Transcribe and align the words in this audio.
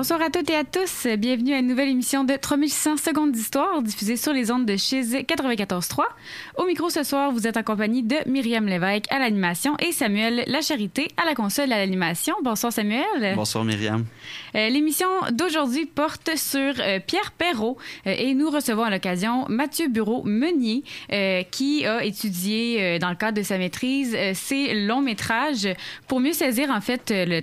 Bonsoir 0.00 0.22
à 0.22 0.30
toutes 0.30 0.48
et 0.48 0.56
à 0.56 0.64
tous. 0.64 1.06
Bienvenue 1.18 1.52
à 1.52 1.58
une 1.58 1.66
nouvelle 1.66 1.90
émission 1.90 2.24
de 2.24 2.34
3600 2.34 2.96
secondes 2.96 3.32
d'histoire 3.32 3.82
diffusée 3.82 4.16
sur 4.16 4.32
les 4.32 4.50
ondes 4.50 4.64
de 4.64 4.74
Chiz 4.78 5.14
94.3. 5.14 6.04
Au 6.56 6.64
micro 6.64 6.88
ce 6.88 7.02
soir, 7.02 7.30
vous 7.32 7.46
êtes 7.46 7.58
en 7.58 7.62
compagnie 7.62 8.02
de 8.02 8.16
Myriam 8.24 8.64
Lévesque 8.64 9.04
à 9.10 9.18
l'animation 9.18 9.76
et 9.76 9.92
Samuel 9.92 10.44
Lacharité 10.46 11.08
à 11.18 11.26
la 11.26 11.34
console 11.34 11.70
à 11.70 11.76
l'animation. 11.76 12.34
Bonsoir 12.42 12.72
Samuel. 12.72 13.34
Bonsoir 13.36 13.62
Myriam. 13.62 14.06
Euh, 14.54 14.70
L'émission 14.70 15.06
d'aujourd'hui 15.32 15.84
porte 15.84 16.34
sur 16.34 16.72
euh, 16.80 16.98
Pierre 17.06 17.32
Perrault 17.32 17.76
euh, 18.06 18.14
et 18.16 18.32
nous 18.32 18.48
recevons 18.48 18.84
à 18.84 18.90
l'occasion 18.90 19.44
Mathieu 19.50 19.88
Bureau-Meunier 19.88 20.82
euh, 21.12 21.42
qui 21.42 21.84
a 21.84 22.02
étudié 22.02 22.98
dans 23.00 23.10
le 23.10 23.16
cadre 23.16 23.36
de 23.36 23.42
sa 23.42 23.58
maîtrise 23.58 24.16
ses 24.32 24.72
longs 24.86 25.02
métrages 25.02 25.68
pour 26.08 26.20
mieux 26.20 26.32
saisir 26.32 26.70
en 26.70 26.80
fait 26.80 27.12
le 27.14 27.42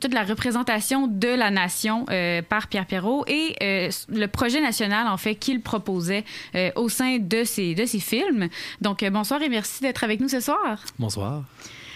toute 0.00 0.14
la 0.14 0.24
représentation 0.24 1.06
de 1.06 1.28
la 1.28 1.50
nation 1.50 2.06
euh, 2.10 2.42
par 2.42 2.66
Pierre 2.66 2.86
Perrault 2.86 3.24
et 3.26 3.54
euh, 3.62 3.90
le 4.08 4.26
projet 4.26 4.60
national, 4.60 5.06
en 5.06 5.16
fait, 5.16 5.34
qu'il 5.34 5.60
proposait 5.60 6.24
euh, 6.54 6.70
au 6.76 6.88
sein 6.88 7.18
de 7.18 7.44
ces, 7.44 7.74
de 7.74 7.84
ces 7.86 8.00
films. 8.00 8.48
Donc, 8.80 9.04
bonsoir 9.04 9.42
et 9.42 9.48
merci 9.48 9.82
d'être 9.82 10.04
avec 10.04 10.20
nous 10.20 10.28
ce 10.28 10.40
soir. 10.40 10.84
Bonsoir. 10.98 11.44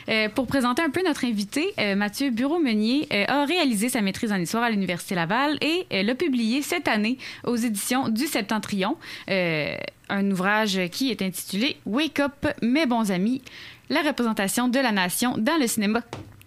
Euh, 0.08 0.28
pour 0.28 0.46
présenter 0.46 0.82
un 0.82 0.90
peu 0.90 1.02
notre 1.04 1.24
invité, 1.24 1.72
euh, 1.78 1.96
Mathieu 1.96 2.30
Bureau-Meunier 2.30 3.08
euh, 3.12 3.24
a 3.26 3.44
réalisé 3.44 3.88
sa 3.88 4.00
maîtrise 4.00 4.32
en 4.32 4.36
histoire 4.36 4.64
à 4.64 4.70
l'Université 4.70 5.14
Laval 5.14 5.58
et 5.60 5.86
l'a 6.02 6.14
publié 6.14 6.62
cette 6.62 6.88
année 6.88 7.18
aux 7.44 7.56
éditions 7.56 8.08
du 8.08 8.26
Septentrion, 8.26 8.96
un 9.28 10.30
ouvrage 10.30 10.78
qui 10.90 11.10
est 11.10 11.22
intitulé 11.22 11.76
Wake 11.86 12.20
Up, 12.20 12.46
mes 12.62 12.86
bons 12.86 13.10
amis, 13.10 13.42
la 13.88 14.02
représentation 14.02 14.68
de 14.68 14.78
la 14.78 14.92
nation 14.92 15.36
dans 15.38 15.58
le 15.58 15.66
cinéma 15.66 16.02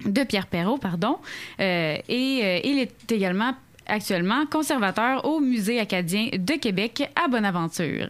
de 0.05 0.23
Pierre 0.23 0.47
Perrault, 0.47 0.77
pardon. 0.77 1.17
Euh, 1.59 1.97
et 2.07 2.39
euh, 2.43 2.59
il 2.63 2.79
est 2.79 3.11
également 3.11 3.53
actuellement 3.89 4.45
conservateur 4.47 5.23
au 5.23 5.39
Musée 5.39 5.79
acadien 5.79 6.27
de 6.33 6.53
Québec 6.59 7.09
à 7.15 7.29
Bonaventure. 7.29 8.09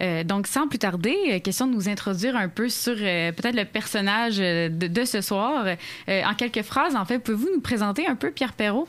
Euh, 0.00 0.22
donc, 0.22 0.46
sans 0.46 0.68
plus 0.68 0.78
tarder, 0.78 1.40
question 1.42 1.66
de 1.66 1.74
nous 1.74 1.88
introduire 1.88 2.36
un 2.36 2.48
peu 2.48 2.68
sur 2.68 2.94
peut-être 2.94 3.56
le 3.56 3.64
personnage 3.64 4.38
de, 4.38 4.68
de 4.68 5.04
ce 5.04 5.20
soir. 5.20 5.66
En 6.08 6.34
quelques 6.34 6.62
phrases, 6.62 6.94
en 6.94 7.04
fait, 7.04 7.18
pouvez-vous 7.18 7.48
nous 7.52 7.60
présenter 7.60 8.06
un 8.06 8.14
peu 8.14 8.30
Pierre 8.30 8.52
Perrault? 8.52 8.86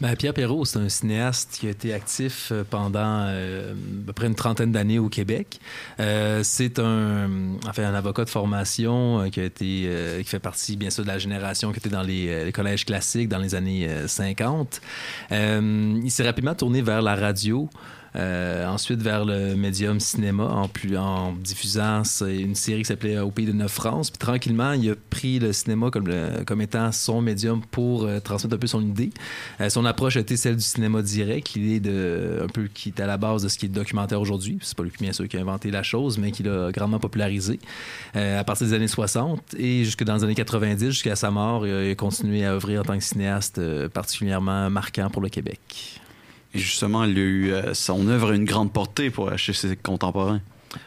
Ben, 0.00 0.16
Pierre 0.16 0.34
Perrault, 0.34 0.64
c'est 0.64 0.78
un 0.78 0.88
cinéaste 0.88 1.58
qui 1.60 1.66
a 1.66 1.70
été 1.70 1.94
actif 1.94 2.50
euh, 2.50 2.64
pendant 2.68 3.26
euh, 3.28 3.72
à 3.72 4.06
peu 4.06 4.12
près 4.12 4.26
une 4.26 4.34
trentaine 4.34 4.72
d'années 4.72 4.98
au 4.98 5.08
Québec. 5.08 5.60
Euh, 6.00 6.40
c'est 6.42 6.78
un, 6.78 7.28
enfin, 7.68 7.84
un 7.84 7.94
avocat 7.94 8.24
de 8.24 8.30
formation 8.30 9.30
qui 9.30 9.40
a 9.40 9.44
été, 9.44 10.20
qui 10.22 10.28
fait 10.28 10.38
partie 10.38 10.76
bien 10.76 10.90
sûr 10.90 11.04
de 11.04 11.08
la 11.08 11.18
génération 11.18 11.72
qui 11.72 11.78
était 11.78 11.88
dans 11.88 12.02
les, 12.02 12.44
les 12.44 12.52
collèges 12.52 12.84
classiques 12.84 13.28
dans 13.28 13.38
les 13.38 13.54
années 13.54 13.88
euh, 13.88 14.08
50. 14.08 14.80
Euh, 15.32 16.00
il 16.02 16.10
s'est 16.10 16.24
rapidement 16.24 16.54
tourné 16.54 16.82
vers 16.82 17.02
la 17.02 17.14
radio. 17.14 17.68
Euh, 18.14 18.66
ensuite 18.66 19.00
vers 19.00 19.24
le 19.24 19.54
médium 19.54 19.98
cinéma 19.98 20.44
en, 20.44 20.68
plus, 20.68 20.98
en 20.98 21.32
diffusant 21.32 22.02
une 22.20 22.54
série 22.54 22.80
qui 22.82 22.86
s'appelait 22.86 23.18
Au 23.18 23.30
pays 23.30 23.46
de 23.46 23.52
Neuf 23.52 23.72
France. 23.72 24.10
Puis 24.10 24.18
tranquillement, 24.18 24.72
il 24.72 24.90
a 24.90 24.94
pris 25.08 25.38
le 25.38 25.52
cinéma 25.54 25.90
comme, 25.90 26.08
le- 26.08 26.44
comme 26.46 26.60
étant 26.60 26.92
son 26.92 27.22
médium 27.22 27.62
pour 27.70 28.04
euh, 28.04 28.20
transmettre 28.20 28.54
un 28.54 28.58
peu 28.58 28.66
son 28.66 28.82
idée. 28.82 29.10
Euh, 29.62 29.70
son 29.70 29.86
approche 29.86 30.16
a 30.16 30.20
été 30.20 30.36
celle 30.36 30.56
du 30.56 30.62
cinéma 30.62 31.00
direct, 31.00 31.46
qui 31.46 31.74
est 31.74 31.80
de, 31.80 32.40
un 32.44 32.48
peu 32.48 32.68
qui 32.72 32.90
est 32.90 33.00
à 33.00 33.06
la 33.06 33.16
base 33.16 33.44
de 33.44 33.48
ce 33.48 33.56
qui 33.56 33.64
est 33.66 33.70
documentaire 33.70 34.20
aujourd'hui. 34.20 34.58
C'est 34.60 34.76
pas 34.76 34.82
lui 34.82 34.92
bien 35.00 35.12
sûr 35.14 35.26
qui 35.26 35.38
a 35.38 35.40
inventé 35.40 35.70
la 35.70 35.82
chose, 35.82 36.18
mais 36.18 36.32
qui 36.32 36.42
l'a 36.42 36.70
grandement 36.70 36.98
popularisé 36.98 37.58
euh, 38.16 38.38
à 38.40 38.44
partir 38.44 38.66
des 38.66 38.74
années 38.74 38.88
60 38.88 39.54
et 39.58 39.84
jusque 39.84 40.04
dans 40.04 40.16
les 40.16 40.24
années 40.24 40.34
90, 40.34 40.90
jusqu'à 40.90 41.16
sa 41.16 41.30
mort, 41.30 41.66
il 41.66 41.72
a, 41.72 41.84
il 41.86 41.90
a 41.92 41.94
continué 41.94 42.44
à 42.44 42.52
œuvrer 42.52 42.78
en 42.78 42.82
tant 42.82 42.98
que 42.98 43.04
cinéaste 43.04 43.58
euh, 43.58 43.88
particulièrement 43.88 44.68
marquant 44.68 45.08
pour 45.08 45.22
le 45.22 45.30
Québec. 45.30 46.00
Et 46.54 46.58
justement, 46.58 47.04
il 47.04 47.16
a 47.16 47.20
eu, 47.20 47.52
euh, 47.52 47.74
son 47.74 48.06
œuvre 48.08 48.32
a 48.32 48.34
une 48.34 48.44
grande 48.44 48.72
portée 48.72 49.10
pour, 49.10 49.36
chez 49.38 49.52
ses 49.52 49.76
contemporains. 49.76 50.40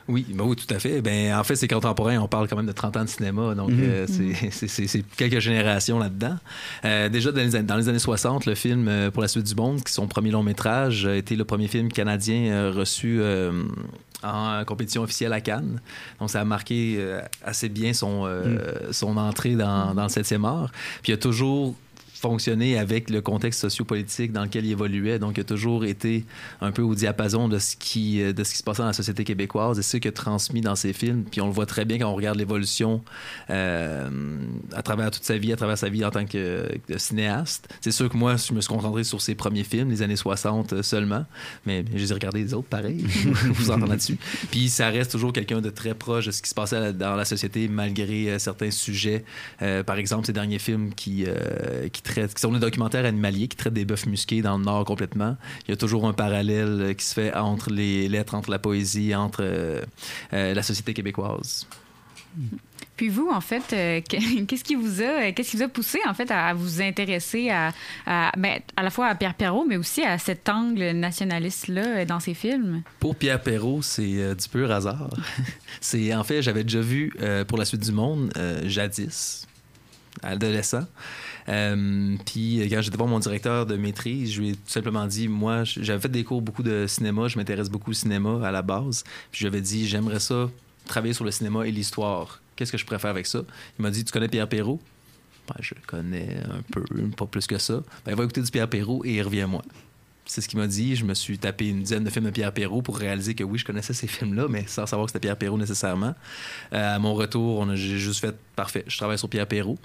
Oui, 0.08 0.26
ben 0.30 0.44
oui, 0.46 0.56
tout 0.56 0.72
à 0.74 0.80
fait. 0.80 1.00
Ben, 1.02 1.36
en 1.36 1.44
fait, 1.44 1.56
c'est 1.56 1.68
contemporain. 1.68 2.18
On 2.18 2.28
parle 2.28 2.48
quand 2.48 2.56
même 2.56 2.66
de 2.66 2.72
30 2.72 2.98
ans 2.98 3.03
de 3.03 3.09
cinéma, 3.09 3.53
donc 3.53 3.70
Mhm. 3.70 3.80
euh, 3.84 4.06
c'est- 4.08 4.68
c'est- 4.88 5.06
quelques 5.16 5.40
générations 5.40 6.00
là-dedans. 6.00 6.38
Euh, 6.86 7.08
déjà, 7.08 7.31
dans 7.31 7.42
les, 7.42 7.56
an- 7.56 7.62
dans 7.64 7.76
les 7.78 7.88
années 7.88 8.00
60, 8.00 8.48
le 8.48 8.56
film 8.56 8.88
euh, 8.88 9.12
Pour 9.12 9.22
la 9.22 9.28
suite 9.28 9.46
du 9.46 9.53
monde, 9.53 9.78
qui 9.78 9.90
est 9.92 9.94
son 9.94 10.08
premier 10.08 10.31
long 10.31 10.42
métrage, 10.42 11.06
a 11.06 11.16
été 11.16 11.36
le 11.36 11.46
premier 11.46 11.68
film 11.68 11.92
canadien 11.92 12.72
reçu 12.72 13.22
en 14.24 14.64
compétition 14.66 15.03
officielle 15.03 15.34
à 15.34 15.42
Cannes. 15.42 15.80
Donc, 16.20 16.32
ça 16.32 16.42
a 16.42 16.46
marqué 16.46 17.00
assez 17.44 17.70
bien 17.70 17.94
son, 17.94 18.24
euh, 18.26 18.58
son 18.92 19.18
entrée 19.18 19.53
dans, 19.56 19.94
dans 19.94 20.03
le 20.03 20.09
7e 20.09 20.46
art. 20.46 20.72
Puis, 21.03 21.12
il 21.12 21.16
a 21.16 21.18
toujours 21.18 21.76
fonctionné 22.30 22.78
avec 22.78 23.09
le 23.09 23.22
contexte 23.22 23.62
sociopolitique 23.62 24.31
dans 24.31 24.44
lequel 24.44 24.66
il 24.66 24.72
évoluait. 24.72 25.19
Donc, 25.19 25.38
il 25.38 25.41
a 25.41 25.44
toujours 25.44 25.86
été 25.86 26.25
un 26.62 26.72
peu 26.72 26.81
au 26.81 26.96
diapason 26.96 27.47
de 27.47 27.59
ce 27.59 27.75
qui, 27.75 28.22
de 28.22 28.44
ce 28.44 28.52
qui 28.52 28.58
se 28.58 28.63
passait 28.63 28.81
dans 28.81 28.88
la 28.88 28.94
société 28.94 29.24
québécoise 29.24 29.80
et 29.80 29.81
ce 29.81 29.97
qu'il 29.97 30.09
a 30.09 30.12
transmis 30.12 30.62
dans 30.62 30.75
ses 30.75 30.94
films. 30.94 31.24
Puis 31.24 31.41
on 31.41 31.47
le 31.47 31.53
voit 31.53 31.66
très 31.66 31.85
bien 31.85 32.00
quand 32.00 32.09
on 32.09 32.16
regarde 32.16 32.38
l'évolution 32.38 33.02
euh, 33.50 34.09
à 34.74 34.81
travers 34.81 35.12
toute 35.12 35.24
sa 35.24 35.38
vie, 35.38 35.53
à 35.53 35.56
travers 35.56 35.78
sa 35.78 35.90
vie 35.90 36.03
en 36.03 36.12
tant 36.12 36.25
que, 36.25 36.68
que 36.88 36.97
cinéaste. 36.97 37.68
C'est 37.81 37.91
sûr 37.91 38.09
que 38.09 38.18
moi, 38.18 38.35
je 38.38 38.53
me 38.53 38.62
suis 38.62 38.74
concentré 38.74 39.03
sur 39.03 39.22
ses 39.22 39.35
premiers 39.35 39.64
films, 39.64 39.90
les 39.90 40.02
années 40.02 40.16
60 40.16 40.74
euh, 40.74 40.84
seulement, 40.84 41.25
mais 41.66 41.84
j'ai 41.94 42.14
regardé 42.14 42.44
les 42.44 42.53
autres 42.53 42.68
pareil. 42.68 43.06
vous 43.53 43.72
entendez 43.72 43.91
là-dessus. 43.91 44.18
Puis 44.52 44.69
ça 44.69 44.90
reste 44.90 45.12
toujours 45.12 45.34
quelqu'un 45.34 45.62
de 45.62 45.69
très 45.69 45.94
proche 45.94 46.25
de 46.25 46.31
ce 46.31 46.41
qui 46.41 46.50
se 46.50 46.56
passait 46.56 46.94
dans 46.94 47.16
la 47.16 47.25
société 47.25 47.68
malgré 47.68 48.30
euh, 48.30 48.40
certains 48.40 48.72
sujets. 48.72 49.24
Euh, 49.62 49.84
par 49.84 49.97
exemple, 49.97 50.25
ces 50.25 50.34
derniers 50.34 50.59
films 50.59 50.94
qui, 50.94 51.25
euh, 51.28 51.88
qui, 51.90 52.02
traitent, 52.02 52.15
qui 52.16 52.42
sont 52.42 52.52
des 52.52 52.59
documentaires 52.59 53.06
animaliers, 53.06 53.48
qui 53.48 53.58
traitent 53.58 53.74
des 53.74 53.86
bœufs 53.86 54.06
musqués 54.08 54.42
dans 54.42 54.58
le 54.58 54.64
Nord 54.64 54.86
complètement. 54.86 55.38
Il 55.68 55.72
y 55.72 55.74
a 55.74 55.78
toujours 55.78 56.08
un 56.08 56.14
parallèle 56.14 56.78
euh, 56.81 56.94
qui 56.94 57.06
se 57.06 57.14
fait 57.14 57.34
entre 57.36 57.70
les 57.70 58.08
lettres, 58.08 58.36
entre 58.36 58.50
la 58.50 58.59
poésie, 58.59 59.14
entre 59.16 59.40
euh, 59.44 59.81
euh, 60.34 60.53
la 60.53 60.64
société 60.64 60.94
québécoise. 60.94 61.68
Puis 62.98 63.09
vous, 63.09 63.30
en 63.30 63.42
fait, 63.42 63.64
euh, 63.74 64.02
que- 64.02 64.44
qu'est-ce 64.46 64.64
qui 64.64 64.76
vous 64.76 65.02
a, 65.02 65.31
qu'est-ce 65.31 65.52
qui 65.52 65.58
vous 65.58 65.64
a 65.64 65.68
poussé 65.68 66.00
en 66.08 66.14
fait 66.14 66.30
à 66.31 66.53
vous 66.53 66.81
intéresser 66.81 67.50
à, 67.50 67.74
à, 68.06 68.32
ben, 68.38 68.59
à 68.78 68.84
la 68.84 68.90
fois 68.90 69.08
à 69.08 69.16
Pierre 69.16 69.34
Perrault, 69.36 69.66
mais 69.68 69.76
aussi 69.78 70.02
à 70.03 70.18
cet 70.18 70.47
angle 70.47 70.92
nationaliste 70.92 71.68
là 71.68 72.06
dans 72.06 72.20
ses 72.22 72.34
films? 72.34 72.84
Pour 73.00 73.16
Pierre 73.16 73.42
Perrault, 73.42 73.82
c'est 73.82 74.16
euh, 74.22 74.36
du 74.36 74.47
pur 74.47 74.72
hasard. 74.72 75.09
c'est 75.82 76.14
en 76.14 76.24
fait, 76.24 76.42
j'avais 76.42 76.64
déjà 76.64 76.80
vu 76.82 77.14
euh, 77.22 77.44
pour 77.44 77.58
la 77.58 77.66
suite 77.66 77.82
du 77.84 77.92
monde 77.92 78.32
jadis, 78.66 79.46
adolescent. 80.24 80.86
Euh, 81.48 82.16
puis 82.26 82.68
quand 82.70 82.82
j'étais 82.82 82.98
voir 82.98 83.10
mon 83.10 83.20
directeur 83.20 83.66
de 83.66 83.76
maîtrise, 83.76 84.34
je 84.34 84.42
lui 84.42 84.50
ai 84.50 84.54
tout 84.54 84.62
simplement 84.66 85.06
dit, 85.06 85.28
moi, 85.28 85.64
j'avais 85.64 86.00
fait 86.00 86.10
des 86.10 86.24
cours 86.24 86.42
beaucoup 86.42 86.64
de 86.64 86.86
cinéma, 86.88 87.28
je 87.28 87.38
m'intéresse 87.38 87.70
beaucoup 87.70 87.92
au 87.92 87.94
cinéma 87.94 88.46
à 88.46 88.52
la 88.52 88.62
base. 88.62 89.04
Puis 89.32 89.40
je 89.40 89.44
lui 89.46 89.48
avais 89.48 89.62
dit, 89.62 89.88
j'aimerais 89.88 90.20
ça 90.20 90.50
travailler 90.86 91.14
sur 91.14 91.26
le 91.26 91.32
cinéma 91.32 91.68
et 91.68 91.72
l'histoire. 91.72 92.42
Qu'est-ce 92.56 92.72
que 92.72 92.78
je 92.78 92.86
préfère 92.86 93.12
avec 93.12 93.28
ça? 93.28 93.44
Il 93.78 93.82
m'a 93.82 93.92
dit, 93.92 94.04
tu 94.04 94.12
connais 94.12 94.28
Pierre 94.28 94.48
Perrault? 94.48 94.80
Ben, 95.48 95.56
je 95.60 95.76
le 95.76 95.82
connais 95.86 96.38
un 96.50 96.62
peu, 96.72 96.84
pas 97.16 97.26
plus 97.26 97.46
que 97.46 97.58
ça. 97.58 97.84
Ben, 98.06 98.16
va 98.16 98.24
écouter 98.24 98.42
du 98.42 98.50
Pierre 98.50 98.70
Perrault 98.70 99.04
et 99.06 99.22
reviens-moi. 99.22 99.62
C'est 100.28 100.41
ce 100.41 100.47
qu'il 100.47 100.58
m'a 100.59 100.68
dit. 100.68 100.96
Je 100.96 101.06
me 101.06 101.13
suis 101.13 101.38
tapé 101.38 101.69
une 101.69 101.84
dizaine 101.84 102.03
de 102.03 102.09
films 102.09 102.26
de 102.26 102.32
Pierre 102.32 102.52
Perrault 102.52 102.82
pour 102.82 102.97
réaliser 102.97 103.35
que 103.35 103.44
oui, 103.44 103.59
je 103.59 103.66
connaissais 103.66 103.94
ces 103.94 104.08
films-là, 104.08 104.47
mais 104.50 104.66
sans 104.67 104.85
savoir 104.85 105.05
que 105.05 105.11
c'était 105.11 105.26
Pierre 105.26 105.38
Perrault 105.38 105.58
nécessairement. 105.58 106.16
Euh, 106.73 106.96
à 106.96 107.00
mon 107.00 107.14
retour, 107.14 107.67
j'ai 107.76 108.00
juste 108.00 108.22
fait 108.22 108.35
parfait. 108.55 108.84
Je 108.88 108.97
travaille 108.97 109.20
sur 109.20 109.29
Pierre 109.29 109.47
Perrault. 109.47 109.78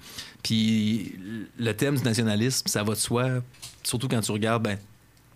Puis 0.43 1.15
le 1.59 1.73
thème 1.73 1.97
du 1.97 2.05
nationalisme, 2.05 2.67
ça 2.69 2.83
va 2.83 2.95
de 2.95 2.99
soi, 2.99 3.43
surtout 3.83 4.09
quand 4.09 4.21
tu 4.21 4.33
regardes, 4.33 4.63
ben, 4.63 4.79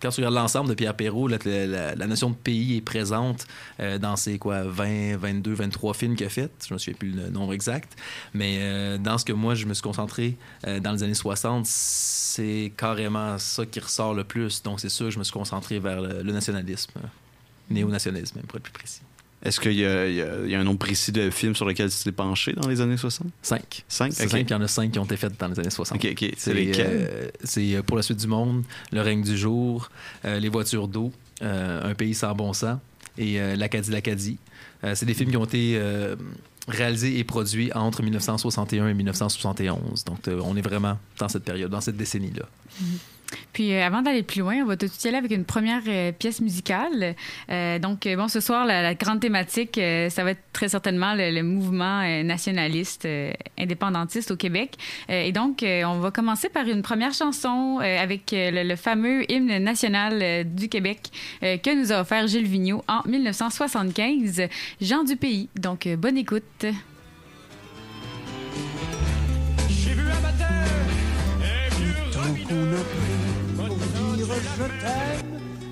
quand 0.04 0.10
tu 0.10 0.20
regardes 0.20 0.34
l'ensemble 0.34 0.68
de 0.68 0.74
Pierre 0.74 0.94
Perrault, 0.94 1.28
la, 1.28 2.06
notion 2.06 2.28
de 2.28 2.34
pays 2.34 2.76
est 2.76 2.82
présente 2.82 3.46
euh, 3.80 3.98
dans 3.98 4.16
ses 4.16 4.38
quoi, 4.38 4.62
20, 4.62 5.16
22, 5.16 5.54
23 5.54 5.94
films 5.94 6.14
qu'il 6.14 6.26
a 6.26 6.28
fait. 6.28 6.52
Je 6.62 6.68
ne 6.68 6.74
me 6.74 6.78
souviens 6.78 6.98
plus 6.98 7.10
le 7.10 7.30
nombre 7.30 7.54
exact. 7.54 7.96
Mais 8.34 8.58
euh, 8.60 8.98
dans 8.98 9.16
ce 9.16 9.24
que 9.24 9.32
moi, 9.32 9.54
je 9.54 9.64
me 9.64 9.72
suis 9.72 9.82
concentré 9.82 10.36
euh, 10.66 10.78
dans 10.78 10.92
les 10.92 11.02
années 11.04 11.14
60, 11.14 11.64
c'est 11.64 12.74
carrément 12.76 13.38
ça 13.38 13.64
qui 13.64 13.80
ressort 13.80 14.12
le 14.12 14.24
plus. 14.24 14.62
Donc, 14.62 14.78
c'est 14.78 14.90
sûr 14.90 15.10
je 15.10 15.18
me 15.18 15.24
suis 15.24 15.32
concentré 15.32 15.78
vers 15.78 16.02
le, 16.02 16.22
le 16.22 16.32
nationalisme, 16.32 16.92
néo-nationalisme, 17.70 18.40
pour 18.40 18.58
être 18.58 18.64
plus 18.64 18.72
précis. 18.72 19.00
Est-ce 19.44 19.60
qu'il 19.60 19.72
y, 19.72 19.84
a- 19.84 20.08
y 20.08 20.50
y 20.50 20.54
un 20.54 20.64
nombre 20.64 20.78
précis 20.78 21.12
de 21.12 21.28
films 21.30 21.54
sur 21.54 21.66
lesquels 21.68 21.90
tu 21.90 22.02
t'es 22.02 22.12
penché 22.12 22.52
dans 22.54 22.66
les 22.66 22.80
années 22.80 22.96
60? 22.96 23.28
Cinq. 23.42 23.84
Cinq? 23.88 24.12
C'est 24.12 24.24
Ok. 24.24 24.30
cinq, 24.30 24.46
il 24.48 24.50
y 24.50 24.54
en 24.54 24.62
a 24.62 24.68
cinq 24.68 24.92
qui 24.92 24.98
ont 24.98 25.04
été 25.04 25.16
faites 25.18 25.38
dans 25.38 25.48
les 25.48 25.58
années 25.60 25.70
60. 25.70 25.96
Ok, 26.02 26.10
ok. 26.12 26.18
C'est 26.20 26.38
C'est 26.38 26.54
lesquels? 26.54 26.86
euh, 26.90 27.28
c'est, 27.44 27.74
euh, 27.74 27.82
pour 27.82 27.96
la 27.96 28.02
suite 28.02 28.18
du 28.20 28.26
monde, 28.26 28.64
Le 28.90 29.00
règne 29.02 29.22
du 29.22 29.36
jour, 29.36 29.90
euh, 30.24 30.38
Les 30.40 30.48
voitures 30.48 30.88
d'eau, 30.88 31.12
euh, 31.42 31.90
Un 31.90 31.94
pays 31.94 32.14
sans 32.14 32.34
bon 32.34 32.52
sens 32.52 32.78
et 33.18 33.40
euh, 33.40 33.54
L'Acadie, 33.56 33.90
l'Acadie. 33.90 34.38
Euh, 34.82 34.94
c'est 34.94 35.06
des 35.06 35.14
films 35.14 35.30
qui 35.30 35.36
ont 35.36 35.44
été 35.44 35.74
euh, 35.76 36.16
réalisés 36.66 37.18
et 37.18 37.24
produits 37.24 37.70
entre 37.74 38.02
1961 38.02 38.88
et 38.88 38.94
1971. 38.94 40.04
Donc, 40.04 40.26
euh, 40.28 40.40
on 40.44 40.56
est 40.56 40.62
vraiment 40.62 40.98
dans 41.18 41.28
cette 41.28 41.44
période, 41.44 41.70
dans 41.70 41.80
cette 41.82 41.96
décennie-là. 41.98 42.46
Puis 43.52 43.72
euh, 43.72 43.84
avant 43.84 44.02
d'aller 44.02 44.22
plus 44.22 44.40
loin, 44.40 44.56
on 44.62 44.66
va 44.66 44.76
tout 44.76 44.86
de 44.86 44.90
suite 44.90 45.06
aller 45.06 45.16
avec 45.16 45.30
une 45.30 45.44
première 45.44 45.82
euh, 45.86 46.12
pièce 46.12 46.40
musicale. 46.40 47.14
Euh, 47.50 47.78
donc, 47.78 48.08
bon, 48.16 48.28
ce 48.28 48.40
soir, 48.40 48.66
la, 48.66 48.94
grande 48.94 49.20
thématique, 49.20 49.80
ça 50.08 50.24
va 50.24 50.30
être 50.30 50.42
très 50.52 50.68
certainement 50.68 51.14
le, 51.14 51.42
mouvement 51.42 52.02
nationaliste 52.22 53.06
indépendantiste 53.58 54.30
au 54.30 54.36
Québec. 54.36 54.76
et 55.08 55.32
donc, 55.32 55.64
on 55.64 55.98
va 55.98 56.10
commencer 56.10 56.48
par 56.48 56.66
une 56.66 56.82
première 56.82 57.12
chanson 57.12 57.78
avec 57.80 58.30
le, 58.32 58.62
le, 58.62 58.76
fameux 58.76 59.30
hymne 59.30 59.58
national 59.58 60.44
du 60.44 60.68
Québec 60.68 61.10
que 61.40 61.80
nous 61.80 61.92
a 61.92 62.00
offert 62.00 62.26
Gilles 62.26 62.46
Vigneault 62.46 62.84
en 62.88 63.02
1975, 63.06 64.42
Jean 64.80 65.04
du 65.04 65.16
pays. 65.16 65.48
Donc, 65.56 65.88
bonne 65.98 66.16
écoute. 66.16 66.66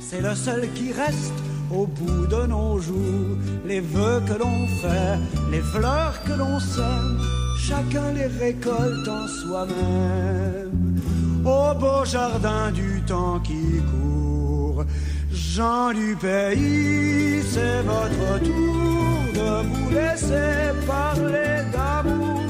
C'est 0.01 0.21
le 0.21 0.35
seul 0.35 0.69
qui 0.75 0.93
reste 0.93 1.39
au 1.71 1.87
bout 1.87 2.27
de 2.27 2.47
nos 2.47 2.79
jours. 2.79 3.37
Les 3.67 3.81
vœux 3.81 4.21
que 4.27 4.35
l'on 4.39 4.67
fait, 4.81 5.19
les 5.51 5.61
fleurs 5.61 6.23
que 6.25 6.33
l'on 6.33 6.59
sème, 6.61 7.19
chacun 7.59 8.13
les 8.13 8.27
récolte 8.27 9.09
en 9.09 9.27
soi-même. 9.29 11.01
Au 11.45 11.75
beau 11.75 12.05
jardin 12.05 12.71
du 12.73 13.03
temps 13.07 13.41
qui 13.41 13.81
court, 13.91 14.85
Jean 15.33 15.93
du 15.93 16.17
pays, 16.17 17.43
c'est 17.53 17.83
votre 17.83 18.41
tour 18.45 19.05
de 19.35 19.51
vous 19.69 19.91
laisser 19.91 20.73
parler 20.87 21.55
d'amour. 21.73 22.41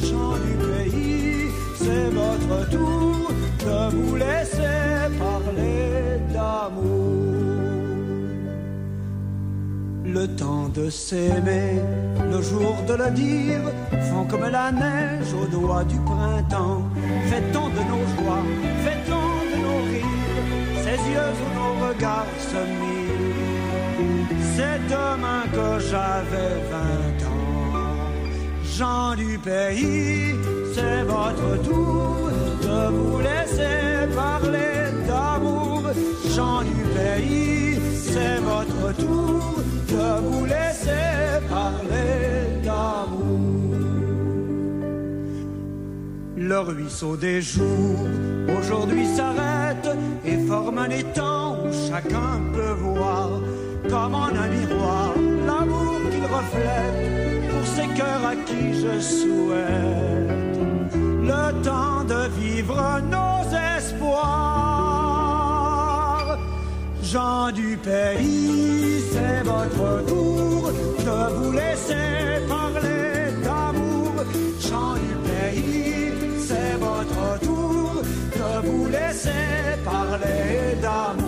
Jean 0.00 0.34
du 0.46 0.54
pays, 0.66 1.50
c'est 1.76 2.10
votre 2.10 2.70
tour 2.70 3.17
de 3.68 3.96
vous 3.96 4.16
laisser 4.16 4.78
parler 5.24 5.86
d'amour. 6.32 7.08
Le 10.16 10.24
temps 10.40 10.68
de 10.78 10.88
s'aimer, 10.90 11.72
le 12.32 12.40
jour 12.50 12.76
de 12.88 12.94
le 13.02 13.10
dire, 13.10 13.62
font 14.08 14.24
comme 14.30 14.48
la 14.58 14.68
neige 14.72 15.32
au 15.42 15.46
doigt 15.56 15.84
du 15.84 15.98
printemps. 16.10 16.82
Fait-on 17.30 17.66
de 17.76 17.82
nos 17.92 18.04
joies, 18.14 18.46
fait-on 18.84 19.28
de 19.52 19.56
nos 19.66 19.80
rires, 19.90 20.44
ces 20.84 21.00
yeux 21.12 21.32
où 21.42 21.48
nos 21.58 21.74
regards 21.86 22.36
se 22.52 22.60
mirent. 22.80 23.28
C'est 24.54 24.80
demain 24.96 25.44
que 25.56 25.68
j'avais 25.88 26.54
vingt 26.72 27.20
ans. 27.32 27.48
Jean 28.76 29.14
du 29.14 29.38
pays, 29.38 30.34
c'est 30.74 31.02
votre 31.02 31.62
tour 31.68 32.37
de 32.78 32.86
vous 32.96 33.20
laisser 33.20 34.06
parler 34.14 34.74
d'amour. 35.08 35.82
Jean 36.34 36.62
du 36.62 36.82
pays, 36.98 37.78
c'est 38.06 38.38
votre 38.52 38.96
tour 38.96 39.42
de 39.94 40.08
vous 40.26 40.44
laisser 40.44 41.08
parler 41.48 42.62
d'amour. 42.64 43.74
Le 46.36 46.58
ruisseau 46.60 47.16
des 47.16 47.40
jours 47.42 48.00
aujourd'hui 48.58 49.06
s'arrête 49.16 49.90
et 50.24 50.38
forme 50.46 50.78
un 50.78 50.90
étang 50.90 51.56
où 51.64 51.70
chacun 51.88 52.32
peut 52.54 52.76
voir 52.88 53.28
comme 53.90 54.14
en 54.14 54.32
un 54.44 54.48
miroir 54.56 55.12
l'amour 55.46 56.00
qu'il 56.10 56.26
reflète 56.38 56.98
pour 57.50 57.64
ces 57.74 57.88
cœurs 57.98 58.24
à 58.32 58.36
qui 58.46 58.62
je 58.82 59.00
souhaite 59.00 60.37
temps 61.62 62.04
de 62.04 62.28
vivre 62.40 63.00
nos 63.10 63.42
espoirs. 63.76 64.68
Jean 67.02 67.50
du 67.52 67.76
pays, 67.78 69.02
c'est 69.12 69.42
votre 69.44 70.04
tour 70.06 70.70
de 71.08 71.20
vous 71.36 71.52
laisser 71.52 72.46
parler 72.48 73.32
d'amour. 73.42 74.12
Jean 74.60 74.94
du 74.94 75.14
pays, 75.28 76.12
c'est 76.46 76.76
votre 76.78 77.38
tour 77.40 78.02
de 78.36 78.50
vous 78.66 78.86
laisser 78.88 79.76
parler 79.84 80.76
d'amour. 80.82 81.27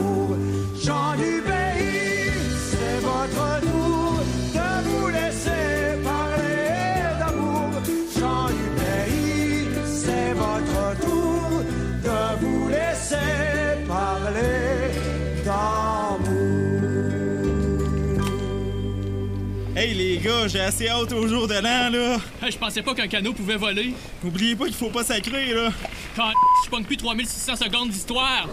J'ai 20.48 20.60
assez 20.60 20.88
hâte 20.88 21.12
au 21.12 21.26
jour 21.28 21.46
de 21.46 21.54
l'an 21.54 21.90
là. 21.90 22.18
je 22.48 22.56
pensais 22.56 22.82
pas 22.82 22.94
qu'un 22.94 23.06
canot 23.08 23.32
pouvait 23.32 23.56
voler. 23.56 23.94
N'oubliez 24.24 24.56
pas 24.56 24.66
qu'il 24.66 24.74
faut 24.74 24.88
pas 24.88 25.04
sacrer 25.04 25.52
là. 25.52 25.70
Quand 26.16 26.30
je 26.64 26.70
pogne 26.70 26.84
plus 26.84 26.96
3600 26.96 27.56
secondes 27.56 27.90
d'histoire. 27.90 28.48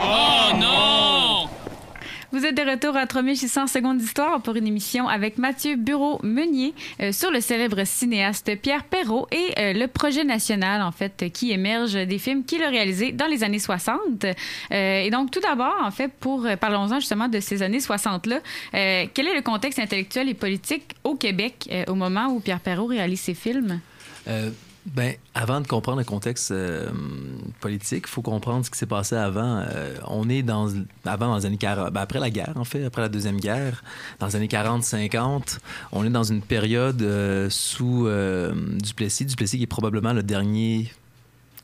Oh 0.00 0.56
non! 0.56 1.48
Vous 2.30 2.44
êtes 2.44 2.58
de 2.58 2.70
retour 2.70 2.94
à 2.94 3.06
3600 3.06 3.68
secondes 3.68 3.96
d'histoire 3.96 4.42
pour 4.42 4.54
une 4.54 4.66
émission 4.66 5.08
avec 5.08 5.38
Mathieu 5.38 5.76
Bureau-Meunier 5.76 6.74
euh, 7.00 7.10
sur 7.10 7.30
le 7.30 7.40
célèbre 7.40 7.84
cinéaste 7.84 8.54
Pierre 8.60 8.84
Perrault 8.84 9.26
et 9.32 9.58
euh, 9.58 9.72
le 9.72 9.86
projet 9.86 10.24
national, 10.24 10.82
en 10.82 10.92
fait, 10.92 11.32
qui 11.32 11.52
émerge 11.52 11.94
des 11.94 12.18
films 12.18 12.44
qu'il 12.44 12.62
a 12.62 12.68
réalisés 12.68 13.12
dans 13.12 13.28
les 13.28 13.44
années 13.44 13.58
60. 13.58 13.98
Euh, 14.24 15.00
et 15.00 15.08
donc, 15.08 15.30
tout 15.30 15.40
d'abord, 15.40 15.76
en 15.82 15.90
fait, 15.90 16.12
pour 16.20 16.46
parlons-en 16.60 17.00
justement 17.00 17.28
de 17.28 17.40
ces 17.40 17.62
années 17.62 17.78
60-là, 17.78 18.40
quel 18.72 19.26
est 19.26 19.34
le 19.34 19.42
contexte 19.42 19.78
intellectuel 19.78 20.28
et 20.28 20.34
politique 20.34 20.96
au 21.04 21.14
Québec 21.14 21.70
au 21.88 21.94
moment 21.94 22.26
où 22.26 22.40
Pierre 22.40 22.60
Perrault 22.60 22.86
réalise 22.86 23.20
ses 23.20 23.34
films? 23.34 23.80
Ben, 24.86 25.14
avant 25.34 25.60
de 25.60 25.66
comprendre 25.66 25.98
le 25.98 26.04
contexte 26.04 26.50
euh, 26.50 26.88
politique, 27.60 28.04
il 28.06 28.10
faut 28.10 28.22
comprendre 28.22 28.64
ce 28.64 28.70
qui 28.70 28.78
s'est 28.78 28.86
passé 28.86 29.16
avant. 29.16 29.62
Euh, 29.68 29.94
on 30.06 30.28
est 30.30 30.42
dans, 30.42 30.68
avant 31.04 31.28
dans 31.28 31.36
les 31.36 31.46
années 31.46 31.58
40, 31.58 31.92
ben, 31.92 32.00
après 32.00 32.20
la 32.20 32.30
guerre, 32.30 32.54
en 32.56 32.64
fait, 32.64 32.84
après 32.84 33.02
la 33.02 33.08
Deuxième 33.08 33.38
Guerre, 33.38 33.82
dans 34.18 34.26
les 34.26 34.36
années 34.36 34.46
40-50, 34.46 35.58
on 35.92 36.04
est 36.06 36.10
dans 36.10 36.24
une 36.24 36.40
période 36.40 37.02
euh, 37.02 37.50
sous 37.50 38.08
Duplessis. 38.82 39.26
Duplessis 39.26 39.58
qui 39.58 39.64
est 39.64 39.66
probablement 39.66 40.12
le 40.12 40.22
dernier 40.22 40.90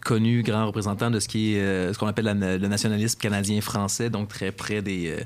connu 0.04 0.42
grand 0.42 0.66
représentant 0.66 1.10
de 1.10 1.18
ce 1.18 1.26
qui 1.26 1.54
est 1.54 1.60
euh, 1.60 1.92
ce 1.92 1.98
qu'on 1.98 2.06
appelle 2.06 2.26
le 2.26 2.68
nationalisme 2.68 3.18
canadien-français, 3.18 4.10
donc 4.10 4.28
très 4.28 4.52
près 4.52 4.82
des, 4.82 5.16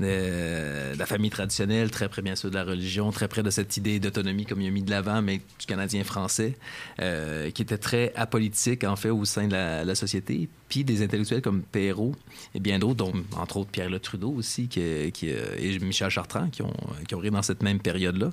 euh, 0.00 0.92
de 0.92 0.98
la 0.98 1.06
famille 1.06 1.30
traditionnelle, 1.30 1.90
très 1.90 2.08
près 2.08 2.22
bien 2.22 2.34
sûr 2.34 2.50
de 2.50 2.56
la 2.56 2.64
religion, 2.64 3.10
très 3.12 3.28
près 3.28 3.44
de 3.44 3.50
cette 3.50 3.76
idée 3.76 4.00
d'autonomie 4.00 4.44
comme 4.44 4.60
il 4.60 4.66
a 4.66 4.70
mis 4.70 4.82
de 4.82 4.90
l'avant, 4.90 5.22
mais 5.22 5.38
du 5.38 5.66
canadien-français, 5.66 6.56
euh, 7.00 7.50
qui 7.52 7.62
était 7.62 7.78
très 7.78 8.12
apolitique 8.16 8.84
en 8.84 8.96
fait 8.96 9.10
au 9.10 9.24
sein 9.24 9.46
de 9.46 9.52
la, 9.52 9.94
société. 9.94 10.48
Puis 10.68 10.82
des 10.82 11.02
intellectuels 11.02 11.40
comme 11.40 11.62
Perrault 11.62 12.12
et 12.52 12.58
bien 12.58 12.80
d'autres, 12.80 12.96
dont 12.96 13.12
entre 13.36 13.58
autres 13.58 13.70
Pierre 13.70 13.88
Le 13.88 14.00
Trudeau 14.00 14.32
aussi, 14.32 14.66
qui, 14.66 15.12
qui, 15.12 15.28
et 15.28 15.78
Michel 15.78 16.10
Chartrand, 16.10 16.48
qui 16.50 16.62
ont, 16.62 16.74
qui 17.06 17.14
ont 17.14 17.22
dans 17.22 17.42
cette 17.42 17.62
même 17.62 17.78
période-là, 17.78 18.30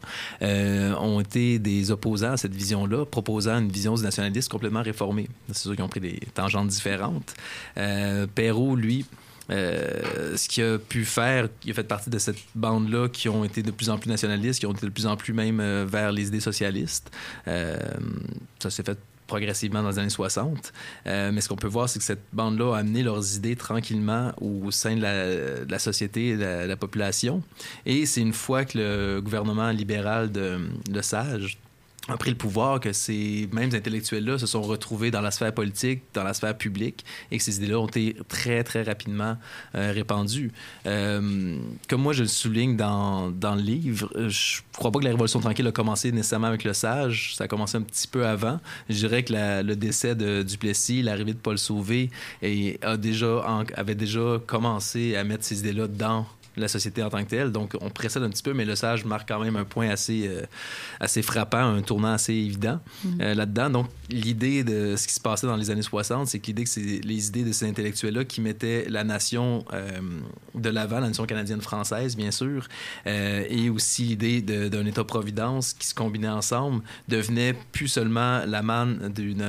ont 0.99 1.19
été 1.19 1.59
des 1.59 1.91
opposants 1.91 2.31
à 2.31 2.37
cette 2.37 2.55
vision-là, 2.55 3.05
proposant 3.05 3.59
une 3.59 3.69
vision 3.69 3.93
du 3.93 4.01
nationalisme 4.01 4.49
complètement 4.49 4.81
réformée. 4.81 5.29
C'est 5.49 5.59
sûr 5.59 5.75
ont 5.83 5.89
pris 5.89 5.99
des 5.99 6.19
tangentes 6.33 6.67
différentes. 6.67 7.33
Euh, 7.77 8.27
Perrault, 8.27 8.75
lui, 8.75 9.05
euh, 9.49 10.35
ce 10.37 10.47
qu'il 10.47 10.63
a 10.63 10.77
pu 10.77 11.05
faire, 11.05 11.49
il 11.63 11.71
a 11.71 11.73
fait 11.73 11.83
partie 11.83 12.09
de 12.09 12.17
cette 12.17 12.37
bande-là 12.55 13.09
qui 13.09 13.29
ont 13.29 13.43
été 13.43 13.61
de 13.61 13.71
plus 13.71 13.89
en 13.89 13.97
plus 13.97 14.09
nationalistes, 14.09 14.59
qui 14.59 14.65
ont 14.65 14.73
été 14.73 14.85
de 14.85 14.91
plus 14.91 15.05
en 15.05 15.17
plus 15.17 15.33
même 15.33 15.59
euh, 15.59 15.85
vers 15.87 16.11
les 16.11 16.27
idées 16.27 16.39
socialistes. 16.39 17.11
ça 17.45 18.69
s'est 18.69 18.83
fait 18.83 18.97
progressivement 19.27 19.81
dans 19.81 19.89
les 19.89 19.99
années 19.99 20.09
60. 20.09 20.73
mais 21.05 21.41
ce 21.41 21.49
qu'on 21.49 21.55
peut 21.55 21.67
voir, 21.67 21.89
c'est 21.89 21.97
que 21.97 22.05
cette 22.05 22.23
bande-là 22.33 22.75
a 22.75 22.79
amené 22.79 23.03
leurs 23.03 23.35
idées 23.35 23.55
tranquillement 23.55 24.31
au 24.39 24.69
sein 24.69 24.95
de 24.95 25.65
la, 25.69 25.79
société 25.79 26.29
et 26.29 26.37
de 26.37 26.67
la, 26.67 26.75
population. 26.75 27.41
Et 27.85 28.05
c'est 28.05 28.21
une 28.21 28.33
fois 28.33 28.65
que 28.65 28.77
le 28.77 29.21
gouvernement 29.21 29.71
libéral 29.71 30.31
de, 30.31 30.59
de 30.87 31.01
Sage 31.01 31.57
a 32.09 32.17
pris 32.17 32.31
le 32.31 32.35
pouvoir, 32.35 32.81
que 32.81 32.91
ces 32.91 33.47
mêmes 33.53 33.73
intellectuels-là 33.73 34.37
se 34.37 34.45
sont 34.45 34.61
retrouvés 34.61 35.09
dans 35.09 35.21
la 35.21 35.31
sphère 35.31 35.53
politique, 35.53 36.03
dans 36.13 36.23
la 36.23 36.33
sphère 36.33 36.57
publique, 36.57 37.05
et 37.31 37.37
que 37.37 37.43
ces 37.43 37.57
idées-là 37.57 37.79
ont 37.79 37.87
été 37.87 38.17
très, 38.27 38.63
très 38.65 38.83
rapidement 38.83 39.37
euh, 39.75 39.93
répandues. 39.93 40.51
Euh, 40.85 41.57
comme 41.87 42.01
moi, 42.01 42.11
je 42.11 42.23
le 42.23 42.27
souligne 42.27 42.75
dans, 42.75 43.31
dans 43.31 43.55
le 43.55 43.61
livre, 43.61 44.11
je 44.27 44.59
crois 44.73 44.91
pas 44.91 44.99
que 44.99 45.05
la 45.05 45.11
Révolution 45.11 45.39
tranquille 45.39 45.67
a 45.67 45.71
commencé 45.71 46.11
nécessairement 46.11 46.47
avec 46.47 46.65
le 46.65 46.73
sage, 46.73 47.35
ça 47.35 47.45
a 47.45 47.47
commencé 47.47 47.77
un 47.77 47.81
petit 47.81 48.07
peu 48.07 48.25
avant. 48.25 48.59
Je 48.89 48.95
dirais 48.95 49.23
que 49.23 49.33
le 49.63 49.75
décès 49.75 50.13
de 50.13 50.43
Duplessis, 50.43 51.03
l'arrivée 51.03 51.33
de 51.33 51.39
Paul 51.39 51.57
Sauvé, 51.57 52.09
et 52.41 52.79
a 52.81 52.97
déjà, 52.97 53.63
avait 53.75 53.95
déjà 53.95 54.41
commencé 54.45 55.15
à 55.15 55.23
mettre 55.23 55.45
ces 55.45 55.59
idées-là 55.59 55.87
dans 55.87 56.25
la 56.55 56.67
société 56.67 57.03
en 57.03 57.09
tant 57.09 57.23
que 57.23 57.29
telle. 57.29 57.51
Donc, 57.51 57.75
on 57.81 57.89
précède 57.89 58.23
un 58.23 58.29
petit 58.29 58.43
peu, 58.43 58.53
mais 58.53 58.65
le 58.65 58.75
sage 58.75 59.05
marque 59.05 59.27
quand 59.27 59.39
même 59.39 59.55
un 59.55 59.63
point 59.63 59.89
assez, 59.89 60.27
euh, 60.27 60.41
assez 60.99 61.21
frappant, 61.21 61.75
un 61.75 61.81
tournant 61.81 62.13
assez 62.13 62.33
évident 62.33 62.79
euh, 63.21 63.33
là-dedans. 63.33 63.69
Donc, 63.69 63.87
l'idée 64.09 64.63
de 64.63 64.95
ce 64.95 65.07
qui 65.07 65.13
se 65.13 65.19
passait 65.19 65.47
dans 65.47 65.55
les 65.55 65.71
années 65.71 65.81
60, 65.81 66.27
c'est 66.27 66.39
que 66.39 66.47
l'idée 66.47 66.63
que 66.63 66.69
c'est 66.69 67.01
les 67.03 67.27
idées 67.27 67.43
de 67.43 67.51
ces 67.51 67.67
intellectuels-là 67.67 68.25
qui 68.25 68.41
mettaient 68.41 68.85
la 68.89 69.03
nation 69.03 69.65
euh, 69.73 69.99
de 70.55 70.69
l'avant, 70.69 70.99
la 70.99 71.07
nation 71.07 71.25
canadienne-française, 71.25 72.15
bien 72.15 72.31
sûr, 72.31 72.67
et 73.05 73.69
aussi 73.69 74.03
l'idée 74.03 74.41
d'un 74.41 74.85
État-providence 74.85 75.73
qui 75.73 75.87
se 75.87 75.95
combinait 75.95 76.27
ensemble, 76.27 76.83
devenait 77.07 77.53
plus 77.71 77.87
seulement 77.87 78.45
la 78.45 78.61
manne 78.61 79.11
d'une 79.13 79.43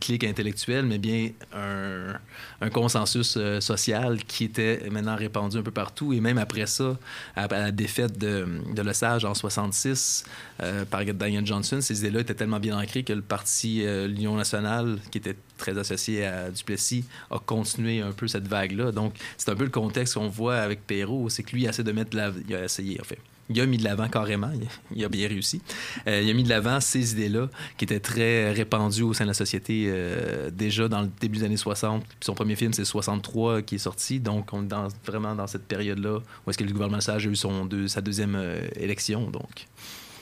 clique 0.00 0.24
intellectuelle, 0.24 0.86
mais 0.86 0.98
bien 0.98 1.30
un, 1.54 2.14
un 2.60 2.70
consensus 2.70 3.38
social 3.60 4.24
qui 4.24 4.44
était 4.44 4.88
maintenant 4.90 5.16
répandu 5.26 5.58
un 5.58 5.62
peu 5.62 5.70
partout. 5.70 6.12
Et 6.12 6.20
même 6.20 6.38
après 6.38 6.66
ça, 6.66 6.96
à, 7.34 7.46
la 7.46 7.72
défaite 7.72 8.18
de, 8.18 8.46
de 8.74 8.82
Lesage 8.82 9.24
en 9.24 9.34
66 9.34 10.24
euh, 10.62 10.84
par 10.84 11.04
Daniel 11.04 11.46
Johnson, 11.46 11.80
ces 11.80 11.98
idées-là 12.00 12.20
étaient 12.20 12.34
tellement 12.34 12.60
bien 12.60 12.78
ancrées 12.78 13.04
que 13.04 13.12
le 13.12 13.22
parti 13.22 13.82
euh, 13.84 14.06
l'Union 14.06 14.36
nationale, 14.36 14.98
qui 15.10 15.18
était 15.18 15.36
très 15.58 15.76
associé 15.78 16.26
à 16.26 16.50
Duplessis, 16.50 17.04
a 17.30 17.38
continué 17.38 18.00
un 18.00 18.12
peu 18.12 18.28
cette 18.28 18.48
vague-là. 18.48 18.92
Donc, 18.92 19.14
c'est 19.36 19.50
un 19.50 19.56
peu 19.56 19.64
le 19.64 19.70
contexte 19.70 20.14
qu'on 20.14 20.28
voit 20.28 20.58
avec 20.58 20.86
Perrault, 20.86 21.28
c'est 21.28 21.42
que 21.42 21.52
lui, 21.52 21.62
il 21.64 21.68
essaie 21.68 21.84
de 21.84 21.92
mettre 21.92 22.16
la... 22.16 22.32
Il 22.48 22.54
a 22.54 22.64
essayé, 22.64 23.00
en 23.00 23.04
fait. 23.04 23.18
Il 23.48 23.60
a 23.60 23.66
mis 23.66 23.78
de 23.78 23.84
l'avant 23.84 24.08
carrément, 24.08 24.50
il 24.94 25.04
a, 25.04 25.08
bien 25.08 25.28
réussi. 25.28 25.62
Euh, 26.08 26.20
il 26.22 26.30
a 26.30 26.34
mis 26.34 26.42
de 26.42 26.48
l'avant 26.48 26.80
ces 26.80 27.12
idées-là 27.12 27.48
qui 27.76 27.84
étaient 27.84 28.00
très 28.00 28.50
répandues 28.52 29.02
au 29.02 29.14
sein 29.14 29.24
de 29.24 29.30
la 29.30 29.34
société 29.34 29.84
euh, 29.88 30.50
déjà 30.50 30.88
dans 30.88 31.02
le 31.02 31.08
début 31.20 31.38
des 31.38 31.44
années 31.44 31.56
60. 31.56 32.04
Puis 32.04 32.16
son 32.22 32.34
premier 32.34 32.56
film, 32.56 32.72
c'est 32.72 32.84
63 32.84 33.62
qui 33.62 33.76
est 33.76 33.78
sorti. 33.78 34.18
Donc, 34.18 34.52
on 34.52 34.64
est 34.64 34.74
vraiment 35.04 35.34
dans 35.34 35.46
cette 35.46 35.64
période-là 35.64 36.18
où 36.18 36.50
est-ce 36.50 36.58
que 36.58 36.64
le 36.64 36.72
gouvernement 36.72 37.00
Sage 37.00 37.26
a 37.26 37.30
eu 37.30 37.36
son 37.36 37.68
sa 37.86 38.00
deuxième 38.00 38.34
euh, 38.34 38.66
élection. 38.74 39.30
Donc, 39.30 39.66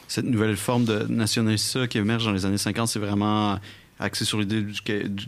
Cette 0.07 0.27
nouvelle 0.27 0.57
forme 0.57 0.85
de 0.85 1.07
nationalisme 1.09 1.89
qui 1.89 1.99
émerge 1.99 2.27
dans 2.27 2.33
les 2.33 2.45
années 2.45 2.59
50, 2.59 2.89
c'est 2.89 2.99
vraiment 2.99 3.59
axé 3.99 4.25
sur 4.25 4.39
l'idée 4.41 4.63
du, 4.63 4.73
du- 4.73 5.27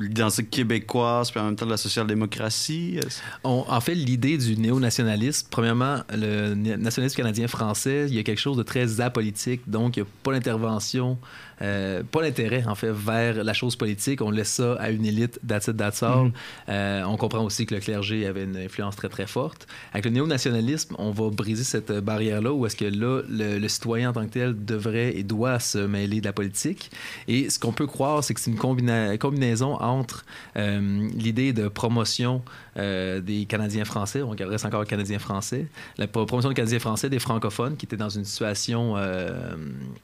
l'identité 0.00 0.44
québécoise, 0.44 1.30
puis 1.30 1.40
en 1.40 1.44
même 1.44 1.56
temps 1.56 1.66
de 1.66 1.70
la 1.70 1.76
social-démocratie. 1.76 2.98
En 3.44 3.80
fait, 3.80 3.94
l'idée 3.94 4.38
du 4.38 4.56
néo-nationalisme, 4.56 5.46
premièrement, 5.50 6.00
le 6.12 6.54
na- 6.54 6.76
nationalisme 6.76 7.16
canadien-français, 7.16 8.06
il 8.08 8.14
y 8.14 8.18
a 8.18 8.22
quelque 8.22 8.40
chose 8.40 8.56
de 8.56 8.62
très 8.62 9.00
apolitique, 9.00 9.62
donc 9.68 9.96
il 9.96 10.02
n'y 10.02 10.08
a 10.08 10.10
pas 10.22 10.32
l'intervention, 10.32 11.18
euh, 11.62 12.02
pas 12.02 12.22
l'intérêt, 12.22 12.64
en 12.66 12.74
fait, 12.74 12.90
vers 12.90 13.42
la 13.42 13.52
chose 13.52 13.76
politique. 13.76 14.20
On 14.22 14.30
laisse 14.30 14.50
ça 14.50 14.74
à 14.74 14.90
une 14.90 15.06
élite, 15.06 15.38
it, 15.42 15.76
that's 15.76 16.02
all. 16.02 16.32
Euh, 16.68 17.02
on 17.04 17.16
comprend 17.16 17.44
aussi 17.44 17.66
que 17.66 17.74
le 17.74 17.80
clergé 17.80 18.26
avait 18.26 18.44
une 18.44 18.56
influence 18.56 18.96
très, 18.96 19.08
très 19.08 19.26
forte. 19.26 19.66
Avec 19.92 20.04
le 20.04 20.10
néo-nationalisme, 20.12 20.94
on 20.98 21.10
va 21.10 21.30
briser 21.30 21.64
cette 21.64 21.92
barrière-là, 21.92 22.52
où 22.52 22.66
est-ce 22.66 22.76
que 22.76 22.84
là, 22.84 23.22
le, 23.28 23.58
le 23.58 23.68
citoyen 23.68 24.10
en 24.10 24.12
tant 24.12 24.26
que 24.26 24.32
tel 24.32 24.64
devrait 24.64 25.16
et 25.16 25.22
doit 25.22 25.58
se 25.58 25.78
mêler 25.78 26.20
de 26.20 26.26
la 26.26 26.32
politique. 26.32 26.90
Et 27.28 27.50
ce 27.50 27.58
qu'on 27.58 27.72
peut 27.72 27.86
croire, 27.86 28.22
c'est 28.22 28.34
que 28.34 28.40
c'est 28.40 28.50
une 28.50 28.58
combina- 28.58 29.16
combinaison 29.18 29.74
entre 29.80 30.24
euh, 30.56 31.08
l'idée 31.14 31.52
de 31.52 31.68
promotion 31.68 32.42
des 32.76 33.46
Canadiens 33.48 33.86
français, 33.86 34.20
on 34.20 34.32
reste 34.32 34.66
encore 34.66 34.84
Canadiens 34.84 35.18
français, 35.18 35.66
la 35.96 36.06
pro- 36.06 36.26
promotion 36.26 36.50
des 36.50 36.54
Canadiens 36.54 36.78
français, 36.78 37.08
des 37.08 37.18
francophones 37.18 37.74
qui 37.74 37.86
étaient 37.86 37.96
dans 37.96 38.10
une 38.10 38.26
situation 38.26 38.96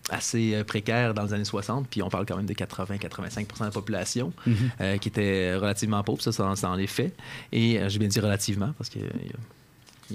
assez 0.08 0.64
précaire 0.64 1.12
dans 1.12 1.24
les 1.24 1.34
années 1.34 1.41
60, 1.44 1.88
puis 1.88 2.02
on 2.02 2.08
parle 2.08 2.26
quand 2.26 2.36
même 2.36 2.46
de 2.46 2.54
80-85 2.54 3.58
de 3.58 3.64
la 3.64 3.70
population 3.70 4.32
euh, 4.80 4.96
qui 4.98 5.08
était 5.08 5.54
relativement 5.54 6.02
pauvre, 6.02 6.22
ça, 6.22 6.32
c'est 6.32 6.62
dans, 6.62 6.74
les 6.74 6.86
faits. 6.86 7.14
Et 7.52 7.78
euh, 7.78 7.88
j'ai 7.88 7.98
bien 7.98 8.08
dit 8.08 8.20
relativement 8.20 8.72
parce 8.78 8.90
que. 8.90 8.98
il 8.98 9.26
y 9.26 9.30
a- 9.30 9.36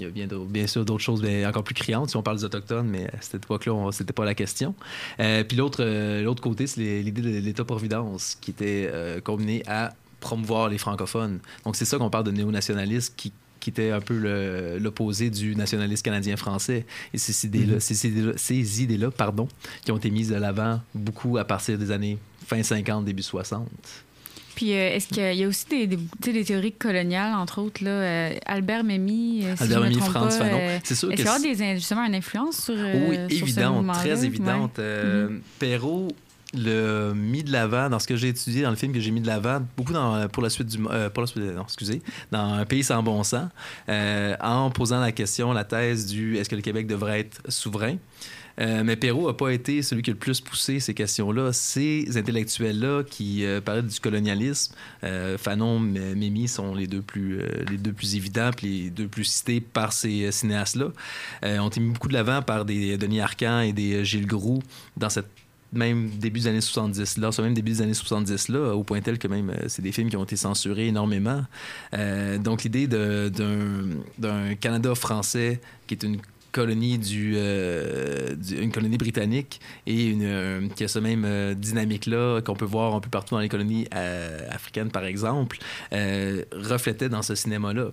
bien, 0.06 0.66
sûr 0.66 0.84
d'autres 0.84 1.02
choses 1.02 1.22
bien 1.22 1.48
encore 1.48 1.64
plus 1.64 1.74
criantes 1.74 2.10
si 2.10 2.16
on 2.16 2.22
parle 2.22 2.36
des 2.38 2.44
Autochtones, 2.44 2.88
mais 2.88 3.06
à 3.06 3.20
cette 3.20 3.44
époque-là, 3.44 3.90
c'était 3.92 4.12
pas 4.12 4.24
la 4.24 4.34
question. 4.34 4.74
Euh, 5.20 5.44
puis 5.44 5.56
l'autre 5.56 5.78
euh, 5.80 6.22
l'autre 6.22 6.42
côté, 6.42 6.66
c'est 6.66 7.02
l'idée 7.02 7.22
de 7.22 7.38
l'État-providence 7.40 8.36
qui 8.40 8.50
était 8.50 8.88
euh, 8.92 9.20
combinée 9.20 9.62
à 9.66 9.94
promouvoir 10.20 10.68
les 10.68 10.78
francophones. 10.78 11.40
Donc 11.64 11.76
c'est 11.76 11.84
ça 11.84 11.98
qu'on 11.98 12.10
parle 12.10 12.24
de 12.24 12.32
néo-nationalisme 12.32 13.14
qui 13.16 13.32
qui 13.60 13.70
était 13.70 13.90
un 13.90 14.00
peu 14.00 14.78
l'opposé 14.78 15.30
du 15.30 15.56
nationalisme 15.56 16.02
canadien-français. 16.02 16.86
Et 17.12 17.18
ces 17.18 17.46
idées-là, 17.46 17.80
ces 17.80 18.06
idées-là, 18.06 18.32
ces 18.36 18.82
idées-là, 18.82 19.10
pardon, 19.10 19.48
qui 19.84 19.92
ont 19.92 19.96
été 19.96 20.10
mises 20.10 20.28
de 20.28 20.36
l'avant 20.36 20.80
beaucoup 20.94 21.38
à 21.38 21.44
partir 21.44 21.78
des 21.78 21.90
années 21.90 22.18
fin 22.46 22.62
50, 22.62 23.04
début 23.04 23.22
60. 23.22 23.68
Puis 24.54 24.72
euh, 24.72 24.96
est-ce 24.96 25.06
qu'il 25.06 25.34
y 25.34 25.44
a 25.44 25.46
aussi 25.46 25.86
des, 25.86 26.44
théories 26.44 26.72
coloniales, 26.72 27.34
entre 27.34 27.60
autres, 27.62 27.84
là, 27.84 27.90
euh, 27.90 28.34
Albert 28.44 28.82
Memmi, 28.82 29.42
euh, 29.44 29.54
si 29.56 29.62
Albert 29.62 29.82
Memmi, 29.82 29.98
pas, 29.98 30.30
Fanon. 30.30 30.58
C'est 30.82 30.96
sûr 30.96 31.12
Est-ce 31.12 31.22
que 31.22 31.40
qu'il 31.40 31.50
y 31.50 31.52
a 31.52 31.74
des, 31.74 31.76
justement 31.76 32.04
une 32.04 32.16
influence 32.16 32.64
sur, 32.64 32.74
euh, 32.76 33.08
oui, 33.08 33.36
sur 33.36 33.46
ce 33.46 33.52
évidente, 33.52 33.86
très 33.92 34.14
Ouais. 34.18 34.26
évidente. 34.26 34.78
Euh, 34.80 35.38
Perrault 35.60 36.08
le 36.58 37.12
mis 37.14 37.42
de 37.42 37.52
l'avant 37.52 37.88
dans 37.88 37.98
ce 37.98 38.06
que 38.06 38.16
j'ai 38.16 38.28
étudié 38.28 38.62
dans 38.62 38.70
le 38.70 38.76
film 38.76 38.92
que 38.92 39.00
j'ai 39.00 39.10
mis 39.10 39.20
de 39.20 39.26
l'avant 39.26 39.62
beaucoup 39.76 39.92
dans 39.92 40.28
pour 40.28 40.42
la 40.42 40.50
suite 40.50 40.68
du 40.68 40.78
euh, 40.90 41.08
pas 41.10 41.20
la 41.22 41.26
suite 41.26 41.42
non 41.56 41.62
excusez 41.64 42.02
dans 42.30 42.52
un 42.54 42.64
pays 42.64 42.84
sans 42.84 43.02
bon 43.02 43.22
sens 43.22 43.48
euh, 43.88 44.36
en 44.40 44.70
posant 44.70 45.00
la 45.00 45.12
question 45.12 45.52
la 45.52 45.64
thèse 45.64 46.06
du 46.06 46.36
est-ce 46.36 46.48
que 46.48 46.56
le 46.56 46.62
Québec 46.62 46.86
devrait 46.86 47.20
être 47.20 47.40
souverain 47.48 47.96
Euh, 48.60 48.82
mais 48.84 48.96
Perrault 48.96 49.28
n'a 49.28 49.34
pas 49.34 49.50
été 49.50 49.82
celui 49.82 50.02
qui 50.02 50.10
a 50.10 50.14
le 50.14 50.18
plus 50.18 50.40
poussé 50.40 50.80
ces 50.80 50.92
questions-là. 50.92 51.52
Ces 51.52 52.16
intellectuels-là 52.18 53.04
qui 53.04 53.44
euh, 53.44 53.60
parlaient 53.60 53.84
du 53.84 54.00
colonialisme, 54.00 54.74
euh, 55.04 55.38
Fanon, 55.38 55.76
M- 55.76 56.14
Mémy 56.16 56.48
sont 56.48 56.74
les 56.74 56.88
deux 56.88 57.00
plus, 57.02 57.38
euh, 57.38 57.46
les 57.70 57.76
deux 57.78 57.92
plus 57.92 58.16
évidents, 58.16 58.50
puis 58.50 58.66
les 58.66 58.90
deux 58.90 59.06
plus 59.06 59.22
cités 59.22 59.60
par 59.60 59.92
ces 59.92 60.24
euh, 60.24 60.32
cinéastes-là. 60.32 60.88
Euh, 61.44 61.58
ont 61.60 61.68
été 61.68 61.78
mis 61.78 61.92
beaucoup 61.92 62.08
de 62.08 62.14
l'avant 62.14 62.42
par 62.42 62.64
des 62.64 62.98
Denis 62.98 63.20
Arcand 63.20 63.60
et 63.60 63.72
des 63.72 63.92
euh, 63.94 64.02
Gilles 64.02 64.26
Groux 64.26 64.60
dans 64.96 65.08
cette 65.08 65.28
même 65.72 66.10
début 66.10 66.40
des 66.40 66.46
années 66.48 66.60
70 66.60 67.18
là, 67.18 67.32
ce 67.32 67.42
même 67.42 67.54
début 67.54 67.72
des 67.72 67.82
années 67.82 67.94
70 67.94 68.48
là, 68.48 68.74
au 68.74 68.84
point 68.84 69.00
tel 69.00 69.18
que 69.18 69.28
même 69.28 69.50
euh, 69.50 69.64
c'est 69.68 69.82
des 69.82 69.92
films 69.92 70.08
qui 70.08 70.16
ont 70.16 70.24
été 70.24 70.36
censurés 70.36 70.88
énormément. 70.88 71.42
Euh, 71.94 72.38
donc 72.38 72.62
l'idée 72.62 72.86
d'un 72.86 74.54
Canada 74.60 74.94
français 74.94 75.60
qui 75.86 75.94
est 75.94 76.02
une 76.02 76.18
colonie 76.50 76.98
du, 76.98 77.34
euh, 77.36 78.34
colonie 78.72 78.96
britannique 78.96 79.60
et 79.86 80.16
qui 80.74 80.84
a 80.84 80.88
ce 80.88 80.98
même 80.98 81.54
dynamique 81.54 82.06
là 82.06 82.40
qu'on 82.40 82.54
peut 82.54 82.64
voir 82.64 82.94
un 82.94 83.00
peu 83.00 83.10
partout 83.10 83.34
dans 83.34 83.40
les 83.40 83.50
colonies 83.50 83.86
africaines 84.50 84.90
par 84.90 85.04
exemple 85.04 85.58
reflétait 85.92 87.10
dans 87.10 87.22
ce 87.22 87.34
cinéma 87.34 87.74
là 87.74 87.90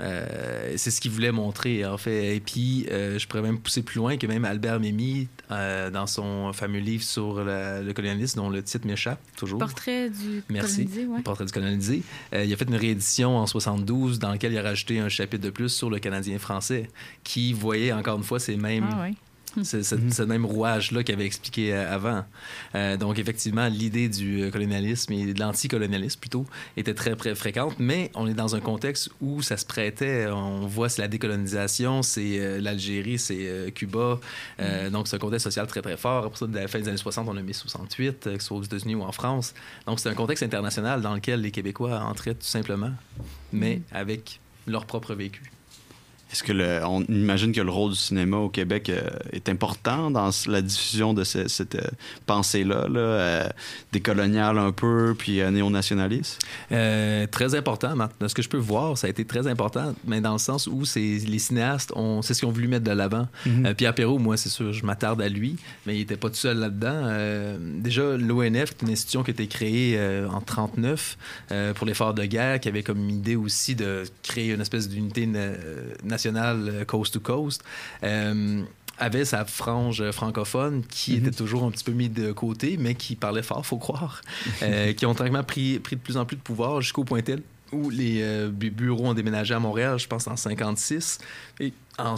euh, 0.00 0.72
c'est 0.76 0.90
ce 0.90 1.00
qu'il 1.00 1.10
voulait 1.10 1.32
montrer, 1.32 1.84
en 1.84 1.98
fait. 1.98 2.36
Et 2.36 2.40
puis, 2.40 2.86
euh, 2.90 3.18
je 3.18 3.26
pourrais 3.26 3.42
même 3.42 3.58
pousser 3.58 3.82
plus 3.82 3.98
loin 3.98 4.16
que 4.16 4.26
même 4.26 4.44
Albert 4.44 4.80
Memmi, 4.80 5.28
euh, 5.50 5.90
dans 5.90 6.06
son 6.06 6.52
fameux 6.52 6.78
livre 6.78 7.02
sur 7.02 7.42
la- 7.44 7.82
le 7.82 7.92
colonialisme, 7.92 8.38
dont 8.40 8.50
le 8.50 8.62
titre 8.62 8.86
m'échappe 8.86 9.20
toujours. 9.36 9.58
Portrait 9.58 10.10
du 10.10 10.42
Merci. 10.48 10.84
colonisé, 10.86 11.06
ouais. 11.06 11.22
Portrait 11.22 11.44
du 11.46 11.52
colonisé. 11.52 12.02
Il 12.32 12.52
a 12.52 12.56
fait 12.56 12.64
une 12.68 12.76
réédition 12.76 13.36
en 13.36 13.46
72 13.46 14.18
dans 14.18 14.30
laquelle 14.30 14.52
il 14.52 14.58
a 14.58 14.62
rajouté 14.62 14.98
un 15.00 15.08
chapitre 15.08 15.42
de 15.44 15.50
plus 15.50 15.68
sur 15.68 15.90
le 15.90 15.98
Canadien 15.98 16.38
français, 16.38 16.88
qui 17.24 17.52
voyait 17.52 17.92
encore 17.92 18.18
une 18.18 18.24
fois 18.24 18.38
ces 18.40 18.56
mêmes 18.56 18.86
Ah, 18.92 19.02
ouais. 19.02 19.14
C'est 19.62 19.82
ce, 19.82 19.96
ce 20.10 20.22
même 20.22 20.44
rouage-là 20.44 21.02
qu'il 21.02 21.14
avait 21.14 21.26
expliqué 21.26 21.74
euh, 21.74 21.94
avant. 21.94 22.24
Euh, 22.74 22.96
donc, 22.96 23.18
effectivement, 23.18 23.68
l'idée 23.68 24.08
du 24.08 24.42
euh, 24.42 24.50
colonialisme 24.50 25.12
et 25.12 25.32
de 25.32 25.40
l'anticolonialisme, 25.40 26.20
plutôt, 26.20 26.46
était 26.76 26.94
très, 26.94 27.14
très 27.16 27.34
fréquente, 27.34 27.74
mais 27.78 28.10
on 28.14 28.26
est 28.26 28.34
dans 28.34 28.54
un 28.54 28.60
contexte 28.60 29.10
où 29.20 29.42
ça 29.42 29.56
se 29.56 29.66
prêtait. 29.66 30.26
On 30.26 30.66
voit, 30.66 30.88
c'est 30.88 31.02
la 31.02 31.08
décolonisation, 31.08 32.02
c'est 32.02 32.38
euh, 32.38 32.60
l'Algérie, 32.60 33.18
c'est 33.18 33.36
euh, 33.40 33.70
Cuba. 33.70 34.20
Euh, 34.60 34.90
Donc, 34.90 35.08
c'est 35.08 35.16
un 35.16 35.20
contexte 35.20 35.44
social 35.44 35.66
très, 35.66 35.82
très 35.82 35.96
fort. 35.96 36.26
Après 36.26 36.38
ça, 36.38 36.46
de 36.46 36.54
la 36.54 36.68
fin 36.68 36.78
des 36.78 36.88
années 36.88 36.96
60, 36.96 37.28
on 37.28 37.36
a 37.36 37.42
mis 37.42 37.54
68, 37.54 38.26
euh, 38.26 38.36
que 38.36 38.42
ce 38.42 38.48
soit 38.48 38.56
aux 38.56 38.62
États-Unis 38.62 38.94
ou 38.94 39.02
en 39.02 39.12
France. 39.12 39.54
Donc, 39.86 40.00
c'est 40.00 40.08
un 40.08 40.14
contexte 40.14 40.42
international 40.42 41.02
dans 41.02 41.14
lequel 41.14 41.40
les 41.40 41.50
Québécois 41.50 42.00
entraient 42.00 42.34
tout 42.34 42.46
simplement, 42.46 42.92
mais 43.52 43.82
avec 43.92 44.40
leur 44.66 44.84
propre 44.86 45.14
vécu. 45.14 45.50
Est-ce 46.30 46.42
que 46.42 46.52
le, 46.52 46.80
on 46.84 47.02
imagine 47.04 47.52
que 47.52 47.60
le 47.60 47.70
rôle 47.70 47.92
du 47.92 47.96
cinéma 47.98 48.36
au 48.36 48.48
Québec 48.50 48.90
euh, 48.90 49.00
est 49.32 49.48
important 49.48 50.10
dans 50.10 50.30
la 50.46 50.60
diffusion 50.62 51.14
de 51.14 51.24
ce- 51.24 51.48
cette 51.48 51.74
euh, 51.76 51.88
pensée-là, 52.26 52.86
là, 52.88 53.00
euh, 53.00 53.48
décoloniale 53.92 54.58
un 54.58 54.72
peu, 54.72 55.14
puis 55.16 55.40
euh, 55.40 55.50
néo-nationaliste? 55.50 56.38
Très 57.30 57.54
important, 57.54 57.94
Marc. 57.96 58.12
De 58.20 58.28
ce 58.28 58.34
que 58.34 58.42
je 58.42 58.48
peux 58.48 58.56
voir, 58.58 58.96
ça 58.98 59.06
a 59.06 59.10
été 59.10 59.24
très 59.24 59.46
important, 59.46 59.94
mais 60.06 60.20
dans 60.20 60.32
le 60.32 60.38
sens 60.38 60.66
où 60.66 60.82
les 60.96 61.38
cinéastes, 61.38 61.92
ont, 61.96 62.20
c'est 62.22 62.34
ce 62.34 62.40
qu'ils 62.40 62.48
ont 62.48 62.52
voulu 62.52 62.68
mettre 62.68 62.84
de 62.84 62.90
l'avant. 62.92 63.26
Euh, 63.46 63.74
Pierre 63.74 63.94
Perrault, 63.94 64.18
moi, 64.18 64.36
c'est 64.36 64.48
sûr, 64.48 64.72
je 64.72 64.84
m'attarde 64.84 65.20
à 65.22 65.28
lui, 65.28 65.56
mais 65.86 65.94
il 65.94 66.00
n'était 66.00 66.16
pas 66.16 66.28
tout 66.28 66.34
seul 66.36 66.58
là-dedans. 66.58 67.08
Déjà, 67.78 68.16
l'ONF, 68.16 68.76
qui 68.76 68.84
est 68.84 68.86
une 68.88 68.92
institution 68.92 69.22
qui 69.22 69.30
a 69.30 69.32
été 69.32 69.46
créée 69.46 69.98
en 70.30 70.40
39 70.40 71.16
euh, 71.52 71.74
pour 71.74 71.86
l'effort 71.86 72.14
de 72.14 72.24
guerre, 72.24 72.60
qui 72.60 72.68
avait 72.68 72.82
comme 72.82 73.08
idée 73.10 73.36
aussi 73.36 73.74
de 73.74 74.04
créer 74.22 74.52
une 74.52 74.60
espèce 74.60 74.88
d'unité 74.88 75.26
na- 75.26 75.52
nationale 76.22 76.68
euh, 76.68 76.84
coast 76.84 77.14
to 77.14 77.20
coast. 77.20 77.62
Euh, 78.02 78.62
avait 79.00 79.24
sa 79.24 79.44
frange 79.44 80.10
francophone 80.10 80.82
qui 80.88 81.14
était 81.14 81.30
toujours 81.30 81.62
un 81.62 81.70
petit 81.70 81.84
peu 81.84 81.92
mis 81.92 82.08
de 82.08 82.32
côté, 82.32 82.76
mais 82.80 82.96
qui 82.96 83.14
parlait 83.14 83.44
fort, 83.44 83.64
faut 83.64 83.76
croire, 83.78 84.22
euh, 84.62 84.92
qui 84.92 85.06
ont 85.06 85.14
tranquillement 85.14 85.44
pris, 85.44 85.78
pris 85.78 85.94
de 85.94 86.00
plus 86.00 86.16
en 86.16 86.24
plus 86.24 86.34
de 86.36 86.40
pouvoir 86.42 86.80
jusqu'au 86.80 87.04
point 87.04 87.22
tel 87.22 87.42
où 87.70 87.90
les 87.90 88.22
euh, 88.22 88.48
bu- 88.50 88.70
bureaux 88.72 89.06
ont 89.06 89.14
déménagé 89.14 89.54
à 89.54 89.60
Montréal, 89.60 90.00
je 90.00 90.08
pense 90.08 90.26
en 90.26 90.34
56, 90.36 91.18
et 91.60 91.72
en 91.96 92.16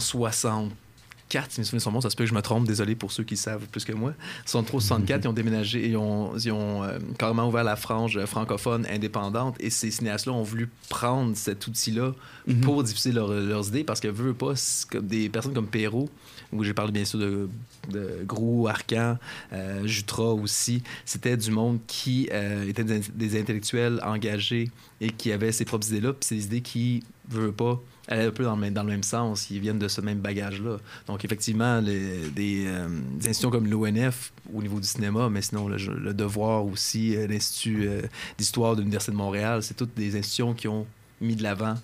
64, 1.31 1.51
si 1.51 1.59
mes 1.59 1.65
souvenirs 1.65 1.81
sont 1.81 1.91
bons, 1.91 2.01
ça 2.01 2.09
se 2.09 2.15
peut 2.15 2.23
que 2.23 2.29
je 2.29 2.33
me 2.35 2.41
trompe, 2.41 2.67
désolé 2.67 2.95
pour 2.95 3.11
ceux 3.11 3.23
qui 3.23 3.37
savent 3.37 3.65
plus 3.67 3.85
que 3.85 3.93
moi. 3.93 4.13
63, 4.45 4.81
64, 4.81 5.21
ils 5.23 5.27
ont 5.27 5.33
déménagé 5.33 5.87
ils 5.87 5.97
ont, 5.97 6.35
ils 6.37 6.51
ont 6.51 6.83
euh, 6.83 6.99
carrément 7.17 7.47
ouvert 7.47 7.63
la 7.63 7.75
frange 7.75 8.23
francophone 8.25 8.85
indépendante 8.89 9.55
et 9.59 9.69
ces 9.69 9.91
cinéastes-là 9.91 10.33
ont 10.33 10.43
voulu 10.43 10.69
prendre 10.89 11.35
cet 11.35 11.67
outil-là 11.67 12.13
pour 12.61 12.83
diffuser 12.83 13.11
leur- 13.11 13.29
leurs 13.29 13.67
idées 13.69 13.83
parce 13.83 13.99
que 13.99 14.07
veut 14.07 14.33
pas, 14.33 14.53
comme 14.89 15.07
des 15.07 15.29
personnes 15.29 15.53
comme 15.53 15.67
Perrault, 15.67 16.09
où 16.51 16.63
j'ai 16.63 16.73
parlé 16.73 16.91
bien 16.91 17.05
sûr 17.05 17.19
de, 17.19 17.49
de 17.89 18.23
Grou, 18.25 18.67
Arcan, 18.67 19.17
euh, 19.53 19.85
Jutra 19.87 20.33
aussi, 20.33 20.83
c'était 21.05 21.37
du 21.37 21.51
monde 21.51 21.79
qui 21.87 22.27
euh, 22.33 22.67
était 22.67 22.83
des, 22.83 22.99
des 23.13 23.39
intellectuels 23.39 23.99
engagés 24.03 24.69
et 24.99 25.09
qui 25.11 25.31
avaient 25.31 25.51
ses 25.51 25.65
propres 25.65 25.87
idées-là, 25.89 26.13
puis 26.13 26.27
ces 26.27 26.43
idées 26.45 26.61
qui, 26.61 27.03
veut 27.29 27.51
pas, 27.51 27.79
allaient 28.07 28.25
un 28.25 28.31
peu 28.31 28.43
dans 28.43 28.55
le 28.55 28.61
même, 28.61 28.73
dans 28.73 28.83
le 28.83 28.89
même 28.89 29.03
sens, 29.03 29.49
ils 29.51 29.59
viennent 29.59 29.79
de 29.79 29.87
ce 29.87 30.01
même 30.01 30.19
bagage-là. 30.19 30.77
Donc 31.07 31.23
effectivement, 31.23 31.79
les- 31.79 32.29
des, 32.29 32.65
euh, 32.67 32.87
des 33.17 33.29
institutions 33.29 33.51
comme 33.51 33.67
l'ONF 33.67 34.33
au 34.53 34.61
niveau 34.61 34.79
du 34.79 34.87
cinéma, 34.87 35.29
mais 35.29 35.41
sinon 35.41 35.67
le, 35.67 35.77
le 35.77 36.13
Devoir 36.13 36.65
aussi, 36.65 37.15
euh, 37.15 37.27
l'Institut 37.27 37.87
euh, 37.87 38.01
d'histoire 38.37 38.75
de 38.75 38.81
l'Université 38.81 39.11
de 39.11 39.17
Montréal, 39.17 39.61
c'est 39.63 39.75
toutes 39.75 39.95
des 39.95 40.15
institutions 40.17 40.53
qui 40.53 40.67
ont 40.67 40.85
mis 41.21 41.35
de 41.35 41.43
l'avant 41.43 41.75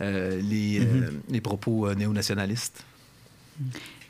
euh, 0.00 0.40
les, 0.42 0.80
euh, 0.80 1.10
les 1.28 1.40
propos 1.42 1.86
euh, 1.88 1.94
néo-nationalistes. 1.94 2.82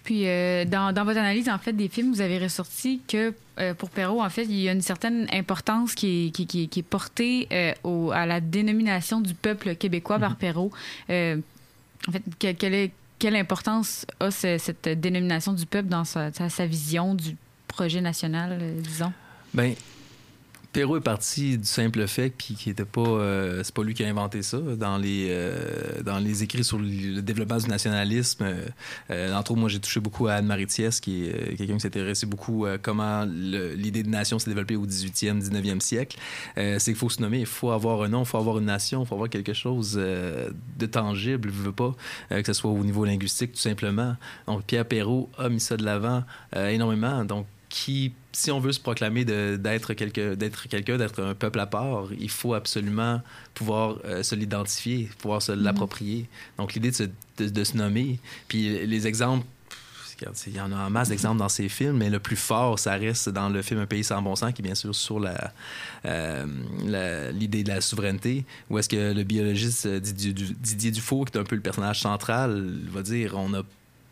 Puis, 0.04 0.28
euh, 0.28 0.64
dans, 0.64 0.92
dans 0.92 1.04
votre 1.04 1.18
analyse, 1.18 1.48
en 1.48 1.58
fait, 1.58 1.72
des 1.72 1.88
films, 1.88 2.12
vous 2.12 2.20
avez 2.20 2.38
ressorti 2.38 3.00
que 3.08 3.34
euh, 3.58 3.74
pour 3.74 3.90
Perrault, 3.90 4.22
en 4.22 4.30
fait, 4.30 4.44
il 4.44 4.60
y 4.60 4.68
a 4.68 4.72
une 4.72 4.80
certaine 4.82 5.26
importance 5.32 5.94
qui 5.96 6.26
est, 6.26 6.30
qui, 6.30 6.46
qui- 6.46 6.68
qui 6.68 6.78
est 6.80 6.82
portée 6.84 7.48
euh, 7.50 7.72
au- 7.82 8.12
à 8.12 8.24
la 8.26 8.40
dénomination 8.40 9.20
du 9.20 9.34
peuple 9.34 9.74
québécois 9.74 10.20
par 10.20 10.36
Perrault. 10.36 10.70
En 12.08 12.12
fait, 12.12 12.22
que- 12.38 12.52
quelle, 12.52 12.90
quelle 13.18 13.36
importance 13.36 14.06
a 14.20 14.30
ce- 14.30 14.58
cette 14.58 14.88
dénomination 14.88 15.52
du 15.52 15.66
peuple 15.66 15.88
dans 15.88 16.04
sa 16.04 16.66
vision 16.66 17.14
du 17.14 17.36
projet 17.68 18.00
national, 18.00 18.58
euh, 18.60 18.80
disons? 18.80 19.12
Ben, 19.54 19.74
Perrault 20.72 20.96
est 20.96 21.00
parti 21.00 21.58
du 21.58 21.66
simple 21.66 22.06
fait 22.06 22.30
puis 22.30 22.54
qui 22.54 22.70
était 22.70 22.84
pas 22.84 23.00
euh, 23.00 23.62
c'est 23.64 23.74
pas 23.74 23.82
lui 23.82 23.94
qui 23.94 24.04
a 24.04 24.08
inventé 24.08 24.42
ça 24.42 24.58
dans 24.58 24.98
les 24.98 25.28
euh, 25.30 26.02
dans 26.02 26.18
les 26.18 26.42
écrits 26.42 26.64
sur 26.64 26.78
le, 26.78 27.20
développement 27.22 27.58
du 27.58 27.66
nationalisme 27.66 28.44
euh, 28.44 28.66
euh, 29.10 29.34
entre 29.34 29.52
autres 29.52 29.60
moi 29.60 29.68
j'ai 29.68 29.80
touché 29.80 30.00
beaucoup 30.00 30.26
à 30.26 30.34
Anne-Marie 30.34 30.66
Thiès 30.66 31.00
qui 31.00 31.26
est 31.26 31.56
quelqu'un 31.56 31.74
qui 31.74 31.80
s'intéressait 31.80 32.26
beaucoup 32.26 32.66
à 32.66 32.78
comment 32.78 33.24
l'idée 33.24 34.02
de 34.02 34.08
nation 34.08 34.38
s'est 34.38 34.50
développée 34.50 34.76
au 34.76 34.86
18e 34.86 35.40
19e 35.40 35.80
siècle. 35.80 36.18
C'est 36.56 36.78
qu'il 36.84 36.94
faut 36.94 37.10
se 37.10 37.20
nommer 37.20 37.40
il 37.40 37.46
faut 37.46 37.70
avoir 37.70 38.02
un 38.02 38.08
nom 38.08 38.20
il 38.20 38.26
faut 38.26 38.38
avoir 38.38 38.58
une 38.58 38.66
nation 38.66 39.02
il 39.02 39.06
faut 39.06 39.14
avoir 39.14 39.30
quelque 39.30 39.52
chose 39.52 39.94
de 39.94 40.86
tangible 40.86 41.50
je 41.52 41.62
veux 41.62 41.72
pas 41.72 41.94
que 42.30 42.46
ce 42.46 42.52
soit 42.52 42.70
au 42.70 42.84
niveau 42.84 43.04
linguistique 43.04 43.52
tout 43.52 43.60
simplement. 43.60 44.16
Donc 44.46 44.64
Pierre 44.64 44.86
Perrault 44.86 45.30
a 45.38 45.48
mis 45.48 45.60
ça 45.60 45.76
de 45.76 45.84
l'avant 45.84 46.24
énormément. 46.54 47.24
Donc 47.24 47.46
qui, 47.78 48.12
si 48.32 48.50
on 48.50 48.58
veut 48.58 48.72
se 48.72 48.80
proclamer 48.80 49.26
d'être 49.26 49.92
quelque- 49.92 50.34
d'être 50.34 50.66
quelqu'un, 50.66 50.96
d'être 50.96 51.22
un 51.22 51.34
peuple 51.34 51.60
à 51.60 51.66
part, 51.66 52.04
il 52.18 52.30
faut 52.30 52.54
absolument 52.54 53.20
pouvoir 53.52 53.98
euh, 54.06 54.22
se 54.22 54.34
l'identifier, 54.34 55.10
pouvoir 55.18 55.42
se 55.42 55.52
l'approprier. 55.52 56.26
Donc, 56.56 56.72
l'idée 56.72 56.90
de, 56.90 56.96
se- 56.96 57.02
de- 57.36 57.50
de 57.50 57.64
se 57.64 57.76
nommer. 57.76 58.18
Puis 58.48 58.86
les 58.86 59.06
exemples, 59.06 59.44
il 60.46 60.54
y 60.56 60.60
en 60.62 60.72
a 60.72 60.76
en 60.86 60.88
masse 60.88 61.10
d'exemples 61.10 61.38
dans 61.40 61.50
ces 61.50 61.68
films, 61.68 61.98
mais 61.98 62.08
le 62.08 62.18
plus 62.18 62.36
fort, 62.36 62.78
ça 62.78 62.94
reste 62.94 63.28
dans 63.28 63.50
le 63.50 63.60
film 63.60 63.80
Un 63.80 63.86
pays 63.86 64.02
sans 64.04 64.22
bon 64.22 64.34
sens, 64.36 64.54
qui 64.54 64.62
est 64.62 64.64
bien 64.64 64.74
sûr 64.74 64.94
sur 64.94 65.20
la, 65.20 65.52
euh, 66.06 66.46
l'idée 67.32 67.62
de 67.62 67.68
la 67.68 67.82
souveraineté, 67.82 68.46
où 68.70 68.78
est-ce 68.78 68.88
que 68.88 69.12
le 69.12 69.22
biologiste 69.24 69.84
euh, 69.84 70.00
Didier, 70.00 70.32
Didier 70.32 70.90
Dufour, 70.92 71.26
qui 71.26 71.36
est 71.36 71.40
un 71.42 71.44
peu 71.44 71.56
le 71.56 71.60
personnage 71.60 72.00
central, 72.00 72.72
va 72.90 73.02
dire 73.02 73.34
on 73.36 73.52
a 73.52 73.62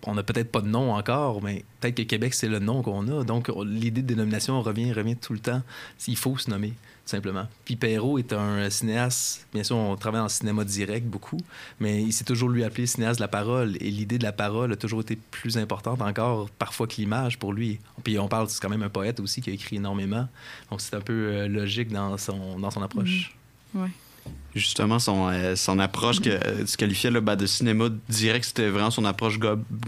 on 0.07 0.15
n'a 0.15 0.23
peut-être 0.23 0.51
pas 0.53 0.61
de 0.61 0.69
nom 0.69 0.93
encore, 0.93 1.43
mais 1.43 1.65
peut-être 1.81 1.95
que 1.97 2.03
Québec, 2.03 2.35
c'est 2.35 2.49
le 2.49 2.59
nom 2.59 2.83
qu'on 2.83 3.07
a. 3.09 3.25
Donc, 3.25 3.51
on- 3.55 3.63
l'idée 3.63 4.03
de 4.03 4.07
dénomination 4.07 4.61
revient, 4.63 4.93
revient 4.93 5.17
tout 5.17 5.33
le 5.33 5.39
temps. 5.39 5.63
Il 6.09 6.17
faut 6.17 6.37
se 6.39 6.51
nommer, 6.51 6.69
tout 6.71 6.75
simplement. 7.07 7.47
Puis 7.65 7.77
Perrault 7.77 8.19
est 8.19 8.33
un 8.33 8.69
cinéaste, 8.71 9.47
bien 9.53 9.65
sûr, 9.65 9.77
on 9.77 9.97
travaille 9.97 10.21
en 10.21 10.29
cinéma 10.29 10.65
direct 10.65 11.07
beaucoup, 11.07 11.39
mais 11.81 12.03
il 12.03 12.13
s'est 12.13 12.25
toujours 12.25 12.49
lui 12.49 12.65
appelé 12.65 12.87
cinéaste 12.87 13.19
de 13.19 13.25
la 13.25 13.29
parole. 13.29 13.77
Et 13.81 13.91
l'idée 13.91 14.19
de 14.19 14.25
la 14.25 14.33
parole 14.33 14.73
a 14.73 14.77
toujours 14.77 15.01
été 15.01 15.17
plus 15.17 15.57
importante 15.59 16.03
encore, 16.03 16.51
parfois, 16.51 16.87
que 16.87 16.95
l'image 16.97 17.39
pour 17.39 17.53
lui. 17.53 17.81
Puis 18.03 18.19
on 18.19 18.29
parle, 18.29 18.49
c'est 18.51 18.61
quand 18.61 18.69
même 18.71 18.83
un 18.83 18.89
poète 18.91 19.21
aussi 19.21 19.41
qui 19.41 19.51
a 19.51 19.53
écrit 19.53 19.77
énormément. 19.77 20.29
Donc, 20.71 20.81
c'est 20.81 20.95
un 20.97 21.01
peu 21.01 21.13
euh, 21.33 21.49
logique 21.49 21.91
dans 21.91 22.17
son, 22.19 22.59
dans 22.59 22.71
son 22.71 22.83
approche. 22.83 23.35
Ouais. 23.75 23.89
Justement, 24.55 25.01
son, 25.01 25.29
euh, 25.29 25.57
son 25.57 25.81
approche 25.81 26.21
que 26.21 26.31
euh, 26.31 26.65
tu 26.65 26.77
qualifiais 26.77 27.11
là, 27.11 27.21
ben, 27.21 27.35
de 27.35 27.45
cinéma 27.45 27.89
direct, 28.09 28.45
c'était 28.45 28.69
vraiment 28.69 28.91
son 28.93 29.05
approche 29.05 29.39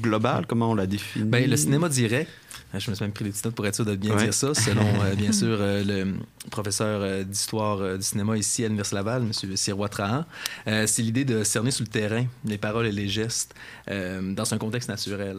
globale. 0.03 0.45
Comment 0.49 0.73
on 0.73 0.75
l'a 0.75 0.87
défini? 0.89 1.25
Ben, 1.25 1.49
le 1.49 1.57
cinéma 1.57 1.89
direct, 1.89 2.29
euh, 2.75 2.81
je 2.81 2.91
me 2.91 2.97
suis 2.97 3.05
même 3.05 3.13
pris 3.13 3.25
des 3.25 3.31
petites 3.31 3.45
notes 3.45 3.55
pour 3.55 3.65
être 3.65 3.77
sûr 3.77 3.85
de 3.85 3.95
bien 3.95 4.17
Ouais. 4.17 4.25
dire 4.25 4.35
ça, 4.35 4.55
selon, 4.55 4.85
euh, 5.05 5.15
bien 5.15 5.31
sûr, 5.41 5.57
le 5.61 6.15
professeur 6.51 7.25
d'histoire 7.25 7.97
du 7.97 8.03
cinéma 8.03 8.37
ici 8.37 8.65
à 8.65 8.67
l'Université 8.67 8.97
Laval, 8.97 9.23
M. 9.23 9.57
Sirois 9.57 9.89
Trahan. 9.89 10.25
C'est 10.67 11.03
l'idée 11.03 11.25
de 11.25 11.45
cerner 11.45 11.71
sur 11.71 11.85
le 11.85 11.89
terrain 11.91 12.27
les 12.45 12.59
paroles 12.59 12.87
et 12.87 12.93
les 12.93 13.09
gestes 13.09 13.55
dans 13.89 14.53
un 14.55 14.59
contexte 14.59 14.89
naturel. 14.89 15.39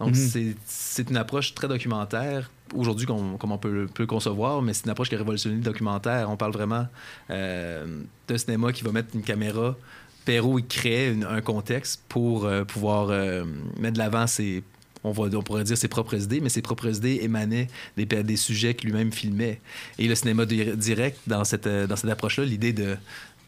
Donc, 0.00 0.10
Mhm. 0.10 0.14
c'est- 0.14 0.56
c'est 0.66 1.10
une 1.10 1.16
approche 1.18 1.54
très 1.54 1.68
documentaire, 1.68 2.50
aujourd'hui, 2.74 3.06
comme, 3.06 3.36
on 3.40 3.58
peut, 3.58 3.70
le- 3.70 3.86
peut 3.86 4.06
concevoir, 4.06 4.62
mais 4.62 4.72
c'est 4.72 4.84
une 4.86 4.90
approche 4.90 5.08
qui 5.10 5.14
a 5.14 5.18
révolutionné 5.18 5.56
le 5.56 5.62
documentaire. 5.62 6.28
On 6.30 6.36
parle 6.36 6.52
vraiment 6.52 6.86
euh, 7.30 7.86
d'un 8.26 8.38
cinéma 8.38 8.72
qui 8.72 8.82
va 8.82 8.92
mettre 8.92 9.14
une 9.14 9.22
caméra. 9.22 9.76
Perrault, 10.24 10.58
il 10.58 10.66
crée 10.66 11.12
une- 11.12 11.24
un 11.24 11.40
contexte 11.40 12.02
pour 12.08 12.44
euh, 12.46 12.64
pouvoir 12.64 13.08
euh, 13.10 13.44
mettre 13.78 13.94
de 13.94 13.98
l'avant 13.98 14.26
ses 14.26 14.62
on, 15.02 15.12
va, 15.12 15.22
on 15.34 15.42
pourrait 15.42 15.64
dire 15.64 15.78
ses 15.78 15.88
propres 15.88 16.14
idées, 16.22 16.40
mais 16.42 16.50
ses 16.50 16.60
propres 16.60 16.94
idées 16.94 17.20
émanaient 17.22 17.68
des, 17.96 18.04
des 18.04 18.36
sujets 18.36 18.74
que 18.74 18.84
lui-même 18.84 19.10
filmait. 19.12 19.58
Et 19.98 20.06
le 20.06 20.14
cinéma 20.14 20.44
di- 20.44 20.76
direct, 20.76 21.18
dans 21.26 21.42
cette, 21.44 21.66
euh, 21.66 21.86
dans 21.86 21.96
cette 21.96 22.10
approche-là, 22.10 22.44
l'idée 22.44 22.74
de, 22.74 22.98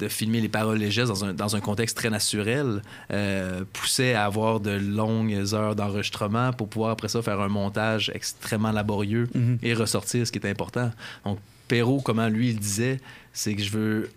de 0.02 0.08
filmer 0.08 0.40
les 0.40 0.48
paroles 0.48 0.82
gestes 0.90 1.08
dans 1.08 1.24
un, 1.24 1.32
dans 1.32 1.54
un 1.56 1.60
contexte 1.60 1.96
très 1.96 2.10
naturel 2.10 2.82
euh, 3.12 3.62
poussait 3.72 4.14
à 4.14 4.24
avoir 4.24 4.60
de 4.60 4.72
longues 4.72 5.54
heures 5.54 5.74
d'enregistrement 5.76 6.52
pour 6.52 6.68
pouvoir 6.68 6.90
après 6.90 7.08
ça 7.08 7.22
faire 7.22 7.40
un 7.40 7.48
montage 7.48 8.10
extrêmement 8.14 8.72
laborieux 8.72 9.28
Mhm. 9.34 9.58
et 9.62 9.74
ressortir 9.74 10.26
ce 10.26 10.32
qui 10.32 10.38
est 10.38 10.50
important. 10.50 10.90
Donc, 11.24 11.38
Perrault, 11.68 12.00
comment 12.00 12.28
lui 12.28 12.50
il 12.50 12.58
disait, 12.58 13.00
c'est 13.32 13.54
que 13.54 13.62
je 13.62 13.70
veux, 13.70 14.10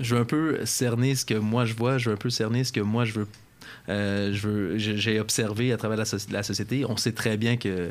je 0.00 0.14
veux 0.14 0.20
un 0.20 0.24
peu 0.24 0.64
cerner 0.66 1.14
ce 1.14 1.24
que 1.24 1.34
moi 1.34 1.64
je 1.64 1.74
vois, 1.74 1.96
je 1.98 2.10
veux 2.10 2.14
un 2.16 2.18
peu 2.18 2.30
cerner 2.30 2.64
ce 2.64 2.72
que 2.72 2.80
moi 2.80 3.04
je 3.04 3.12
veux 3.12 3.28
euh, 3.88 4.32
j'ai 4.76 5.20
observé 5.20 5.72
à 5.72 5.76
travers 5.76 5.98
la 6.30 6.42
société. 6.42 6.84
On 6.86 6.96
sait 6.96 7.12
très 7.12 7.36
bien 7.36 7.56
que 7.56 7.90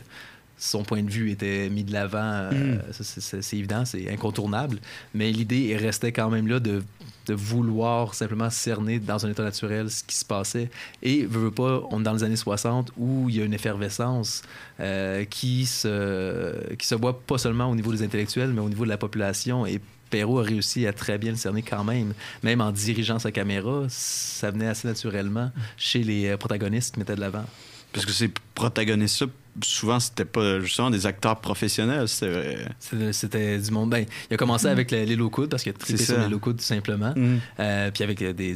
son 0.61 0.83
point 0.83 1.01
de 1.01 1.09
vue 1.09 1.31
était 1.31 1.69
mis 1.69 1.83
de 1.85 1.93
l'avant. 1.93 2.19
euh, 2.21 2.75
Mm. 2.75 2.81
ça, 2.93 3.03
c'est- 3.41 3.57
évident, 3.57 3.85
c'est 3.85 4.11
incontournable. 4.11 4.79
Mais 5.13 5.31
l'idée 5.31 5.75
restait 5.77 6.11
quand 6.11 6.29
même 6.29 6.47
là 6.47 6.59
de, 6.59 6.83
de 7.27 7.33
vouloir 7.33 8.13
simplement 8.13 8.49
cerner 8.49 8.99
dans 8.99 9.25
un 9.25 9.29
état 9.31 9.43
naturel 9.43 9.89
ce 9.89 10.03
qui 10.03 10.15
se 10.15 10.25
passait. 10.25 10.69
Et, 11.01 11.25
veux, 11.25 11.39
veux 11.45 11.51
pas, 11.51 11.81
on 11.91 12.01
est 12.01 12.03
dans 12.03 12.13
les 12.13 12.23
années 12.23 12.35
60 12.35 12.91
où 12.97 13.29
il 13.29 13.37
y 13.37 13.41
a 13.41 13.45
une 13.45 13.53
effervescence 13.53 14.41
euh, 14.79 15.23
qui, 15.25 15.65
se, 15.65 16.73
qui 16.75 16.85
se 16.87 16.95
voit 16.95 17.19
pas 17.21 17.37
seulement 17.37 17.65
au 17.69 17.75
niveau 17.75 17.91
des 17.93 18.03
intellectuels, 18.03 18.49
mais 18.51 18.61
au 18.61 18.69
niveau 18.69 18.83
de 18.83 18.89
la 18.89 18.97
population. 18.97 19.65
Et 19.65 19.79
Perrault 20.09 20.39
a 20.39 20.43
réussi 20.43 20.87
à 20.87 20.91
très 20.93 21.17
bien 21.19 21.31
le 21.31 21.37
cerner 21.37 21.61
quand 21.61 21.83
même. 21.83 22.13
Même 22.43 22.61
en 22.61 22.71
dirigeant 22.71 23.19
sa 23.19 23.31
caméra, 23.31 23.83
ça 23.89 24.49
venait 24.51 24.67
assez 24.67 24.87
naturellement 24.87 25.51
chez 25.77 26.03
les 26.03 26.27
euh, 26.29 26.37
protagonistes 26.37 26.93
qui 26.95 26.99
mettaient 26.99 27.15
de 27.15 27.21
l'avant. 27.21 27.45
Parce 27.93 28.05
que 28.05 28.11
ces 28.11 28.29
protagonistes-là, 28.55 29.27
souvent, 29.63 29.99
c'était 29.99 30.25
pas 30.25 30.59
justement 30.59 30.89
des 30.89 31.05
acteurs 31.05 31.39
professionnels. 31.39 32.07
C'était. 32.07 33.57
Du 33.59 33.71
monde. 33.71 33.89
Ben, 33.89 34.05
il 34.29 34.33
a 34.33 34.37
commencé 34.37 34.67
avec 34.67 34.91
le- 34.91 35.03
les 35.03 35.15
low 35.15 35.29
parce 35.29 35.63
qu'il 35.63 35.71
a 35.71 35.73
trippé 35.73 36.03
sur 36.03 36.15
ça. 36.15 36.23
les 36.23 36.29
low 36.29 36.39
tout 36.39 36.55
simplement. 36.59 37.13
Mhm. 37.15 37.39
Euh, 37.59 37.91
puis 37.91 38.03
avec 38.03 38.19
des, 38.19 38.33
des 38.33 38.55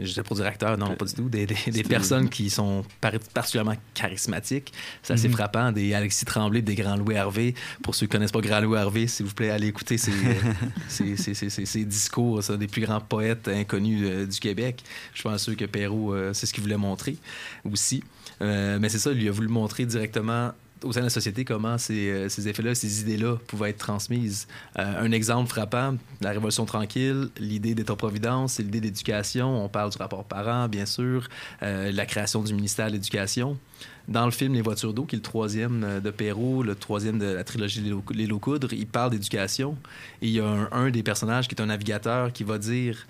j'étais 0.00 0.22
pour 0.22 0.36
dire 0.36 0.46
acteurs, 0.46 0.76
non, 0.78 0.94
pas 0.94 1.04
du 1.04 1.14
tout, 1.14 1.28
des, 1.28 1.46
des- 1.46 1.70
des 1.70 1.82
personnes 1.82 2.28
qui 2.28 2.50
sont 2.50 2.84
par- 3.00 3.12
particulièrement 3.34 3.74
charismatiques. 3.94 4.72
C'est 5.02 5.12
assez 5.14 5.28
Mhm. 5.28 5.34
frappant. 5.34 5.72
Des 5.72 5.94
Alexis 5.94 6.24
Tremblay, 6.24 6.62
des 6.62 6.74
Grands 6.74 6.96
Louis 6.96 7.14
Hervé. 7.14 7.54
Pour 7.82 7.94
ceux 7.94 8.06
qui 8.06 8.12
connaissent 8.12 8.32
pas 8.32 8.40
Grand 8.40 8.60
Louis 8.60 8.78
Hervé, 8.78 9.06
s'il 9.06 9.26
vous 9.26 9.34
plaît, 9.34 9.50
allez 9.50 9.68
écouter 9.68 9.98
ses, 9.98 10.12
ses, 10.88 11.16
ses- 11.16 11.34
ses- 11.34 11.50
ses- 11.50 11.66
ses 11.66 11.84
discours, 11.84 12.42
ça, 12.42 12.56
des 12.56 12.66
plus 12.68 12.82
grands 12.82 13.00
poètes 13.00 13.48
inconnus 13.48 14.00
euh, 14.04 14.26
du 14.26 14.38
Québec. 14.38 14.82
Je 15.14 15.22
pense 15.22 15.42
sûr 15.42 15.56
que 15.56 15.64
Perrault, 15.64 16.14
euh, 16.14 16.32
c'est 16.32 16.46
ce 16.46 16.52
qu'il 16.52 16.62
voulait 16.62 16.76
montrer 16.76 17.16
aussi. 17.64 18.02
Euh, 18.42 18.78
mais 18.80 18.88
c'est 18.88 18.98
ça, 18.98 19.12
il 19.12 19.26
a 19.28 19.30
voulu 19.30 19.48
montrer 19.48 19.86
directement 19.86 20.52
au 20.82 20.92
sein 20.92 21.00
de 21.00 21.06
la 21.06 21.10
société 21.10 21.46
comment 21.46 21.78
ces, 21.78 22.10
euh, 22.10 22.28
ces 22.28 22.48
effets-là, 22.48 22.74
ces 22.74 23.00
idées-là 23.00 23.36
pouvaient 23.46 23.70
être 23.70 23.78
transmises. 23.78 24.46
Euh, 24.78 25.04
un 25.06 25.10
exemple 25.10 25.48
frappant, 25.48 25.96
la 26.20 26.30
Révolution 26.30 26.66
tranquille, 26.66 27.30
l'idée 27.38 27.74
d'État-providence, 27.74 28.58
l'idée 28.58 28.82
d'éducation, 28.82 29.64
on 29.64 29.68
parle 29.70 29.90
du 29.90 29.96
rapport 29.96 30.24
parent, 30.24 30.68
bien 30.68 30.84
sûr, 30.84 31.28
la 31.62 32.06
création 32.06 32.42
du 32.42 32.52
ministère 32.52 32.88
de 32.88 32.92
l'Éducation. 32.92 33.58
Dans 34.06 34.26
le 34.26 34.30
film 34.30 34.52
Les 34.54 34.62
voitures 34.62 34.92
d'eau, 34.92 35.04
qui 35.04 35.16
est 35.16 35.18
le 35.18 35.22
troisième 35.22 36.00
de 36.00 36.10
Perrault, 36.10 36.62
le 36.62 36.74
troisième 36.76 37.18
de 37.18 37.24
la 37.26 37.42
trilogie 37.42 37.80
Les 37.80 37.90
Lots- 37.90 38.04
Les 38.14 38.26
Lots 38.26 38.38
Coudres, 38.38 38.72
il 38.72 38.86
parle 38.86 39.10
d'éducation. 39.10 39.76
Et 40.22 40.28
il 40.28 40.32
y 40.34 40.40
a 40.40 40.68
un, 40.70 40.90
des 40.90 41.02
personnages 41.02 41.48
qui 41.48 41.54
est 41.54 41.60
un 41.60 41.66
navigateur 41.66 42.32
qui 42.32 42.44
va 42.44 42.58
dire... 42.58 43.06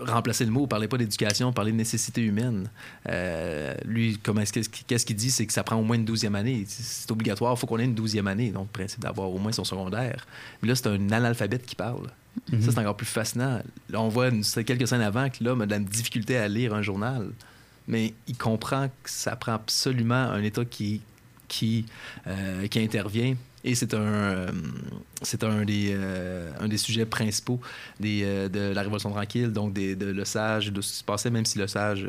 remplacer 0.00 0.44
le 0.44 0.50
mot, 0.50 0.66
parlez 0.66 0.88
pas 0.88 0.96
d'éducation, 0.98 1.52
parlez 1.52 1.72
de 1.72 1.76
nécessité 1.76 2.22
humaine. 2.22 2.68
Euh, 3.08 3.74
lui, 3.84 4.18
comment 4.22 4.40
est-ce 4.40 4.52
que- 4.52 4.82
qu'est-ce 4.86 5.06
qu'il 5.06 5.16
dit, 5.16 5.30
c'est 5.30 5.46
que 5.46 5.52
ça 5.52 5.62
prend 5.62 5.76
au 5.76 5.82
moins 5.84 5.96
une 5.96 6.04
douzième 6.04 6.34
année. 6.34 6.64
C'est 6.68 7.10
obligatoire, 7.10 7.54
il 7.54 7.58
faut 7.58 7.66
qu'on 7.66 7.78
ait 7.78 7.84
une 7.84 7.94
douzième 7.94 8.26
année. 8.26 8.50
Donc, 8.50 8.68
le 8.68 8.72
principe 8.72 9.00
d'avoir 9.00 9.30
au 9.30 9.38
moins 9.38 9.52
son 9.52 9.64
secondaire. 9.64 10.26
Mais 10.62 10.68
là, 10.68 10.74
c'est 10.74 10.86
un 10.88 11.10
analphabète 11.10 11.64
qui 11.66 11.74
parle. 11.76 12.06
Ça, 12.60 12.70
c'est 12.72 12.78
encore 12.78 12.96
plus 12.96 13.06
fascinant. 13.06 13.60
Là, 13.90 14.00
on 14.00 14.08
voit 14.08 14.28
une- 14.28 14.44
quelques 14.44 14.86
scènes 14.86 15.00
avant 15.02 15.28
que 15.28 15.42
l'homme 15.42 15.62
a 15.62 15.66
de 15.66 15.72
la 15.72 15.78
difficulté 15.80 16.36
à 16.36 16.48
lire 16.48 16.74
un 16.74 16.82
journal. 16.82 17.28
Mais 17.88 18.14
il 18.28 18.36
comprend 18.36 18.86
que 19.02 19.10
ça 19.10 19.34
prend 19.36 19.54
absolument 19.54 20.14
un 20.14 20.42
État 20.42 20.64
qui, 20.64 21.00
qui, 21.50 21.84
euh, 22.26 22.66
qui 22.68 22.78
intervient. 22.80 23.34
Et 23.62 23.74
c'est 23.74 23.92
un, 23.92 23.98
euh, 23.98 24.46
un, 25.42 25.64
des, 25.66 25.90
euh, 25.92 26.50
un 26.60 26.68
des 26.68 26.78
sujets 26.78 27.04
principaux 27.04 27.60
des, 27.98 28.48
de 28.48 28.72
la 28.72 28.80
Révolution 28.80 29.10
tranquille, 29.10 29.52
donc 29.52 29.74
de 29.74 30.06
Le 30.06 30.24
Sage, 30.24 30.72
de 30.72 30.80
ce 30.80 30.92
qui 30.92 30.98
se 31.00 31.04
passait, 31.04 31.28
même 31.30 31.44
si 31.44 31.58
Le 31.58 31.66
Sage 31.66 32.06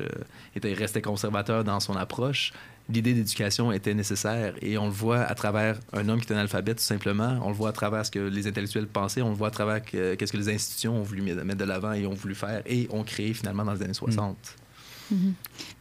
était, 0.55 0.73
restait 0.73 1.01
conservateur 1.01 1.65
dans 1.65 1.81
son 1.81 1.95
approche. 1.97 2.53
L'idée 2.89 3.13
d'éducation 3.13 3.71
était 3.71 3.93
nécessaire 3.93 4.53
et 4.61 4.77
on 4.77 4.85
le 4.85 4.91
voit 4.91 5.21
à 5.23 5.35
travers 5.35 5.77
un 5.93 6.07
homme 6.09 6.19
qui 6.21 6.31
est 6.31 6.35
un 6.35 6.39
alphabet, 6.39 6.73
tout 6.75 6.81
simplement. 6.83 7.39
On 7.43 7.49
le 7.49 7.55
voit 7.55 7.69
à 7.69 7.73
travers 7.73 8.05
ce 8.05 8.11
que 8.11 8.19
les 8.19 8.47
intellectuels 8.47 8.87
pensaient, 8.87 9.21
on 9.21 9.29
le 9.29 9.35
voit 9.35 9.49
à 9.49 9.51
travers 9.51 9.81
que- 9.83 10.15
qu'est-ce 10.15 10.31
que 10.31 10.37
les 10.37 10.49
institutions 10.49 10.97
ont 10.97 11.03
voulu 11.03 11.21
mettre 11.21 11.57
de 11.57 11.65
l'avant 11.65 11.91
et 11.93 12.05
ont 12.05 12.13
voulu 12.13 12.35
faire 12.35 12.61
et 12.65 12.87
ont 12.91 13.03
créé 13.03 13.33
finalement 13.33 13.63
dans 13.65 13.73
les 13.73 13.83
années 13.83 13.93
60. 13.93 14.37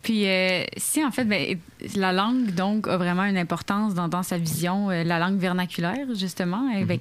Puis, 0.02 0.26
euh, 0.26 0.64
si 0.76 1.04
en 1.04 1.10
fait, 1.10 1.24
ben, 1.24 1.58
la 1.96 2.12
langue, 2.12 2.54
donc, 2.54 2.88
a 2.88 2.96
vraiment 2.96 3.24
une 3.24 3.38
importance 3.38 3.94
dans, 3.94 4.08
dans 4.08 4.22
sa 4.22 4.38
vision, 4.38 4.90
euh, 4.90 5.04
la 5.04 5.18
langue 5.18 5.38
vernaculaire, 5.38 6.06
justement, 6.14 6.70
euh, 6.74 6.84
ben, 6.84 6.98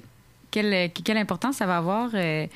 quelle, 0.50 0.90
quelle 0.92 1.16
importance 1.16 1.56
ça 1.56 1.66
va 1.66 1.76
avoir 1.78 2.10
euh, 2.14 2.46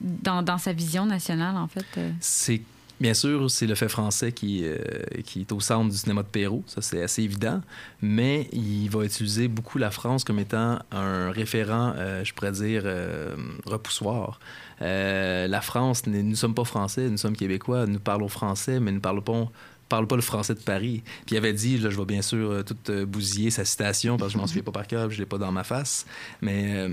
dans, 0.00 0.42
dans 0.42 0.58
sa 0.58 0.72
vision 0.72 1.06
nationale, 1.06 1.56
en 1.56 1.66
fait? 1.66 1.86
C'est 2.20 2.62
bien 3.00 3.14
sûr, 3.14 3.50
c'est 3.50 3.66
le 3.66 3.74
fait 3.74 3.88
français 3.88 4.30
qui, 4.30 4.62
euh, 4.62 4.76
qui 5.24 5.40
est 5.40 5.52
au 5.52 5.60
centre 5.60 5.90
du 5.90 5.96
cinéma 5.96 6.22
de 6.22 6.28
Perrault, 6.28 6.62
ça 6.66 6.82
c'est 6.82 7.02
assez 7.02 7.22
évident, 7.22 7.62
mais 8.02 8.48
il 8.52 8.88
va 8.88 9.04
utiliser 9.04 9.48
beaucoup 9.48 9.78
la 9.78 9.90
France 9.90 10.22
comme 10.22 10.38
étant 10.38 10.78
un 10.92 11.30
référent, 11.30 11.94
euh, 11.96 12.22
je 12.24 12.34
pourrais 12.34 12.52
dire, 12.52 12.82
euh, 12.84 13.34
repoussoir. 13.64 14.38
Euh, 14.82 15.46
la 15.46 15.60
France, 15.60 16.06
nous 16.06 16.22
ne 16.22 16.34
sommes 16.34 16.54
pas 16.54 16.64
français, 16.64 17.08
nous 17.08 17.18
sommes 17.18 17.36
québécois, 17.36 17.86
nous 17.86 18.00
parlons 18.00 18.28
français, 18.28 18.80
mais 18.80 18.90
nous 18.90 18.98
ne 18.98 19.02
parlons 19.02 19.22
pas 19.22 19.50
parle 19.88 20.06
pas 20.06 20.14
le 20.14 20.22
français 20.22 20.54
de 20.54 20.60
Paris. 20.60 21.02
Puis 21.26 21.34
il 21.34 21.36
avait 21.36 21.52
dit, 21.52 21.76
là, 21.76 21.90
je 21.90 21.98
vais 21.98 22.04
bien 22.04 22.22
sûr 22.22 22.48
euh, 22.48 22.62
tout 22.62 22.76
euh, 22.90 23.04
bousiller 23.04 23.50
sa 23.50 23.64
citation 23.64 24.16
parce 24.16 24.28
que 24.28 24.34
je 24.34 24.38
m'en 24.38 24.46
souviens 24.46 24.62
pas 24.62 24.70
par 24.70 24.86
cœur, 24.86 25.10
je 25.10 25.18
l'ai 25.18 25.26
pas 25.26 25.36
dans 25.36 25.50
ma 25.50 25.64
face, 25.64 26.06
mais 26.40 26.86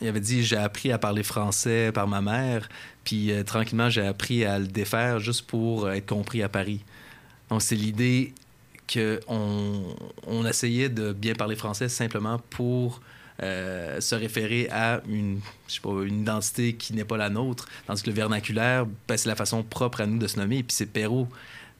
il 0.00 0.08
avait 0.08 0.18
dit, 0.18 0.42
j'ai 0.42 0.56
appris 0.56 0.90
à 0.90 0.98
parler 0.98 1.22
français 1.22 1.92
par 1.94 2.08
ma 2.08 2.20
mère, 2.20 2.68
puis 3.04 3.30
tranquillement, 3.46 3.90
j'ai 3.90 4.04
appris 4.04 4.44
à 4.44 4.58
le 4.58 4.66
défaire 4.66 5.20
juste 5.20 5.46
pour 5.46 5.88
être 5.88 6.06
compris 6.06 6.42
à 6.42 6.48
Paris. 6.48 6.80
Donc 7.48 7.62
c'est 7.62 7.76
l'idée 7.76 8.34
qu'on 8.92 9.94
on 10.26 10.46
essayait 10.46 10.88
de 10.88 11.12
bien 11.12 11.34
parler 11.34 11.54
français 11.54 11.88
simplement 11.88 12.40
pour 12.50 13.00
euh, 13.42 14.00
se 14.00 14.14
référer 14.14 14.68
à 14.70 15.00
une, 15.08 15.40
identité 16.06 16.74
qui 16.74 16.92
n'est 16.94 17.04
pas 17.04 17.16
la 17.16 17.30
nôtre, 17.30 17.66
tandis 17.86 18.02
que 18.02 18.10
le 18.10 18.16
vernaculaire, 18.16 18.86
ben, 19.08 19.16
c'est 19.16 19.28
la 19.28 19.36
façon 19.36 19.62
propre 19.62 20.02
à 20.02 20.06
nous 20.06 20.18
de 20.18 20.26
se 20.26 20.38
nommer. 20.38 20.58
Et 20.58 20.62
puis 20.62 20.74
c'est 20.74 20.86
Perrault. 20.86 21.28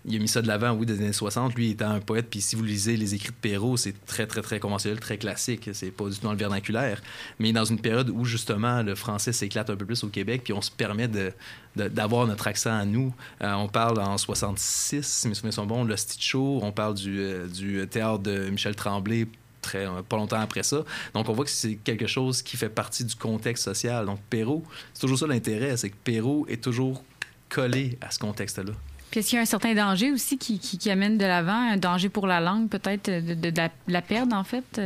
Il 0.05 0.17
a 0.17 0.19
mis 0.19 0.27
ça 0.27 0.43
de 0.43 0.49
l'avant, 0.49 0.73
oui, 0.73 0.85
des 0.85 0.99
années 0.99 1.13
60. 1.13 1.55
Lui 1.55 1.71
étant 1.71 1.91
un 1.91 2.01
poète, 2.01 2.27
puis 2.29 2.41
si 2.41 2.57
vous 2.57 2.65
lisez 2.65 2.97
les 2.97 3.15
écrits 3.15 3.29
de 3.29 3.35
Perrault, 3.35 3.77
c'est 3.77 3.95
très, 4.05 4.27
très, 4.27 4.43
très 4.43 4.59
conventionnel, 4.59 4.99
très 4.99 5.17
classique. 5.17 5.71
C'est 5.75 5.93
pas 5.93 6.09
du 6.09 6.17
tout 6.17 6.25
dans 6.25 6.33
le 6.33 6.39
vernaculaire. 6.39 7.01
Mais 7.39 7.53
dans 7.53 7.65
une 7.65 7.79
période 7.79 8.11
où, 8.11 8.25
justement, 8.25 8.83
le 8.83 8.97
français 8.97 9.33
s'éclate 9.33 9.71
un 9.71 9.77
peu 9.77 9.87
plus 9.87 10.03
au 10.03 10.09
Québec, 10.09 10.43
puis 10.43 10.53
on 10.53 10.63
se 10.63 10.73
permet 10.73 11.07
de, 11.07 11.33
d'avoir 11.77 12.27
notre 12.27 12.49
accent 12.49 12.77
à 12.77 12.85
nous. 12.85 13.15
Euh, 13.43 13.53
on 13.53 13.69
parle 13.69 14.01
en 14.01 14.19
66, 14.19 15.07
si 15.07 15.29
mes 15.29 15.35
souvenirs 15.35 15.55
sont 15.55 15.67
bons, 15.67 15.85
le 15.85 15.97
Stitch 15.97 16.31
Show. 16.31 16.59
On 16.63 16.73
parle 16.73 16.97
euh, 17.07 17.47
du 17.47 17.87
théâtre 17.87 18.25
de 18.25 18.51
Michel 18.51 18.75
Tremblay 18.75 19.29
euh, 19.75 20.03
pas 20.03 20.17
longtemps 20.17 20.41
après 20.41 20.63
ça. 20.63 20.83
Donc, 21.15 21.29
on 21.29 21.33
voit 21.33 21.45
que 21.45 21.51
c'est 21.51 21.75
quelque 21.77 22.07
chose 22.07 22.43
qui 22.43 22.57
fait 22.57 22.69
partie 22.69 23.05
du 23.05 23.15
contexte 23.15 23.65
social. 23.65 24.07
Donc, 24.07 24.21
Perrault, 24.31 24.65
c'est 24.95 25.01
toujours 25.01 25.19
ça 25.19 25.27
l'intérêt, 25.27 25.77
c'est 25.77 25.91
que 25.91 25.97
Perrault 26.03 26.47
est 26.49 26.63
toujours 26.63 27.03
collé 27.49 27.99
à 28.01 28.11
ce 28.11 28.19
contexte-là. 28.19 28.73
Puis 29.11 29.21
est-ce 29.21 29.29
qu'il 29.29 29.37
y 29.37 29.39
a 29.41 29.43
un 29.43 29.47
certain 29.47 29.75
danger 29.75 30.11
aussi 30.11 30.39
qui, 30.39 30.91
amène 30.91 31.19
de 31.19 31.27
l'avant, 31.27 31.71
un 31.73 31.77
danger 31.77 32.09
pour 32.09 32.27
la 32.27 32.41
langue, 32.41 32.69
peut-être, 32.71 33.11
de, 33.11 33.35
de- 33.35 33.51
de 33.51 33.57
la, 33.57 33.69
la 33.87 34.01
perdre, 34.01 34.35
en 34.35 34.45
fait? 34.45 34.81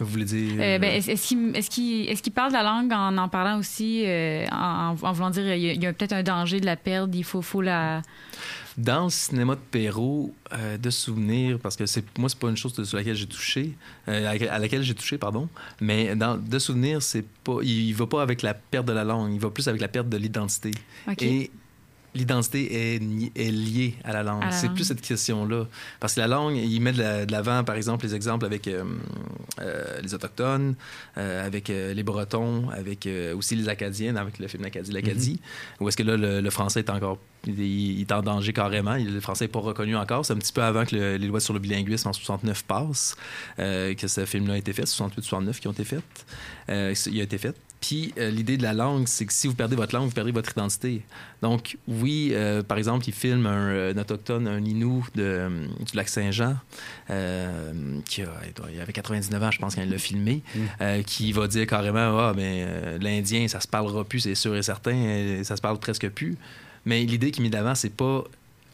Euh? 0.00 0.04
Vous 0.04 0.10
voulez 0.10 0.24
dire... 0.24 0.54
Euh, 0.58 0.78
ben, 0.78 0.90
est-ce, 0.94 1.26
qu'il, 1.28 1.56
est-ce, 1.56 1.70
qu'il, 1.70 2.08
est-ce 2.08 2.22
qu'il 2.22 2.32
parle 2.32 2.50
de 2.50 2.56
la 2.56 2.62
langue 2.62 2.92
en 2.92 3.16
en 3.16 3.28
parlant 3.28 3.58
aussi, 3.58 4.02
euh, 4.06 4.46
en, 4.52 4.96
en 5.00 5.12
voulant 5.12 5.30
dire 5.30 5.54
il 5.54 5.62
y 5.62 5.70
a, 5.70 5.72
il 5.72 5.82
y 5.82 5.86
a 5.86 5.92
peut-être 5.92 6.12
un 6.12 6.22
danger 6.22 6.60
de 6.60 6.66
la 6.66 6.76
perdre, 6.76 7.14
il 7.16 7.24
faut, 7.24 7.42
faut 7.42 7.62
la. 7.62 8.02
Dans 8.76 9.04
le 9.04 9.10
cinéma 9.10 9.56
de 9.56 9.60
Perrault, 9.60 10.32
euh, 10.52 10.78
de 10.78 10.90
souvenirs, 10.90 11.58
parce 11.60 11.74
que 11.76 11.84
c'est 11.86 12.04
moi, 12.16 12.28
c'est 12.28 12.38
pas 12.38 12.48
une 12.48 12.56
chose 12.56 12.80
sur 12.84 12.96
laquelle 12.96 13.16
j'ai 13.16 13.26
touché, 13.26 13.74
euh, 14.06 14.36
à 14.50 14.58
laquelle- 14.60 14.84
j'ai 14.84 14.94
touché, 14.94 15.18
pardon, 15.18 15.48
mais 15.80 16.14
dans, 16.14 16.36
de 16.36 16.58
souvenirs, 16.60 17.02
c'est 17.02 17.24
pas, 17.42 17.56
il, 17.62 17.88
il 17.88 17.94
va 17.94 18.06
pas 18.06 18.22
avec 18.22 18.42
la 18.42 18.54
perte 18.54 18.86
de 18.86 18.92
la 18.92 19.02
langue, 19.02 19.32
il 19.34 19.40
va 19.40 19.50
plus 19.50 19.66
avec 19.66 19.80
la 19.80 19.88
perte 19.88 20.08
de 20.08 20.16
l'identité. 20.16 20.70
OK. 21.08 21.22
Et 21.22 21.50
l'identité 22.14 22.94
est, 22.94 23.02
est 23.36 23.50
liée 23.50 23.94
à 24.04 24.12
la 24.12 24.22
langue. 24.22 24.42
C'est 24.50 24.68
plus 24.72 24.84
cette 24.84 25.00
question-là. 25.00 25.66
Parce 26.00 26.14
que 26.14 26.20
la 26.20 26.26
langue, 26.26 26.56
il 26.56 26.80
met 26.80 26.92
de 26.92 26.98
la- 26.98 27.26
de 27.26 27.32
l'avant, 27.32 27.62
par 27.64 27.76
exemple, 27.76 28.04
les 28.06 28.14
exemples 28.14 28.44
avec 28.46 28.66
euh, 28.66 28.84
euh, 29.60 30.00
les 30.02 30.14
Autochtones, 30.14 30.74
euh, 31.16 31.46
avec 31.46 31.68
les 31.68 32.02
Bretons, 32.02 32.68
avec 32.70 33.08
aussi 33.36 33.56
les 33.56 33.68
Acadiens, 33.68 34.16
avec 34.16 34.38
le 34.38 34.48
film 34.48 34.62
L'Acadie, 34.62 34.92
l'Acadie, 34.92 35.40
où 35.80 35.88
est-ce 35.88 35.96
que 35.96 36.02
là, 36.02 36.16
le, 36.16 36.40
le 36.40 36.50
français 36.50 36.80
est 36.80 36.90
encore... 36.90 37.18
Il, 37.46 37.60
il 37.60 38.00
est 38.00 38.12
en 38.12 38.20
danger 38.22 38.52
carrément. 38.52 38.96
Le 38.96 39.20
français 39.20 39.44
n'est 39.44 39.48
pas 39.48 39.60
reconnu 39.60 39.94
encore. 39.96 40.26
C'est 40.26 40.32
un 40.32 40.36
petit 40.38 40.52
peu 40.52 40.62
avant 40.62 40.84
que 40.84 40.96
le- 40.96 41.16
les 41.16 41.26
lois 41.28 41.40
sur 41.40 41.54
le 41.54 41.60
bilinguisme 41.60 42.08
en 42.08 42.12
69 42.12 42.64
passent, 42.64 43.16
que 43.58 44.06
ce 44.08 44.24
film-là 44.24 44.54
a 44.54 44.56
été 44.58 44.72
fait, 44.72 44.84
68-69 44.86 45.60
qui 45.60 45.68
ont 45.68 45.72
été 45.72 45.84
faites. 45.84 46.26
Il 46.68 47.20
a 47.20 47.22
été 47.22 47.38
fait. 47.38 47.54
Puis 47.80 48.12
euh, 48.18 48.30
l'idée 48.30 48.56
de 48.56 48.62
la 48.62 48.72
langue, 48.72 49.06
c'est 49.06 49.24
que 49.24 49.32
si 49.32 49.46
vous 49.46 49.54
perdez 49.54 49.76
votre 49.76 49.94
langue, 49.94 50.08
vous 50.08 50.14
perdez 50.14 50.32
votre 50.32 50.50
identité. 50.50 51.02
Donc 51.42 51.78
oui, 51.86 52.30
euh, 52.32 52.62
par 52.62 52.76
exemple, 52.76 53.08
il 53.08 53.14
filme 53.14 53.46
un, 53.46 53.90
un 53.90 53.98
autochtone, 53.98 54.48
un 54.48 54.64
Inou 54.64 55.06
de, 55.14 55.22
euh, 55.22 55.66
du 55.88 55.96
lac 55.96 56.08
Saint-Jean, 56.08 56.56
euh, 57.10 58.00
qui 58.04 58.22
a, 58.22 58.32
il 58.72 58.80
avait 58.80 58.92
99 58.92 59.42
ans, 59.42 59.50
je 59.50 59.58
pense, 59.58 59.76
quand 59.76 59.82
il 59.82 59.90
l'a 59.90 59.98
filmé, 59.98 60.42
euh, 60.80 61.02
qui 61.02 61.32
va 61.32 61.46
dire 61.46 61.66
carrément, 61.66 62.18
ah, 62.18 62.32
mais 62.34 62.64
euh, 62.66 62.98
l'Indien, 63.00 63.46
ça 63.46 63.60
se 63.60 63.68
parlera 63.68 64.04
plus, 64.04 64.20
c'est 64.20 64.34
sûr 64.34 64.56
et 64.56 64.62
certain, 64.62 64.96
euh, 64.96 65.44
ça 65.44 65.56
se 65.56 65.62
parle 65.62 65.78
presque 65.78 66.08
plus. 66.08 66.36
Mais 66.84 67.04
l'idée 67.04 67.30
qui 67.30 67.40
est 67.40 67.42
mise 67.42 67.52
d'avant, 67.52 67.76
c'est 67.76 67.94
pas, 67.94 68.24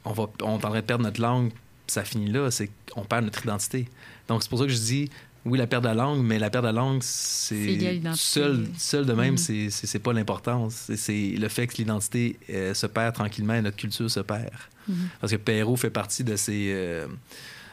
on, 0.05 0.12
va, 0.12 0.31
on 0.43 0.53
est 0.53 0.64
en 0.64 0.71
train 0.71 0.81
de 0.81 0.81
perdre 0.81 1.05
notre 1.05 1.21
langue, 1.21 1.51
ça 1.87 2.05
finit 2.05 2.31
là, 2.31 2.51
c'est 2.51 2.71
qu'on 2.90 3.03
perd 3.03 3.25
notre 3.25 3.43
identité. 3.43 3.87
Donc 4.29 4.43
c'est 4.43 4.49
pour 4.49 4.59
ça 4.59 4.64
que 4.64 4.73
je 4.73 4.79
dis, 4.79 5.11
oui, 5.45 5.59
la 5.59 5.67
perte 5.67 5.83
de 5.83 5.89
la 5.89 5.95
langue, 5.95 6.23
mais 6.25 6.39
la 6.39 6.49
perte 6.51 6.65
de 6.65 6.69
la 6.69 6.73
langue, 6.73 7.03
C'est 7.03 8.01
seul, 8.15 8.67
seul 8.79 9.05
de 9.07 9.13
même, 9.13 9.33
Mhm. 9.33 9.69
c'est- 9.71 9.99
pas 9.99 10.13
l'importance. 10.13 10.91
C'est- 10.97 11.35
le 11.39 11.49
fait 11.49 11.67
que 11.67 11.77
l'identité 11.77 12.39
euh, 12.51 12.73
se 12.75 12.87
perd 12.87 13.15
tranquillement 13.15 13.55
et 13.55 13.63
notre 13.63 13.77
culture 13.77 14.11
se 14.11 14.21
perd. 14.21 14.51
Mhm. 14.89 14.95
Parce 15.21 15.33
que 15.33 15.37
Perrault 15.39 15.77
fait 15.77 15.91
partie 15.91 16.25
de 16.25 16.37
ces. 16.37 16.73
euh, 16.75 17.07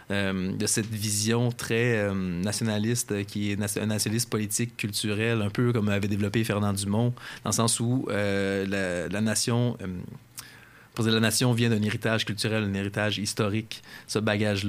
euh, 0.10 0.52
de 0.58 0.66
cette 0.68 0.88
vision 0.92 1.54
très 1.54 2.10
nationaliste 2.14 3.26
qui 3.28 3.52
est 3.52 3.54
un 3.80 3.86
nationaliste 3.86 4.30
politique 4.30 4.76
culturel 4.76 5.42
un 5.42 5.50
peu 5.50 5.72
comme 5.72 5.88
avait 5.88 6.10
développé 6.10 6.44
Fernand 6.44 6.74
Dumont 6.74 7.14
dans 7.46 7.52
le 7.52 7.56
sens 7.56 7.80
où 7.80 8.06
la, 8.10 9.08
la 9.08 9.22
nation 9.22 9.78
la 11.00 11.20
nation 11.22 11.54
vient 11.54 11.70
d'un 11.70 11.82
héritage 11.82 12.26
culturel 12.26 12.64
un 12.66 12.74
héritage 12.74 13.20
historique 13.20 13.82
ce 14.08 14.20
bagage 14.20 14.66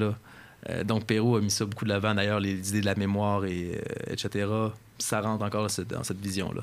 là 0.68 0.84
donc 0.84 1.04
Perrault 1.06 1.36
a 1.36 1.40
mis 1.40 1.50
ça 1.50 1.64
beaucoup 1.64 1.84
de 1.84 1.90
l'avant 1.90 2.14
d'ailleurs 2.14 2.40
les 2.40 2.68
idées 2.70 2.80
de 2.80 2.86
la 2.86 2.94
mémoire 2.94 3.44
et 3.44 3.72
euh, 3.76 4.12
etc 4.12 4.46
ça 4.98 5.20
rentre 5.20 5.44
encore 5.44 5.62
dans 5.62 5.68
cette, 5.68 5.88
dans 5.88 6.04
cette 6.04 6.20
vision 6.20 6.52
là 6.52 6.62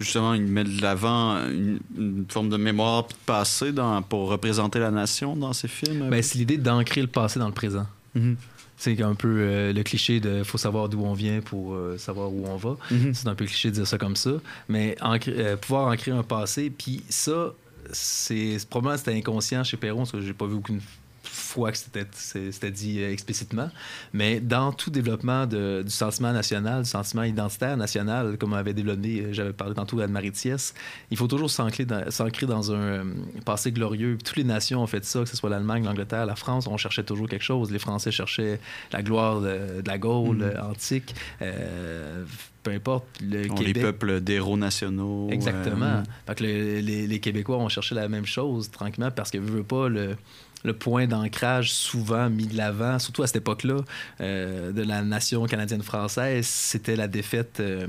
Justement, 0.00 0.34
il 0.34 0.42
met 0.42 0.64
de 0.64 0.82
l'avant 0.82 1.36
une, 1.48 1.78
une 1.96 2.24
forme 2.28 2.48
de 2.48 2.56
mémoire 2.56 3.06
puis 3.06 3.14
de 3.14 3.20
passé 3.26 3.70
dans, 3.70 4.02
pour 4.02 4.28
représenter 4.28 4.80
la 4.80 4.90
nation 4.90 5.36
dans 5.36 5.52
ses 5.52 5.68
films? 5.68 6.10
ben, 6.10 6.20
c'est 6.20 6.36
l'idée 6.36 6.56
d'ancrer 6.58 7.00
le 7.00 7.06
passé 7.06 7.38
dans 7.38 7.46
le 7.46 7.52
présent 7.54 7.86
Mhm. 8.16 8.36
c'est 8.76 9.00
un 9.02 9.14
peu 9.14 9.28
euh, 9.40 9.72
le 9.72 9.82
cliché 9.84 10.18
de 10.20 10.42
faut 10.42 10.58
savoir 10.58 10.88
d'où 10.88 11.00
on 11.04 11.14
vient 11.14 11.40
pour 11.40 11.74
euh, 11.74 11.96
savoir 11.98 12.32
où 12.32 12.44
on 12.46 12.56
va. 12.56 12.76
Mhm. 12.90 13.14
C'est 13.14 13.28
un 13.28 13.34
peu 13.36 13.44
cliché 13.44 13.70
de 13.70 13.74
dire 13.76 13.86
ça 13.86 13.96
comme 13.98 14.16
ça, 14.16 14.32
mais 14.68 14.96
euh, 15.28 15.56
pouvoir 15.56 15.86
ancrer 15.92 16.10
un 16.10 16.22
passé, 16.24 16.70
puis 16.70 17.02
ça, 17.08 17.52
c'est 17.92 18.58
c'est- 18.58 18.68
probablement 18.68 18.96
c'était 18.98 19.14
inconscient 19.16 19.62
chez 19.64 19.76
Perron, 19.76 19.98
parce 19.98 20.12
que 20.12 20.20
j'ai 20.20 20.32
pas 20.32 20.46
vu 20.46 20.54
aucune 20.54 20.80
fois 21.24 21.72
que 21.72 21.78
c'était 21.78 22.70
dit 22.70 23.00
euh, 23.00 23.12
explicitement. 23.12 23.70
Mais 24.12 24.40
dans 24.40 24.72
tout 24.72 24.90
développement 24.90 25.46
de- 25.46 25.82
du 25.84 25.90
sentiment 25.90 26.32
national, 26.32 26.82
du 26.82 26.88
sentiment 26.88 27.22
identitaire 27.22 27.76
national, 27.76 28.36
comme 28.38 28.52
avait 28.54 28.74
développé, 28.74 29.20
euh, 29.20 29.32
j'avais 29.32 29.52
parlé 29.52 29.74
tantôt 29.74 29.96
d'Anne-Marie 29.98 30.32
Thiès, 30.32 30.74
il 31.10 31.16
faut 31.16 31.26
toujours 31.28 31.50
s'ancrer 31.50 31.84
dans, 31.84 32.10
s'ancrer 32.10 32.46
dans 32.46 32.72
un 32.72 32.74
euh, 32.76 33.04
passé 33.44 33.72
glorieux. 33.72 34.16
Toutes 34.24 34.36
les 34.36 34.44
nations 34.44 34.82
ont 34.82 34.86
fait 34.86 35.04
ça, 35.04 35.20
que 35.20 35.28
ce 35.28 35.36
soit 35.36 35.50
l'Allemagne, 35.50 35.84
l'Angleterre, 35.84 36.26
la 36.26 36.36
France, 36.36 36.66
on 36.66 36.76
cherchait 36.76 37.04
toujours 37.04 37.28
quelque 37.28 37.44
chose. 37.44 37.70
Les 37.70 37.78
Français 37.78 38.10
cherchaient 38.10 38.60
la 38.92 39.02
gloire 39.02 39.40
de, 39.40 39.80
de 39.82 39.86
la 39.88 39.98
Gaule 39.98 40.42
euh, 40.42 40.60
antique, 40.62 41.14
euh, 41.42 42.24
peu 42.62 42.70
importe. 42.72 43.04
Le 43.22 43.50
On 43.50 43.54
les 43.56 43.66
Québec, 43.66 43.82
peuples 43.82 44.20
d'héros 44.20 44.56
nationaux. 44.56 45.28
Exactement. 45.30 45.84
euh, 45.86 46.02
Fait 46.26 46.34
que 46.36 46.44
le- 46.44 46.80
les, 46.80 47.06
les 47.06 47.20
Québécois 47.20 47.58
ont 47.58 47.68
cherché 47.68 47.94
la 47.94 48.08
même 48.08 48.26
chose 48.26 48.70
tranquillement 48.70 49.10
parce 49.10 49.30
que 49.30 49.38
veut 49.38 49.62
pas 49.62 49.88
le, 49.88 50.16
le 50.64 50.72
point 50.72 51.06
d'ancrage 51.06 51.72
souvent 51.72 52.30
mis 52.30 52.46
de 52.46 52.56
l'avant, 52.56 52.98
surtout 52.98 53.22
à 53.22 53.26
cette 53.26 53.36
époque-là, 53.36 53.76
euh, 54.20 54.72
de 54.72 54.82
la 54.82 55.02
nation 55.02 55.44
canadienne-française, 55.44 56.46
c'était 56.46 56.96
la 56.96 57.06
défaite 57.06 57.60
euh, 57.60 57.86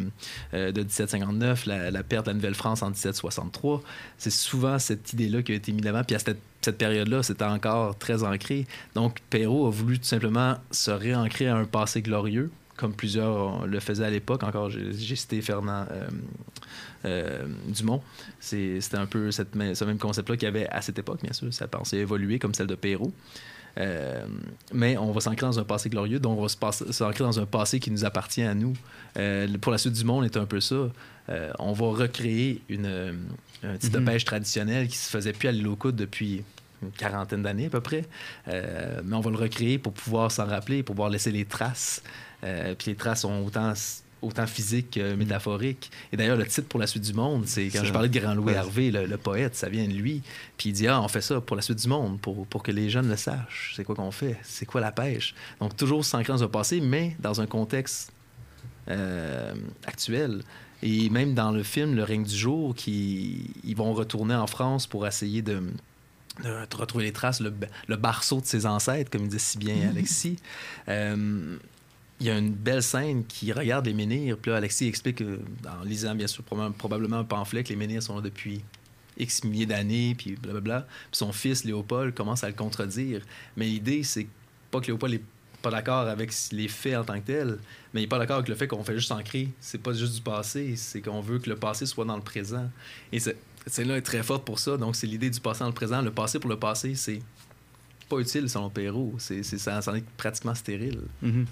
euh, 0.54 0.72
de 0.72 0.82
1759, 0.82 1.66
la, 1.66 2.04
perte 2.04 2.26
de 2.26 2.32
la 2.32 2.36
Nouvelle-France 2.36 2.84
en 2.84 2.88
1763. 2.88 3.82
C'est 4.18 4.30
souvent 4.30 4.78
cette 4.78 5.14
idée-là 5.14 5.42
qui 5.42 5.54
a 5.54 5.56
été 5.56 5.72
mise 5.72 5.82
de 5.82 5.86
l'avant. 5.86 6.04
Puis 6.04 6.18
à 6.18 6.20
cette, 6.20 6.40
cette 6.62 6.78
période-là, 6.78 7.24
c'était 7.24 7.46
encore 7.46 7.98
très 7.98 8.24
ancré. 8.24 8.68
Donc 8.94 9.20
Perrault 9.30 9.68
a 9.68 9.72
voulu 9.72 9.98
tout 9.98 10.06
simplement 10.06 10.58
se 10.72 10.92
réancrer 10.92 11.48
à 11.48 11.56
un 11.56 11.66
passé 11.66 12.02
glorieux 12.02 12.52
comme 12.76 12.94
plusieurs 12.94 13.66
le 13.66 13.80
faisaient 13.80 14.06
à 14.06 14.10
l'époque. 14.10 14.44
Encore, 14.44 14.70
j'ai 14.70 15.16
cité 15.16 15.42
Fernand 15.42 15.86
euh, 15.92 16.08
euh, 17.06 17.46
Dumont. 17.68 18.02
C'était 18.40 18.98
un 18.98 19.06
peu 19.06 19.32
cette, 19.32 19.54
ce 19.54 19.84
même 19.86 19.98
concept-là 19.98 20.38
qu'il 20.38 20.46
y 20.46 20.50
avait 20.50 20.68
à 20.68 20.82
cette 20.82 21.00
époque, 21.00 21.22
bien 21.22 21.34
sûr. 21.34 21.54
Sa 21.54 21.68
pensée 21.68 21.98
a 21.98 22.02
évolué 22.02 22.40
comme 22.40 22.54
celle 22.54 22.68
de 22.68 22.76
Perrault. 22.76 23.14
Euh, 23.78 24.26
mais 24.74 24.98
on 24.98 25.12
va 25.12 25.20
s'ancrer 25.20 25.46
dans 25.46 25.60
un 25.60 25.66
passé 25.66 25.90
glorieux, 25.90 26.20
donc 26.20 26.40
on 26.40 26.42
va 26.46 26.72
s'ancrer 26.72 27.24
dans 27.24 27.40
un 27.40 27.46
passé 27.46 27.80
qui 27.80 27.92
nous 27.92 28.06
appartient 28.06 28.44
à 28.44 28.54
nous. 28.54 28.74
Euh, 29.18 29.48
pour 29.60 29.72
la 29.72 29.78
suite 29.78 29.94
du 29.94 30.06
monde, 30.06 30.24
est 30.24 30.38
un 30.38 30.46
peu 30.46 30.62
ça. 30.62 30.90
Euh, 31.30 31.52
on 31.60 31.74
va 31.74 31.88
recréer 31.88 32.62
une, 32.70 32.86
euh, 32.86 33.14
un 33.64 33.78
type 33.78 33.94
Mhm. 33.94 34.00
de 34.00 34.06
pêche 34.12 34.26
traditionnel 34.26 34.88
qui 34.88 34.98
se 34.98 35.10
faisait 35.10 35.34
plus 35.34 35.50
à 35.50 35.52
l'île 35.52 35.68
depuis 35.94 36.44
une 36.84 36.92
quarantaine 36.92 37.42
d'années 37.42 37.66
à 37.66 37.70
peu 37.70 37.82
près. 37.82 38.06
Euh, 38.48 39.02
mais 39.04 39.16
on 39.16 39.22
va 39.22 39.32
le 39.32 39.38
recréer 39.38 39.78
pour 39.78 39.94
pouvoir 39.94 40.32
s'en 40.32 40.46
rappeler, 40.46 40.84
pour 40.84 40.96
pouvoir 40.96 41.10
laisser 41.10 41.32
les 41.32 41.46
traces. 41.46 42.02
Euh, 42.46 42.76
puis 42.78 42.92
les 42.92 42.96
traces 42.96 43.22
sont 43.22 43.44
autant 43.44 43.74
autant 44.22 44.48
physiques 44.48 44.92
que 44.92 45.16
métaphoriques. 45.16 45.92
Et 46.12 46.18
d'ailleurs, 46.18 46.38
le 46.38 46.46
titre 46.46 46.68
pour 46.68 46.80
la 46.80 46.88
suite 46.88 47.04
du 47.04 47.14
monde, 47.14 47.46
c'est 47.46 47.68
quand 47.68 47.84
je 47.84 47.92
parlais 47.94 48.10
de 48.10 48.20
Grand 48.20 48.34
Louis 48.34 48.46
Ouais. 48.46 48.54
Hervé, 48.54 48.92
le, 48.92 49.06
le 49.06 49.18
poète, 49.18 49.56
ça 49.56 49.70
vient 49.70 49.88
de 49.88 49.94
lui. 49.94 50.22
Puis 50.58 50.70
il 50.70 50.74
dit 50.74 50.88
Ah, 50.88 51.02
on 51.02 51.08
fait 51.08 51.22
ça 51.22 51.42
pour 51.42 51.56
la 51.56 51.62
suite 51.62 51.80
du 51.80 51.88
monde, 51.88 52.20
pour, 52.20 52.46
pour 52.48 52.64
que 52.64 52.72
les 52.72 52.90
jeunes 52.90 53.08
le 53.08 53.18
sachent. 53.18 53.74
C'est 53.76 53.84
quoi 53.84 53.96
qu'on 53.96 54.12
fait? 54.12 54.38
C'est 54.44 54.66
quoi 54.66 54.82
la 54.82 54.92
pêche? 54.92 55.36
Donc, 55.60 55.76
toujours 55.78 56.04
s'ancrer 56.04 56.34
dans 56.34 56.44
un 56.44 56.48
passé, 56.48 56.82
mais 56.82 57.16
dans 57.20 57.42
un 57.42 57.46
contexte 57.46 58.12
euh, 58.90 59.54
actuel. 59.86 60.42
Et 60.84 61.10
même 61.10 61.34
dans 61.34 61.52
le 61.52 61.64
film 61.64 61.96
Le 61.96 62.04
règne 62.04 62.24
du 62.24 62.36
jour, 62.36 62.76
qui, 62.76 63.50
ils 63.64 63.76
vont 63.76 63.94
retourner 63.94 64.36
en 64.36 64.48
France 64.48 64.86
pour 64.88 65.08
essayer 65.08 65.42
de, 65.42 65.64
de 66.44 66.76
retrouver 66.76 67.06
les 67.06 67.14
traces, 67.14 67.40
le, 67.40 67.54
le 67.88 67.96
barceau 67.96 68.42
de 68.42 68.46
ses 68.46 68.66
ancêtres, 68.66 69.10
comme 69.10 69.28
dit 69.28 69.40
si 69.40 69.58
bien 69.58 69.76
Alexis. 69.90 70.38
Euh, 70.90 71.58
il 72.20 72.28
y 72.28 72.30
a 72.30 72.38
une 72.38 72.54
belle 72.54 72.84
scène 72.84 73.26
qui 73.26 73.52
regarde 73.52 73.86
les 73.86 73.94
menhirs. 73.94 74.38
Puis 74.38 74.52
là, 74.52 74.58
Alexis 74.58 74.88
explique, 74.88 75.22
en 75.22 75.84
lisant 75.84 76.16
bien 76.16 76.28
sûr 76.28 76.44
probablement, 76.44 77.18
un 77.18 77.24
pamphlet, 77.24 77.64
que 77.64 77.70
les 77.70 77.76
menhirs 77.76 78.04
sont 78.04 78.16
là 78.16 78.22
depuis 78.22 78.62
X 79.18 79.44
milliers 79.44 79.66
d'années, 79.66 80.16
puis 80.16 80.36
blablabla. 80.36 80.82
Puis 81.12 81.18
son 81.18 81.32
fils, 81.32 81.66
Léopold, 81.66 82.14
commence 82.14 82.44
à 82.44 82.48
le 82.48 82.54
contredire. 82.54 83.22
Mais 83.58 83.66
l'idée, 83.66 84.04
c'est 84.04 84.28
pas 84.72 84.80
que 84.80 84.88
Léopold 84.88 85.14
est 85.16 85.24
pas 85.62 85.72
d'accord 85.72 86.08
avec 86.08 86.32
les 86.52 86.68
faits 86.68 86.96
en 86.96 87.04
tant 87.04 87.20
que 87.20 87.26
tels, 87.26 87.58
mais 87.94 88.02
il 88.02 88.04
est 88.04 88.08
pas 88.08 88.20
d'accord 88.20 88.38
avec 88.38 88.50
le 88.50 88.56
fait 88.56 88.68
qu'on 88.68 88.84
fait 88.84 88.94
juste 88.94 89.12
ancrer. 89.12 89.50
C'est 89.60 89.82
pas 89.82 89.94
juste 89.94 90.16
du 90.16 90.22
passé, 90.22 90.76
c'est 90.76 91.02
qu'on 91.02 91.22
veut 91.22 91.40
que 91.40 91.50
le 91.50 91.56
passé 91.56 91.86
soit 91.86 92.06
dans 92.06 92.16
le 92.16 92.22
présent. 92.22 92.70
Et 93.12 93.20
cette 93.20 93.38
là 93.80 93.98
est 93.98 94.02
très 94.02 94.22
forte 94.22 94.46
pour 94.46 94.60
ça. 94.60 94.78
Donc, 94.78 94.96
c'est 94.96 95.08
l'idée 95.08 95.30
du 95.30 95.40
passé 95.40 95.62
dans 95.62 95.68
le 95.68 95.74
présent. 95.74 96.02
Le 96.02 96.12
passé 96.12 96.40
pour 96.40 96.50
le 96.50 96.60
passé, 96.60 96.94
c'est 96.96 97.20
pas 98.08 98.20
utile 98.20 98.48
selon 98.48 98.70
Perrault. 98.70 99.16
C'est, 99.18 99.42
ça, 99.44 99.82
ça 99.82 99.92
en 99.92 99.96
est 99.96 100.06
pratiquement 100.18 100.54
stérile. 100.56 101.02
mhm. 101.22 101.46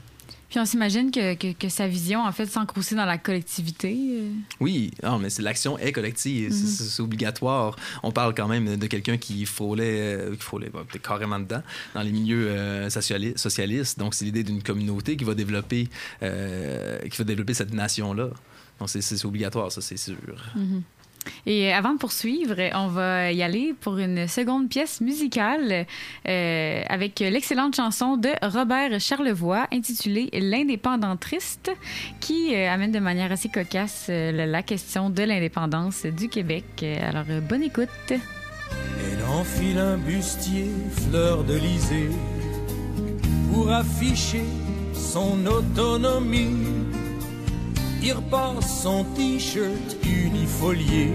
Puis 0.54 0.60
on 0.60 0.66
s'imagine 0.66 1.10
que, 1.10 1.34
que, 1.34 1.52
que 1.54 1.68
sa 1.68 1.88
vision, 1.88 2.24
en 2.24 2.32
fait, 2.32 2.46
s'ancre 2.46 2.78
aussi 2.78 2.94
dans 2.94 3.06
la 3.06 3.18
collectivité. 3.18 3.98
euh. 4.20 4.30
Oui, 4.60 4.92
non, 5.02 5.18
mais 5.18 5.32
c'est, 5.32 5.42
l'action 5.42 5.80
est 5.80 5.92
collective, 5.92 6.52
c'est- 6.52 6.62
Mhm. 6.84 6.90
c'est, 6.90 7.02
obligatoire. 7.02 7.76
On 8.04 8.12
parle 8.12 8.36
quand 8.36 8.48
même 8.48 8.78
de 8.78 8.86
quelqu'un 8.86 9.18
qui 9.18 9.48
frôlait, 9.48 10.16
euh, 10.20 10.36
qui 10.36 10.44
frôlait 10.44 10.70
bah, 10.72 10.84
carrément 11.02 11.40
dedans, 11.40 11.64
dans 11.96 12.04
les 12.04 12.12
milieux 12.12 12.50
euh, 12.50 12.88
sociali- 12.92 13.34
socialistes. 13.36 13.98
Donc, 13.98 14.14
c'est 14.14 14.26
l'idée 14.26 14.44
d'une 14.44 14.62
communauté 14.62 15.18
qui 15.18 15.24
va 15.24 15.34
développer, 15.34 15.90
euh, 16.22 17.00
qui 17.10 17.18
va 17.18 17.24
développer 17.24 17.56
cette 17.56 17.74
nation-là. 17.74 18.30
Donc, 18.80 18.90
c'est, 18.90 19.26
obligatoire, 19.26 19.72
ça, 19.72 19.82
c'est 19.82 19.98
sûr. 19.98 20.16
Mhm. 20.56 20.84
Et 21.46 21.72
avant 21.74 21.94
de 21.94 21.98
poursuivre, 21.98 22.56
on 22.76 22.88
va 22.88 23.32
y 23.32 23.42
aller 23.44 23.74
pour 23.80 23.98
une 23.98 24.28
seconde 24.28 24.70
pièce 24.70 25.02
musicale 25.02 25.86
euh, 26.28 26.82
avec 26.90 27.20
l'excellente 27.20 27.76
chanson 27.76 28.18
de 28.18 28.30
Robert 28.42 29.00
Charlevoix 29.00 29.68
intitulée 29.72 30.30
L'indépendantriste 30.34 31.72
qui 32.20 32.56
euh, 32.56 32.70
amène 32.72 32.92
de 32.92 33.00
manière 33.00 33.32
assez 33.32 33.50
cocasse 33.50 34.08
euh, 34.10 34.32
la- 34.32 34.64
question 34.64 35.10
de 35.10 35.24
l'indépendance 35.24 36.06
du 36.06 36.30
Québec. 36.30 36.86
Alors, 37.02 37.26
bonne 37.50 37.64
écoute. 37.64 37.90
Elle 38.12 39.24
enfile 39.30 39.78
un 39.78 39.98
bustier 39.98 40.68
fleur 41.10 41.44
de 41.44 41.60
pour 43.52 43.72
afficher 43.72 44.44
son 44.94 45.46
autonomie. 45.46 46.56
Il 48.06 48.12
repasse 48.12 48.82
son 48.84 49.06
t-shirt 49.16 49.96
unifolié 50.04 51.14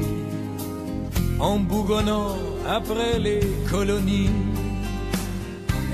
en 1.38 1.58
bougonnant 1.58 2.36
après 2.66 3.18
les 3.18 3.40
colonies. 3.70 4.30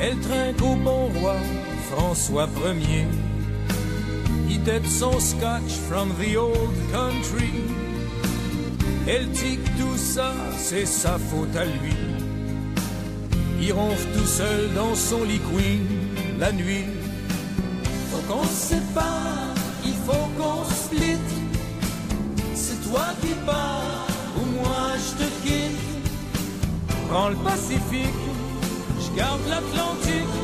Elle 0.01 0.19
trinque 0.21 0.63
au 0.63 0.77
bon 0.77 1.09
roi 1.19 1.35
François 1.91 2.49
Ier. 2.65 3.07
Il 4.49 4.61
tête 4.61 4.87
son 4.87 5.19
scotch 5.19 5.73
from 5.89 6.11
the 6.21 6.37
old 6.37 6.77
country. 6.93 7.51
Elle 9.09 9.29
dit 9.31 9.59
que 9.59 9.83
tout 9.83 9.97
ça, 9.97 10.33
c'est 10.57 10.87
sa 10.87 11.19
faute 11.19 11.57
à 11.57 11.65
lui. 11.65 11.97
Il 13.61 13.73
ronfle 13.73 14.09
tout 14.17 14.27
seul 14.27 14.73
dans 14.75 14.95
son 14.95 15.25
lit 15.25 15.41
la 16.39 16.53
nuit. 16.53 16.87
Faut 18.11 18.33
qu'on 18.33 18.45
se 18.45 18.75
sépare, 18.75 19.55
il 19.85 19.95
faut 20.07 20.29
toi 22.95 23.11
qui 23.21 23.35
pars 23.45 24.07
ou 24.39 24.43
moi 24.59 24.85
je 25.05 25.11
te 25.21 25.29
quitte. 25.43 25.81
Prends 27.09 27.31
le 27.31 27.37
Pacifique, 27.37 28.25
je 29.03 29.11
garde 29.19 29.41
l'Atlantique. 29.49 30.37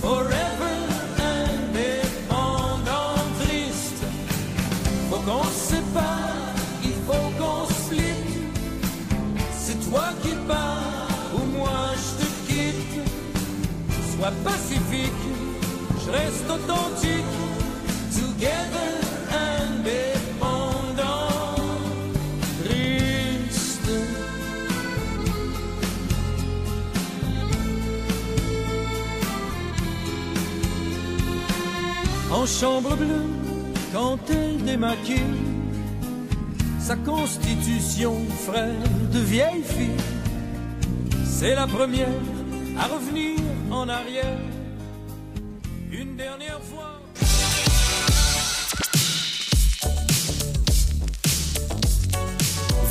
Forever 0.00 0.76
indépendant 1.34 3.18
triste. 3.40 4.02
Faut 5.08 5.22
qu'on 5.26 5.44
se 5.44 5.74
sépare, 5.74 6.54
il 6.84 6.98
faut 7.06 7.28
qu'on 7.38 7.62
split. 7.80 8.22
C'est 9.62 9.80
toi 9.90 10.06
qui 10.22 10.34
pars 10.46 11.10
ou 11.34 11.42
moi 11.58 11.80
je 12.02 12.10
te 12.20 12.28
quitte. 12.46 12.96
Sois 14.12 14.34
pacifique, 14.44 15.24
je 16.04 16.10
reste 16.10 16.48
authentique. 16.48 17.32
Together 18.14 19.01
Chambre 32.46 32.96
bleue, 32.96 33.24
quand 33.92 34.18
elle 34.28 34.64
démaquille 34.64 35.20
sa 36.80 36.96
constitution, 36.96 38.16
frère 38.44 38.74
de 39.12 39.18
vieille 39.20 39.62
fille. 39.62 39.90
C'est 41.24 41.54
la 41.54 41.68
première 41.68 42.08
à 42.76 42.86
revenir 42.86 43.38
en 43.70 43.88
arrière. 43.88 44.38
Une 45.92 46.16
dernière 46.16 46.60
fois. 46.62 47.00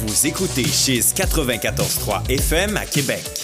Vous 0.05 0.27
écoutez 0.27 0.63
Chiz 0.63 1.13
94.3 1.13 2.29
FM 2.29 2.77
à 2.77 2.85
Québec. 2.85 3.40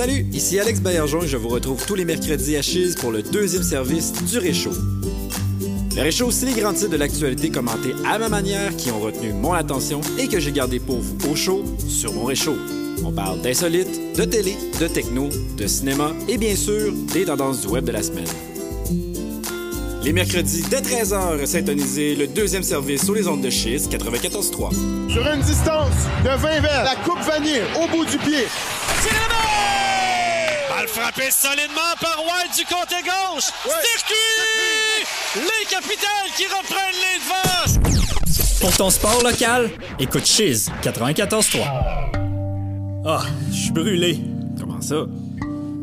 Salut, 0.00 0.24
ici 0.32 0.58
Alex 0.58 0.80
Baillargeon 0.80 1.24
et 1.24 1.28
je 1.28 1.36
vous 1.36 1.50
retrouve 1.50 1.84
tous 1.84 1.94
les 1.94 2.06
mercredis 2.06 2.56
à 2.56 2.62
Chiz 2.62 2.94
pour 2.94 3.12
le 3.12 3.22
deuxième 3.22 3.62
service 3.62 4.14
du 4.14 4.38
Réchaud. 4.38 4.72
Le 5.94 6.00
Réchaud, 6.00 6.30
c'est 6.30 6.46
les 6.46 6.58
grands 6.58 6.72
titres 6.72 6.88
de 6.88 6.96
l'actualité 6.96 7.50
commentés 7.50 7.92
à 8.06 8.18
ma 8.18 8.30
manière 8.30 8.74
qui 8.76 8.90
ont 8.90 8.98
retenu 8.98 9.34
mon 9.34 9.52
attention 9.52 10.00
et 10.18 10.26
que 10.26 10.40
j'ai 10.40 10.52
gardé 10.52 10.80
pour 10.80 11.00
vous 11.00 11.18
au 11.30 11.36
chaud 11.36 11.62
sur 11.86 12.14
mon 12.14 12.24
Réchaud. 12.24 12.56
On 13.04 13.12
parle 13.12 13.42
d'insolites, 13.42 14.16
de 14.16 14.24
télé, 14.24 14.56
de 14.80 14.86
techno, 14.86 15.28
de 15.58 15.66
cinéma 15.66 16.12
et 16.28 16.38
bien 16.38 16.56
sûr 16.56 16.94
des 17.12 17.26
tendances 17.26 17.60
du 17.60 17.66
web 17.66 17.84
de 17.84 17.92
la 17.92 18.02
semaine. 18.02 18.24
Les 20.02 20.14
mercredis 20.14 20.64
dès 20.70 20.80
13h, 20.80 21.44
syntonisez 21.44 22.14
le 22.16 22.26
deuxième 22.26 22.62
service 22.62 23.04
sur 23.04 23.12
les 23.12 23.28
ondes 23.28 23.42
de 23.42 23.50
Chiz 23.50 23.86
94.3. 23.86 25.12
Sur 25.12 25.26
une 25.26 25.42
distance 25.42 26.06
de 26.24 26.30
20 26.30 26.60
verres, 26.60 26.84
la 26.84 26.96
coupe 27.04 27.20
vanille 27.20 27.60
au 27.76 27.86
bout 27.94 28.06
du 28.06 28.16
pied. 28.16 28.46
Balle 30.80 30.88
frappée 30.88 31.30
solidement 31.30 31.94
par 32.00 32.16
White 32.20 32.56
du 32.56 32.64
côté 32.64 32.94
gauche. 33.02 33.50
Circuit! 33.64 35.04
Les 35.34 35.66
capitales 35.68 36.30
qui 36.36 36.44
reprennent 36.44 36.96
les 36.96 37.18
devants. 37.18 38.60
Pour 38.60 38.74
ton 38.76 38.88
sport 38.88 39.22
local, 39.22 39.70
écoute 39.98 40.24
Chiz 40.24 40.70
94.3. 40.82 41.58
Ah, 43.04 43.22
je 43.50 43.56
suis 43.56 43.72
brûlé. 43.72 44.20
Comment 44.58 44.80
ça? 44.80 45.04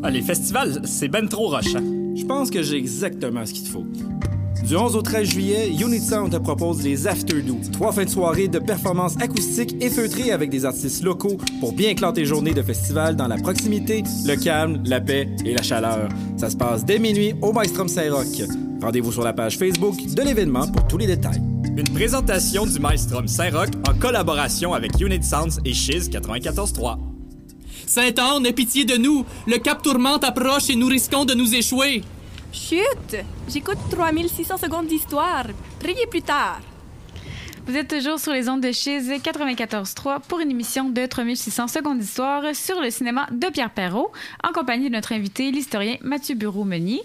Ah, 0.02 0.10
les 0.10 0.22
festivals, 0.22 0.80
c'est 0.84 1.08
ben 1.08 1.28
trop 1.28 1.48
rochant. 1.48 1.84
Je 2.16 2.24
pense 2.24 2.50
que 2.50 2.62
j'ai 2.64 2.76
exactement 2.76 3.46
ce 3.46 3.52
qu'il 3.52 3.64
te 3.64 3.68
faut. 3.68 3.86
Du 4.68 4.76
11 4.76 4.96
au 4.96 5.00
13 5.00 5.30
juillet, 5.30 5.70
Unit 5.80 5.98
Sound 5.98 6.30
te 6.30 6.36
propose 6.36 6.82
les 6.82 7.06
After 7.06 7.40
Do, 7.40 7.56
trois 7.72 7.90
fins 7.90 8.04
de 8.04 8.10
soirée 8.10 8.48
de 8.48 8.58
performances 8.58 9.16
acoustiques 9.18 9.74
et 9.80 9.88
feutrées 9.88 10.30
avec 10.30 10.50
des 10.50 10.66
artistes 10.66 11.02
locaux 11.02 11.38
pour 11.58 11.72
bien 11.72 11.94
clore 11.94 12.12
tes 12.12 12.26
journées 12.26 12.52
de 12.52 12.60
festival 12.60 13.16
dans 13.16 13.28
la 13.28 13.38
proximité, 13.38 14.02
le 14.26 14.36
calme, 14.36 14.82
la 14.84 15.00
paix 15.00 15.26
et 15.46 15.54
la 15.54 15.62
chaleur. 15.62 16.10
Ça 16.36 16.50
se 16.50 16.56
passe 16.56 16.84
dès 16.84 16.98
minuit 16.98 17.32
au 17.40 17.54
Maestrom 17.54 17.88
Saint-Roch. 17.88 18.46
Rendez-vous 18.82 19.10
sur 19.10 19.24
la 19.24 19.32
page 19.32 19.56
Facebook 19.56 19.96
de 20.14 20.20
l'événement 20.22 20.66
pour 20.66 20.86
tous 20.86 20.98
les 20.98 21.06
détails. 21.06 21.40
Une 21.74 21.88
présentation 21.94 22.66
du 22.66 22.78
Maestrom 22.78 23.26
Saint-Roch 23.26 23.70
en 23.88 23.98
collaboration 23.98 24.74
avec 24.74 25.00
Unit 25.00 25.22
Sounds 25.22 25.62
et 25.64 25.72
Chiz 25.72 26.10
94.3. 26.10 26.98
Saint-Anne, 27.86 28.44
aie 28.44 28.52
pitié 28.52 28.84
de 28.84 28.98
nous. 28.98 29.24
Le 29.46 29.56
cap 29.56 29.80
tourmente 29.82 30.24
approche 30.24 30.68
et 30.68 30.76
nous 30.76 30.88
risquons 30.88 31.24
de 31.24 31.32
nous 31.32 31.54
échouer. 31.54 32.02
Chut! 32.58 33.16
J'écoute 33.48 33.78
3600 33.90 34.56
secondes 34.58 34.88
d'histoire. 34.88 35.44
Priez 35.78 36.06
plus 36.10 36.22
tard. 36.22 36.60
Vous 37.66 37.76
êtes 37.76 37.88
toujours 37.88 38.18
sur 38.18 38.32
les 38.32 38.48
ondes 38.48 38.62
de 38.62 38.72
Chiz 38.72 39.10
94.3 39.10 40.22
pour 40.26 40.40
une 40.40 40.50
émission 40.50 40.90
de 40.90 41.06
3600 41.06 41.68
secondes 41.68 41.98
d'histoire 42.00 42.42
sur 42.54 42.80
le 42.80 42.90
cinéma 42.90 43.28
de 43.30 43.46
Pierre 43.48 43.70
Perrault, 43.70 44.10
en 44.42 44.52
compagnie 44.52 44.88
de 44.88 44.94
notre 44.94 45.12
invité, 45.12 45.50
l'historien 45.50 45.96
Mathieu 46.02 46.34
Bureau-Meunier. 46.34 47.00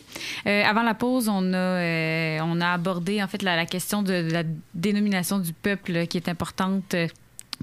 Euh, 0.48 0.64
avant 0.64 0.82
la 0.84 0.96
pause, 0.96 1.30
on 1.30 1.54
a, 1.54 1.58
euh, 1.58 2.40
on 2.44 2.60
a 2.60 2.70
abordé 2.70 3.22
en 3.22 3.28
fait 3.28 3.44
la, 3.44 3.66
question 3.66 4.02
de, 4.02 4.24
de 4.24 4.34
la 4.34 4.44
dénomination 4.74 5.38
du 5.38 5.54
peuple 5.54 6.08
qui 6.08 6.18
est 6.18 6.30
importante. 6.30 6.96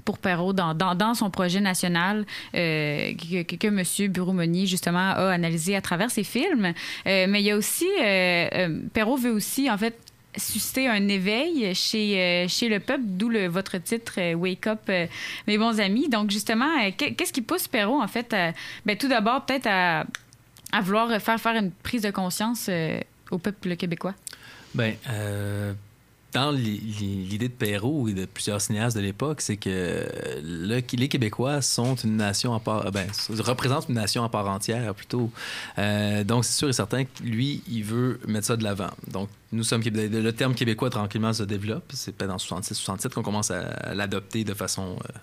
Pour 0.05 0.17
Perrault 0.17 0.53
dans, 0.53 0.73
dans, 0.73 1.13
son 1.13 1.29
projet 1.29 1.59
national 1.59 2.25
euh, 2.55 3.13
que, 3.13 3.43
que, 3.43 3.67
M. 3.67 4.11
Bureau-Meunier, 4.11 4.65
justement, 4.65 5.11
a 5.11 5.31
analysé 5.31 5.75
à 5.75 5.81
travers 5.81 6.09
ses 6.11 6.23
films. 6.23 6.73
Euh, 7.07 7.25
mais 7.29 7.41
il 7.41 7.45
y 7.45 7.51
a 7.51 7.57
aussi... 7.57 7.87
Euh, 8.01 8.79
Perrault 8.93 9.17
veut 9.17 9.31
aussi, 9.31 9.69
en 9.69 9.77
fait, 9.77 9.97
susciter 10.35 10.87
un 10.87 11.07
éveil 11.07 11.75
chez, 11.75 12.45
chez 12.47 12.69
le 12.69 12.79
peuple, 12.79 13.03
d'où 13.05 13.29
le, 13.29 13.47
votre 13.47 13.77
titre 13.77 14.33
Wake 14.33 14.67
Up, 14.67 14.89
mes 15.47 15.57
bons 15.57 15.79
amis. 15.79 16.07
Donc, 16.09 16.31
justement, 16.31 16.71
que- 16.97 17.11
qu'est-ce 17.13 17.33
qui 17.33 17.41
pousse 17.41 17.67
Perrault, 17.67 18.01
en 18.01 18.07
fait, 18.07 18.33
à- 18.33 18.53
ben, 18.85 18.97
tout 18.97 19.07
d'abord, 19.09 19.45
peut-être 19.45 19.67
à, 19.67 20.05
à 20.71 20.81
vouloir 20.81 21.21
faire 21.21 21.39
faire 21.39 21.55
une 21.55 21.71
prise 21.71 22.03
de 22.03 22.11
conscience 22.11 22.69
au 23.29 23.37
peuple 23.37 23.75
québécois? 23.75 24.15
Euh, 24.79 25.73
dans 26.33 26.51
li- 26.51 26.77
li- 26.79 27.25
l'idée 27.25 27.49
de 27.49 27.53
Perrault 27.53 28.07
et 28.07 28.13
de 28.13 28.25
plusieurs 28.25 28.61
cinéastes 28.61 28.95
de 28.95 29.01
l'époque, 29.01 29.41
c'est 29.41 29.57
que 29.57 30.05
le- 30.43 30.81
les 30.97 31.07
Québécois 31.09 31.61
sont 31.61 31.95
une 31.95 32.17
nation 32.17 32.53
à 32.53 32.59
part, 32.59 32.85
euh, 32.85 32.91
ben, 32.91 33.07
représentent 33.39 33.89
une 33.89 33.95
nation 33.95 34.23
à 34.23 34.29
part 34.29 34.47
entière 34.47 34.93
plutôt. 34.95 35.29
Euh, 35.77 36.23
donc 36.23 36.45
c'est 36.45 36.53
sûr 36.57 36.69
et 36.69 36.73
certain 36.73 37.03
que 37.05 37.23
lui, 37.23 37.61
il 37.67 37.83
veut 37.83 38.19
mettre 38.27 38.47
ça 38.47 38.55
de 38.55 38.63
l'avant. 38.63 38.91
Donc 39.07 39.29
nous 39.51 39.63
sommes 39.63 39.81
le 39.83 40.31
terme 40.31 40.55
québécois 40.55 40.89
tranquillement 40.89 41.33
se 41.33 41.43
développe. 41.43 41.91
C'est 41.93 42.13
peut-être 42.15 42.31
en 42.31 42.37
66-67 42.37 43.13
qu'on 43.13 43.23
commence 43.23 43.51
à, 43.51 43.93
l'adopter 43.93 44.43
de 44.45 44.53
façon, 44.53 44.97
euh, 44.99 45.17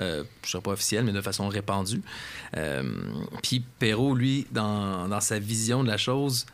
euh, 0.00 0.24
je 0.46 0.58
pas 0.58 0.72
officielle, 0.72 1.04
mais 1.04 1.12
de 1.12 1.20
façon 1.22 1.48
répandue. 1.48 2.02
Euh, 2.56 2.82
Puis 3.42 3.60
Perrault, 3.78 4.14
lui, 4.14 4.46
dans, 4.52 5.08
dans 5.08 5.20
sa 5.20 5.38
vision 5.38 5.82
de 5.82 5.88
la 5.88 5.96
chose, 5.96 6.44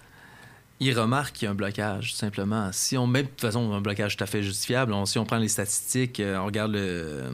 il 0.80 0.98
remarque 0.98 1.34
qu'il 1.34 1.46
y 1.46 1.48
a 1.48 1.50
un 1.50 1.54
blocage, 1.54 2.14
simplement. 2.14 2.70
Si 2.72 2.96
on 2.96 3.06
met, 3.06 3.24
de 3.24 3.28
toute 3.28 3.40
façon, 3.40 3.72
un 3.72 3.80
blocage 3.80 4.16
tout 4.16 4.22
à 4.22 4.26
fait 4.26 4.42
justifiable, 4.42 4.94
si 5.06 5.18
on 5.18 5.24
prend 5.24 5.38
les 5.38 5.48
statistiques, 5.48 6.20
euh, 6.20 6.38
on 6.38 6.46
regarde 6.46 6.76
euh, 6.76 7.28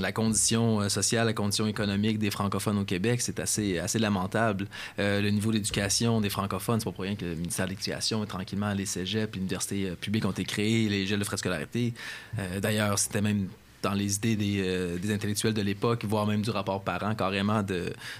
la 0.00 0.10
condition 0.10 0.80
euh, 0.80 0.88
sociale, 0.88 1.26
la 1.26 1.32
condition 1.32 1.66
économique 1.68 2.18
des 2.18 2.30
francophones 2.30 2.78
au 2.78 2.84
Québec, 2.84 3.20
c'est 3.20 3.38
assez, 3.38 3.78
assez 3.78 4.00
lamentable. 4.00 4.66
Le 4.98 5.28
niveau 5.30 5.52
d'éducation 5.52 6.20
des 6.20 6.30
francophones, 6.30 6.80
c'est 6.80 6.86
pas 6.86 6.92
pour 6.92 7.04
rien 7.04 7.14
que 7.14 7.24
le 7.24 7.34
ministère 7.36 7.66
de 7.66 7.70
l'Éducation, 7.70 8.24
tranquillement, 8.26 8.74
les 8.74 8.86
cégeps, 8.86 9.34
l'université 9.34 9.92
publique 10.00 10.24
ont 10.24 10.32
été 10.32 10.44
créées, 10.44 10.88
les 10.88 11.06
gels 11.06 11.18
de 11.18 11.24
frais 11.24 11.36
de 11.36 11.40
scolarité. 11.40 11.94
D'ailleurs, 12.60 12.98
c'était 12.98 13.20
même 13.20 13.48
dans 13.82 13.92
les 13.92 14.16
idées 14.16 14.36
des, 14.36 14.62
euh, 14.64 14.96
des 14.96 15.12
intellectuels 15.12 15.54
de 15.54 15.62
l'époque, 15.62 16.04
voire 16.04 16.26
même 16.26 16.42
du 16.42 16.50
rapport 16.50 16.82
parent, 16.82 17.14
carrément 17.14 17.62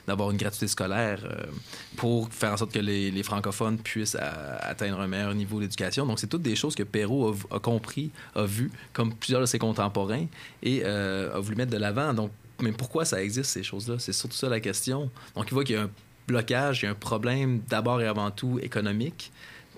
d'avoir 0.07 0.31
une 0.31 0.37
gratuité 0.37 0.69
scolaire 0.69 1.21
euh, 1.25 1.45
pour 1.97 2.29
faire 2.33 2.53
en 2.53 2.57
sorte 2.57 2.73
que 2.73 2.79
les, 2.81 3.23
francophones 3.23 3.79
puissent 3.79 4.17
à- 4.17 4.57
atteindre 4.57 5.01
un 5.01 5.07
meilleur 5.07 5.35
niveau 5.35 5.61
d'éducation. 5.61 6.05
Donc, 6.07 6.19
c'est 6.19 6.27
toutes 6.27 6.43
des 6.43 6.57
choses 6.57 6.75
que 6.75 6.83
Perrault 6.83 7.37
a, 7.51 7.61
compris, 7.61 8.11
a 8.35 8.45
vu, 8.45 8.71
comme 8.93 9.15
plusieurs 9.15 9.41
de 9.41 9.47
ses 9.47 9.59
contemporains, 9.59 10.27
et 10.63 10.83
euh, 10.85 11.35
a 11.35 11.39
voulu 11.39 11.57
mettre 11.57 11.71
de 11.71 11.79
l'avant. 11.79 12.13
Donc, 12.13 12.33
mais 12.61 12.73
pourquoi 12.73 13.05
ça 13.05 13.23
existe, 13.23 13.51
ces 13.51 13.63
choses-là? 13.63 13.97
C'est 13.99 14.13
surtout 14.13 14.37
ça 14.37 14.49
la 14.49 14.61
question. 14.61 15.11
Donc, 15.35 15.47
il 15.49 15.55
voit 15.55 15.65
qu'il 15.65 15.77
y 15.77 15.79
a 15.79 15.83
un 15.83 15.91
blocage, 16.27 16.83
il 16.83 16.87
y 16.87 16.89
a 16.89 16.93
un 16.93 16.95
problème 16.95 17.61
d'abord 17.69 18.01
et 18.01 18.07
avant 18.07 18.31
tout 18.31 18.59
économique. 18.63 19.33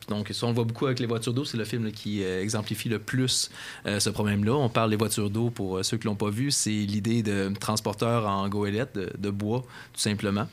Donc, 0.09 0.29
ça, 0.33 0.47
on 0.47 0.51
le 0.51 0.55
voit 0.55 0.65
beaucoup 0.65 0.87
avec 0.87 1.01
les 1.01 1.07
voitures 1.07 1.33
d'eau. 1.33 1.45
C'est 1.45 1.57
le 1.57 1.65
film 1.65 1.91
qui 1.93 2.23
euh, 2.23 2.43
exemplifie 2.43 2.89
le 2.89 2.99
plus 2.99 3.51
euh, 3.87 4.01
ce 4.01 4.11
problème-là. 4.11 4.55
On 4.55 4.69
parle 4.69 4.91
des 4.91 4.97
voitures 4.97 5.31
d'eau 5.31 5.51
pour 5.51 5.79
euh, 5.79 5.83
ceux 5.83 5.97
qui 5.97 6.07
l'ont 6.07 6.15
pas 6.15 6.31
vu. 6.31 6.51
C'est 6.51 6.71
l'idée 6.71 7.23
de 7.23 7.53
transporteurs 7.59 8.27
en 8.27 8.49
goélette 8.49 8.99
de, 9.19 9.31
bois, 9.31 9.65
tout 9.93 10.01
simplement. 10.01 10.47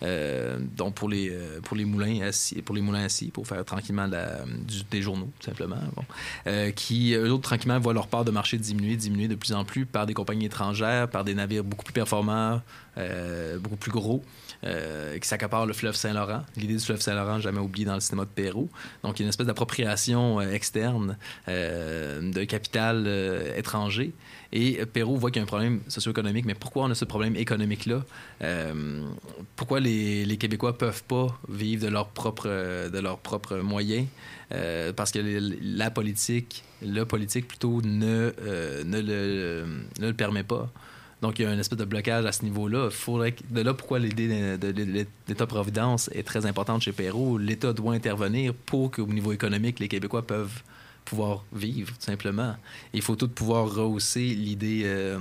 Donc 0.00 0.94
pour 0.94 1.08
les 1.08 1.36
pour 1.64 1.76
les 1.76 1.84
moulins 1.84 2.20
assis 2.22 2.62
pour 2.62 2.76
les 2.76 2.80
moulins 2.80 3.08
pour 3.32 3.48
faire 3.48 3.64
tranquillement 3.64 4.08
des 4.08 5.02
journaux 5.02 5.28
tout 5.40 5.46
simplement 5.46 5.80
qui 6.76 7.14
eux 7.14 7.32
autres 7.32 7.42
tranquillement 7.42 7.80
voient 7.80 7.94
leur 7.94 8.06
part 8.06 8.24
de 8.24 8.30
marché 8.30 8.58
diminuer 8.58 8.94
diminuer 8.94 9.26
de 9.26 9.34
plus 9.34 9.52
en 9.52 9.64
plus 9.64 9.86
par 9.86 10.06
des 10.06 10.14
compagnies 10.14 10.46
étrangères 10.46 11.08
par 11.08 11.24
des 11.24 11.34
navires 11.34 11.64
beaucoup 11.64 11.82
plus 11.82 11.92
performants 11.92 12.60
euh, 12.98 13.58
beaucoup 13.58 13.76
plus 13.76 13.92
gros 13.92 14.24
euh, 14.64 15.18
qui 15.18 15.28
s'accaparent 15.28 15.66
le 15.66 15.72
fleuve 15.72 15.94
Saint-Laurent. 15.94 16.42
L'idée 16.56 16.74
du 16.74 16.84
fleuve 16.84 17.00
Saint-Laurent, 17.00 17.38
jamais 17.38 17.60
oublié 17.60 17.86
dans 17.86 17.94
le 17.94 18.00
cinéma 18.00 18.24
de 18.24 18.30
Perrault. 18.30 18.68
Donc, 19.04 19.18
il 19.18 19.22
y 19.22 19.24
a 19.24 19.26
une 19.26 19.28
espèce 19.28 19.46
d'appropriation 19.46 20.40
euh, 20.40 20.52
externe 20.52 21.16
de 21.46 22.44
capital 22.44 23.06
étranger. 23.56 24.12
Et 24.52 24.84
Perrault 24.86 25.16
voit 25.16 25.30
qu'il 25.30 25.40
y 25.40 25.42
a 25.42 25.44
un 25.44 25.46
problème 25.46 25.80
socio-économique. 25.86 26.44
Mais 26.44 26.54
pourquoi 26.54 26.84
on 26.84 26.90
a 26.90 26.94
ce 26.94 27.04
problème 27.04 27.36
économique-là? 27.36 28.04
Pourquoi 29.54 29.80
les, 29.80 30.36
Québécois 30.38 30.76
peuvent 30.76 31.04
pas 31.04 31.38
vivre 31.48 31.86
de 31.86 31.90
leurs 31.90 32.08
propres, 32.08 33.56
moyens? 33.58 34.06
Parce 34.96 35.12
que 35.12 35.20
la 35.62 35.90
politique, 35.90 36.64
le 36.82 37.04
politique 37.04 37.46
plutôt, 37.46 37.80
ne, 37.82 38.32
ne, 38.84 39.64
ne 40.00 40.06
le 40.06 40.14
permet 40.14 40.44
pas. 40.44 40.70
Donc, 41.20 41.38
il 41.38 41.42
y 41.42 41.46
a 41.46 41.52
une 41.52 41.58
espèce 41.58 41.78
de 41.78 41.84
blocage 41.84 42.24
à 42.26 42.32
ce 42.32 42.44
niveau-là. 42.44 42.90
Faudrait 42.90 43.34
de 43.50 43.60
là 43.60 43.74
pourquoi 43.74 43.98
l'idée 43.98 44.56
de, 44.56 44.70
de- 44.70 44.84
de 44.84 45.06
l'État-providence 45.26 46.08
est 46.14 46.22
très 46.22 46.46
importante 46.46 46.82
chez 46.82 46.92
Perrault. 46.92 47.38
L'État 47.38 47.72
doit 47.72 47.94
intervenir 47.94 48.54
pour 48.54 48.90
qu'au 48.92 49.06
niveau 49.06 49.32
économique, 49.32 49.80
les 49.80 49.88
Québécois 49.88 50.26
peuvent 50.26 50.62
pouvoir 51.04 51.44
vivre, 51.52 51.88
tout 51.90 52.04
simplement. 52.04 52.54
Il 52.92 53.02
faut 53.02 53.16
tout 53.16 53.28
pouvoir 53.28 53.68
rehausser 53.74 54.20
l'idée 54.20 54.82
euh, 54.84 55.18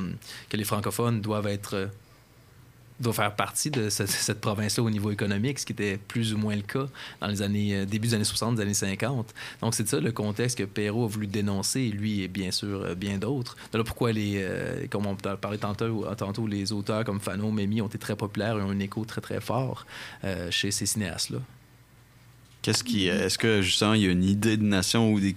que 0.49 0.57
les 0.57 0.65
francophones 0.65 1.21
doivent 1.21 1.47
être 1.47 1.89
doivent 2.99 3.15
faire 3.15 3.36
partie 3.36 3.69
de 3.69 3.89
ce- 3.89 4.07
cette 4.07 4.41
province-là 4.41 4.83
au 4.83 4.89
niveau 4.89 5.12
économique, 5.12 5.60
ce 5.60 5.65
qui 5.65 5.73
était 5.73 5.97
plus 5.97 6.33
ou 6.33 6.38
moins 6.39 6.55
le 6.55 6.63
cas 6.63 6.88
dans 7.21 7.27
les 7.27 7.41
années 7.43 7.75
euh, 7.75 7.86
début 7.86 8.07
des 8.07 8.13
années 8.15 8.23
60, 8.23 8.55
des 8.55 8.62
années 8.63 8.73
50. 8.73 9.33
Donc 9.62 9.75
c'est 9.75 9.88
ça 9.88 9.99
le 9.99 10.12
contexte 10.12 10.57
que 10.57 10.63
Perrault 10.63 11.05
a 11.05 11.07
voulu 11.07 11.27
dénoncer, 11.27 11.89
lui 11.89 12.21
et 12.23 12.27
bien 12.27 12.49
sûr 12.51 12.81
euh, 12.83 12.95
bien 12.95 13.17
d'autres. 13.19 13.55
De 13.71 13.77
là 13.77 13.83
pourquoi 13.83 14.12
les, 14.13 14.36
euh, 14.38 14.88
comme 14.89 15.05
on 15.05 15.15
parlait 15.15 15.57
tantôt, 15.60 16.47
les 16.47 16.71
auteurs 16.71 17.03
comme 17.03 17.19
Fano, 17.19 17.51
Mémy 17.51 17.81
ont 17.81 17.88
été 17.88 17.99
très 17.99 18.15
populaires 18.15 18.57
et 18.57 18.62
ont 18.62 18.71
un 18.71 18.79
écho 18.79 19.05
très 19.05 19.21
très 19.21 19.41
fort 19.41 19.86
chez 20.49 20.71
ces 20.71 20.86
cinéastes-là. 20.86 21.39
Qu'est-ce 22.62 22.83
qui. 22.83 23.07
Est-ce 23.07 23.38
que 23.38 23.62
justement 23.62 23.93
il 23.93 24.01
y 24.01 24.07
a 24.07 24.12
une 24.12 24.24
idée 24.24 24.57
de 24.57 24.63
nation 24.63 25.11
ou 25.13 25.19
des 25.19 25.34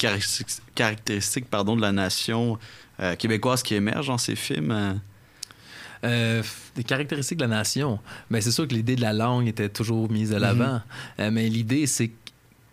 caractéristiques, 0.74 1.46
pardon, 1.48 1.76
de 1.76 1.80
la 1.82 1.92
nation 1.92 2.58
québécoise 3.18 3.62
qui 3.62 3.74
émergent 3.74 4.08
dans 4.08 4.18
ces 4.18 4.34
films? 4.36 5.00
Euh? 6.04 6.42
Des 6.76 6.84
caractéristiques 6.84 7.38
de 7.38 7.44
la 7.44 7.48
nation. 7.48 7.98
Ben, 8.30 8.40
c'est 8.40 8.50
sûr 8.50 8.66
que 8.66 8.74
l'idée 8.74 8.96
de 8.96 9.02
la 9.02 9.12
langue 9.12 9.48
était 9.48 9.68
toujours 9.68 10.10
mise 10.10 10.30
de 10.30 10.36
l'avant. 10.36 10.80
Euh, 11.18 11.30
mais 11.30 11.48
l'idée, 11.48 11.86
c'est 11.86 12.08
que 12.08 12.14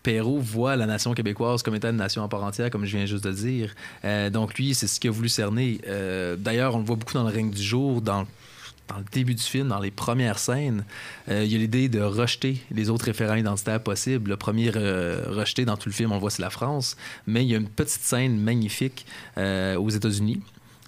Perrault 0.08 0.40
voit 0.40 0.78
la 0.78 0.86
nation 0.86 1.14
québécoise 1.14 1.62
comme 1.64 1.76
étant 1.76 1.90
une 1.90 1.98
nation 1.98 2.24
à 2.24 2.30
part 2.30 2.42
entière, 2.42 2.70
comme 2.70 2.86
je 2.86 2.96
viens 2.96 3.06
juste 3.06 3.26
de 3.26 3.30
le 3.30 3.36
dire. 3.36 3.76
Euh, 4.06 4.30
donc, 4.30 4.58
lui, 4.58 4.74
c'est 4.74 4.88
ce 4.88 5.02
qu'il 5.02 5.10
a 5.10 5.12
voulu 5.12 5.28
cerner. 5.28 5.82
Euh, 5.86 6.38
D'ailleurs, 6.38 6.76
on 6.76 6.80
le 6.80 6.86
voit 6.86 6.96
beaucoup 6.96 7.14
dans 7.14 7.24
le 7.24 7.34
règne 7.34 7.52
du 7.52 7.62
jour, 7.62 8.02
dans 8.02 8.26
dans 8.88 9.00
le 9.00 9.06
début 9.12 9.36
du 9.36 9.44
film, 9.44 9.68
dans 9.68 9.82
les 9.82 9.92
premières 9.92 10.40
scènes, 10.40 10.86
euh, 11.28 11.44
il 11.44 11.52
y 11.52 11.56
a 11.56 11.58
l'idée 11.58 11.90
de 11.90 12.00
rejeter 12.00 12.62
les 12.72 12.90
autres 12.90 13.04
référents 13.04 13.36
identitaires 13.36 13.84
possibles. 13.84 14.30
Le 14.30 14.38
premier 14.38 14.70
rejeté 14.70 15.66
dans 15.66 15.76
tout 15.76 15.90
le 15.90 15.94
film, 15.94 16.14
on 16.14 16.16
le 16.16 16.22
voit, 16.22 16.30
c'est 16.30 16.42
la 16.42 16.50
France. 16.50 16.96
Mais 17.26 17.44
il 17.44 17.52
y 17.52 17.54
a 17.54 17.58
une 17.58 17.68
petite 17.68 18.02
scène 18.02 18.40
magnifique 18.40 19.06
aux 19.36 19.90
États-Unis. 19.90 20.42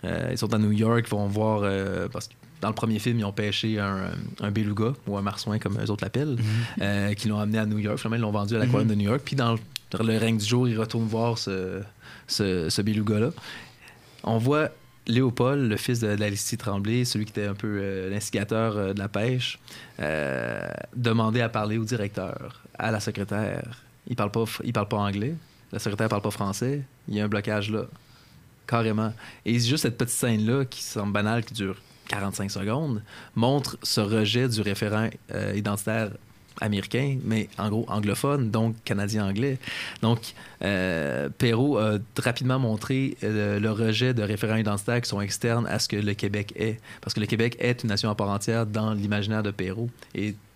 Euh, 0.05 0.29
ils 0.31 0.37
sont 0.37 0.53
à 0.53 0.57
New 0.57 0.71
York, 0.71 1.03
ils 1.07 1.09
vont 1.09 1.27
voir. 1.27 1.61
euh, 1.63 2.07
parce 2.11 2.27
que 2.27 2.33
dans 2.61 2.67
le 2.69 2.73
premier 2.75 2.99
film, 2.99 3.19
ils 3.19 3.23
ont 3.25 3.31
pêché 3.31 3.79
un, 3.79 4.11
un 4.41 4.51
beluga 4.51 4.93
ou 5.07 5.17
un 5.17 5.21
marsouin, 5.21 5.59
comme 5.59 5.77
eux 5.79 5.89
autres 5.89 6.03
l'appellent, 6.03 6.37
euh, 6.81 7.13
qui 7.13 7.29
l'ont 7.29 7.39
amené 7.39 7.57
à 7.57 7.65
New 7.65 7.77
York. 7.79 7.97
Finalement, 7.97 8.17
ils 8.17 8.21
l'ont 8.21 8.31
vendu 8.37 8.55
à 8.55 8.59
l'aquarium 8.59 8.83
Mhm. 8.83 8.89
de 8.89 8.95
New 8.95 9.09
York. 9.09 9.21
Puis 9.23 9.35
dans 9.37 9.55
le, 9.99 10.17
règne 10.17 10.37
du 10.37 10.45
jour, 10.45 10.67
ils 10.67 10.77
retournent 10.77 11.07
voir 11.07 11.37
ce, 11.37 11.81
ce, 12.27 12.69
ce 12.69 12.81
beluga-là. 12.81 13.29
On 14.23 14.37
voit 14.37 14.69
Léopold, 15.07 15.69
le 15.69 15.77
fils 15.77 16.01
de, 16.01 16.55
Tremblay, 16.57 17.05
celui 17.05 17.25
qui 17.25 17.31
était 17.31 17.47
un 17.47 17.53
peu 17.55 17.79
euh, 17.81 18.09
l'instigateur 18.09 18.77
euh, 18.77 18.93
de 18.93 18.99
la 18.99 19.07
pêche, 19.07 19.57
euh, 19.99 20.67
demander 20.95 21.41
à 21.41 21.49
parler 21.49 21.77
au 21.77 21.83
directeur, 21.83 22.61
à 22.77 22.91
la 22.91 22.99
secrétaire. 22.99 23.81
Il 24.07 24.15
parle 24.15 24.31
pas, 24.31 24.43
il 24.63 24.73
parle 24.73 24.87
pas 24.87 24.97
anglais. 24.97 25.33
La 25.71 25.79
secrétaire 25.79 26.09
parle 26.09 26.21
pas 26.21 26.31
français. 26.31 26.81
Il 27.07 27.15
y 27.15 27.21
a 27.21 27.25
un 27.25 27.27
blocage 27.27 27.71
là. 27.71 27.85
Carrément. 28.69 29.11
Et 29.47 29.59
juste 29.59 29.81
cette 29.81 29.97
petite 29.97 30.13
scène-là, 30.13 30.63
qui 30.63 30.83
semble 30.83 31.11
banale, 31.11 31.43
qui 31.43 31.55
dure 31.55 31.75
45 32.07 32.51
secondes, 32.51 33.01
montre 33.35 33.79
ce 33.81 33.99
rejet 33.99 34.47
du 34.47 34.61
référent 34.61 35.09
euh, 35.33 35.53
identitaire 35.55 36.11
américain, 36.61 37.17
mais 37.23 37.49
en 37.57 37.69
gros 37.69 37.85
anglophone, 37.87 38.51
donc 38.51 38.75
canadien-anglais. 38.83 39.57
Donc, 40.03 40.33
euh, 40.61 41.29
Perrault 41.35 41.79
a 41.79 41.97
rapidement 42.21 42.59
montré 42.59 43.17
euh, 43.23 43.59
le 43.59 43.71
rejet 43.71 44.13
de 44.13 44.21
référents 44.21 44.57
identitaires 44.57 45.01
qui 45.01 45.09
sont 45.09 45.21
externes 45.21 45.65
à 45.65 45.79
ce 45.79 45.87
que 45.87 45.95
le 45.95 46.13
Québec 46.13 46.53
est. 46.55 46.79
Parce 47.01 47.15
que 47.15 47.21
le 47.21 47.25
Québec 47.25 47.57
est 47.59 47.81
une 47.81 47.89
nation 47.89 48.11
à 48.11 48.15
part 48.15 48.29
entière 48.29 48.67
dans 48.67 48.93
l'imaginaire 48.93 49.41
de 49.41 49.49
Perrault 49.49 49.89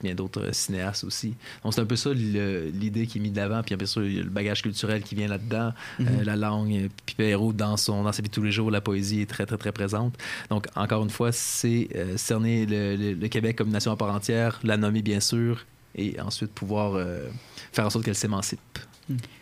bien 0.03 0.13
d'autres 0.15 0.53
cinéastes 0.53 1.03
aussi. 1.03 1.33
Donc, 1.63 1.73
c'est 1.73 1.81
un 1.81 1.85
peu 1.85 1.95
ça 1.95 2.11
l'idée 2.13 3.07
qui 3.07 3.17
est 3.17 3.21
mise 3.21 3.31
de 3.33 3.37
l'avant. 3.37 3.61
Puis, 3.63 3.75
bien 3.75 3.87
sûr, 3.87 4.05
il 4.05 4.15
y 4.15 4.19
a 4.19 4.23
le 4.23 4.29
bagage 4.29 4.61
culturel 4.61 5.01
qui 5.03 5.15
vient 5.15 5.27
là-dedans, 5.27 5.73
Mhm. 5.99 6.07
euh, 6.07 6.23
la 6.23 6.35
langue. 6.35 6.73
euh, 6.73 6.87
Puis, 7.05 7.15
Perrault, 7.15 7.53
dans, 7.53 7.77
son, 7.77 8.03
dans 8.03 8.11
sa 8.11 8.21
vie 8.21 8.29
de 8.29 8.33
tous 8.33 8.43
les 8.43 8.51
jours, 8.51 8.69
la 8.71 8.81
poésie 8.81 9.21
est 9.21 9.29
très, 9.29 9.45
très, 9.45 9.57
très 9.57 9.71
présente. 9.71 10.13
Donc, 10.49 10.67
encore 10.75 11.03
une 11.03 11.09
fois, 11.09 11.31
c'est 11.31 11.87
euh, 11.95 12.17
cerner 12.17 12.65
le, 12.65 12.95
le- 12.95 13.13
le 13.13 13.27
Québec 13.27 13.55
comme 13.57 13.69
nation 13.69 13.91
à 13.91 13.95
part 13.95 14.13
entière, 14.13 14.59
la 14.63 14.77
nommer, 14.77 15.01
bien 15.01 15.19
sûr, 15.19 15.65
et 15.95 16.19
ensuite 16.19 16.51
pouvoir 16.51 16.95
euh, 16.95 17.27
faire 17.71 17.85
en 17.85 17.89
sorte 17.89 18.05
qu'elle 18.05 18.15
s'émancipe. 18.15 18.59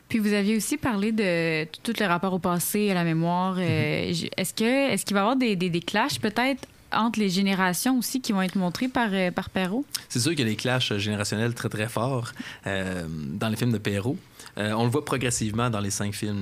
Puis 0.09 0.19
vous 0.19 0.33
aviez 0.33 0.57
aussi 0.57 0.75
parlé 0.77 1.11
de 1.11 1.63
t- 1.63 1.69
tous 1.83 1.97
les 1.99 2.05
rapports 2.07 2.33
au 2.33 2.39
passé, 2.39 2.89
à 2.89 2.93
la 2.95 3.03
mémoire. 3.03 3.55
Euh, 3.59 4.11
j- 4.11 4.29
Est-ce 4.35 4.53
que 4.53 4.91
est-ce 4.91 5.05
qu'il 5.05 5.13
va 5.13 5.19
y 5.19 5.23
avoir 5.23 5.35
des, 5.37 5.55
des, 5.55 5.69
des 5.69 5.79
clashs 5.79 6.19
peut-être 6.19 6.67
entre 6.93 7.19
les 7.19 7.29
générations 7.29 7.97
aussi 7.97 8.21
qui 8.21 8.31
vont 8.31 8.41
être 8.41 8.55
montrés 8.55 8.87
par, 8.87 9.09
euh, 9.11 9.31
par 9.31 9.49
Perrault? 9.49 9.85
C'est 10.09 10.19
sûr 10.19 10.31
qu'il 10.31 10.39
y 10.41 10.43
a 10.43 10.45
des 10.51 10.55
clashs 10.55 10.93
générationnels 10.97 11.53
très 11.53 11.69
très 11.69 11.87
forts 11.87 12.31
euh, 12.67 13.05
dans 13.07 13.49
les 13.49 13.55
films 13.55 13.71
de 13.71 13.77
Perrault. 13.77 14.17
Euh, 14.57 14.71
on 14.73 14.83
le 14.83 14.89
voit 14.89 15.05
progressivement 15.05 15.69
dans 15.69 15.79
les 15.79 15.91
cinq 15.91 16.13
films. 16.13 16.41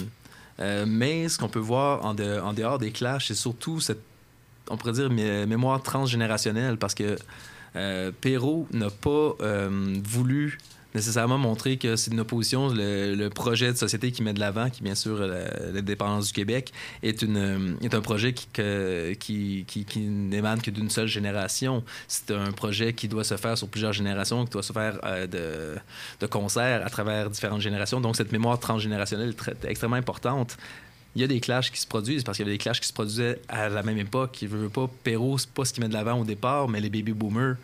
Euh, 0.59 0.85
mais 0.87 1.29
ce 1.29 1.37
qu'on 1.37 1.47
peut 1.49 1.59
voir 1.59 2.05
en, 2.05 2.13
de- 2.13 2.39
en 2.39 2.53
dehors 2.53 2.79
des 2.79 2.91
clashs, 2.91 3.27
c'est 3.27 3.35
surtout 3.35 3.79
cette, 3.79 4.01
on 4.69 4.77
pourrait 4.77 4.93
dire, 4.93 5.09
mé- 5.09 5.45
mémoire 5.45 5.81
transgénérationnelle 5.81 6.77
parce 6.77 6.93
que 6.95 7.17
euh, 7.75 8.11
Perrault 8.19 8.67
n'a 8.73 8.89
pas 8.89 9.35
euh, 9.41 9.95
voulu 10.03 10.57
nécessairement 10.95 11.37
montrer 11.37 11.77
que 11.77 11.95
c'est 11.95 12.11
une 12.11 12.19
opposition. 12.19 12.69
Le, 12.73 13.27
projet 13.29 13.71
de 13.71 13.77
société 13.77 14.11
qui 14.11 14.23
met 14.23 14.33
de 14.33 14.39
l'avant, 14.39 14.69
qui 14.69 14.81
bien 14.83 14.95
sûr 14.95 15.19
la- 15.19 15.71
l'indépendance 15.71 16.27
du 16.27 16.33
Québec, 16.33 16.71
est, 17.03 17.21
une, 17.21 17.37
euh, 17.37 17.73
est 17.83 17.93
un 17.93 18.01
projet 18.01 18.33
qui, 18.33 18.47
que- 18.51 19.13
qui, 19.13 19.65
qui, 19.67 19.99
n'émane 19.99 20.61
que 20.61 20.71
d'une 20.71 20.89
seule 20.89 21.07
génération. 21.07 21.83
C'est 22.07 22.31
un 22.31 22.51
projet 22.51 22.93
qui 22.93 23.07
doit 23.07 23.23
se 23.23 23.37
faire 23.37 23.57
sur 23.57 23.67
plusieurs 23.67 23.93
générations, 23.93 24.45
qui 24.45 24.51
doit 24.51 24.63
se 24.63 24.73
faire 24.73 24.99
euh, 25.03 25.27
de, 25.27 25.79
de 26.19 26.25
concert 26.27 26.85
à 26.85 26.89
travers 26.89 27.29
différentes 27.29 27.61
générations. 27.61 28.01
Donc 28.01 28.15
cette 28.15 28.31
mémoire 28.31 28.59
transgénérationnelle 28.59 29.33
est 29.47 29.65
extrêmement 29.65 29.95
importante. 29.97 30.57
Il 31.15 31.21
y 31.21 31.23
a 31.23 31.27
des 31.27 31.39
clashs 31.39 31.71
qui 31.71 31.79
se 31.79 31.87
produisent 31.87 32.23
parce 32.23 32.37
qu'il 32.37 32.45
y 32.45 32.49
avait 32.49 32.55
des 32.57 32.61
clashs 32.61 32.79
qui 32.79 32.87
se 32.87 32.93
produisaient 32.93 33.39
à 33.47 33.67
la 33.69 33.81
même 33.83 33.97
époque. 33.97 34.41
Il 34.41 34.47
veut 34.47 34.69
pas, 34.69 34.89
Perrault, 35.03 35.37
c'est 35.39 35.49
pas 35.49 35.65
ce 35.65 35.73
qui 35.73 35.81
met 35.81 35.87
de 35.87 35.93
l'avant 35.93 36.19
au 36.19 36.23
départ, 36.23 36.67
mais 36.67 36.79
les 36.79 36.89
baby 36.89 37.13
boomers 37.13 37.55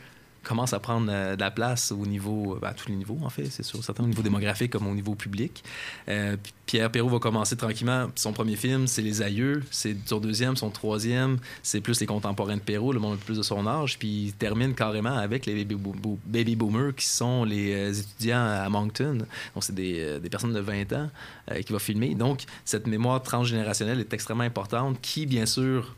commencent 0.46 0.74
à 0.74 0.80
prendre 0.80 1.08
euh, 1.12 1.36
de 1.36 1.42
la 1.42 1.52
place 1.52 1.92
au 1.92 2.06
niveau, 2.06 2.58
ben, 2.62 2.70
à 2.70 2.74
tous 2.74 2.88
les 2.90 2.96
niveaux 2.96 3.18
en 3.24 3.30
fait, 3.30 3.46
c'est 3.46 3.64
sûr, 3.64 3.84
certain 3.84 4.04
au 4.04 4.08
niveau 4.08 4.22
démographique 4.22 4.72
comme 4.72 4.88
au 4.88 4.94
niveau 4.96 5.16
public. 5.16 5.64
Euh, 6.08 6.38
Pierre 6.66 6.90
Perrault 6.92 7.10
va 7.10 7.20
commencer 7.20 7.56
tranquillement. 7.56 8.08
Son 8.16 8.34
premier 8.34 8.56
film, 8.56 8.88
c'est 8.88 9.04
Les 9.04 9.22
Aïeux. 9.22 9.62
C'est 9.70 9.96
son 10.08 10.20
deuxième, 10.20 10.56
son 10.56 10.72
troisième, 10.72 11.38
c'est 11.62 11.80
plus 11.80 12.00
les 12.00 12.08
contemporains 12.08 12.56
de 12.56 12.62
Perrault, 12.62 12.92
le 12.92 13.00
monde 13.00 13.20
plus 13.20 13.38
de 13.38 13.44
son 13.44 13.68
âge. 13.68 14.00
Puis 14.00 14.08
il 14.28 14.34
termine 14.34 14.74
carrément 14.74 15.16
avec 15.16 15.46
les 15.46 15.54
baby, 15.54 15.76
bo- 15.76 15.94
bo- 15.94 16.20
baby 16.26 16.56
boomers 16.56 16.96
qui 16.96 17.06
sont 17.06 17.44
les 17.44 17.74
euh, 17.74 17.94
étudiants 17.94 18.44
à 18.44 18.68
Moncton. 18.70 19.20
Donc 19.54 19.64
c'est 19.64 19.76
des, 19.76 20.00
euh, 20.00 20.20
des 20.20 20.30
personnes 20.30 20.54
de 20.54 20.60
20 20.60 20.92
ans 20.94 21.10
euh, 21.52 21.62
qui 21.62 21.72
va 21.72 21.78
filmer. 21.80 22.16
Donc 22.16 22.46
cette 22.66 22.88
mémoire 22.88 23.22
transgénérationnelle 23.22 24.00
est 24.00 24.14
extrêmement 24.14 24.44
importante 24.44 24.98
qui, 25.02 25.28
bien 25.28 25.46
sûr, 25.46 25.94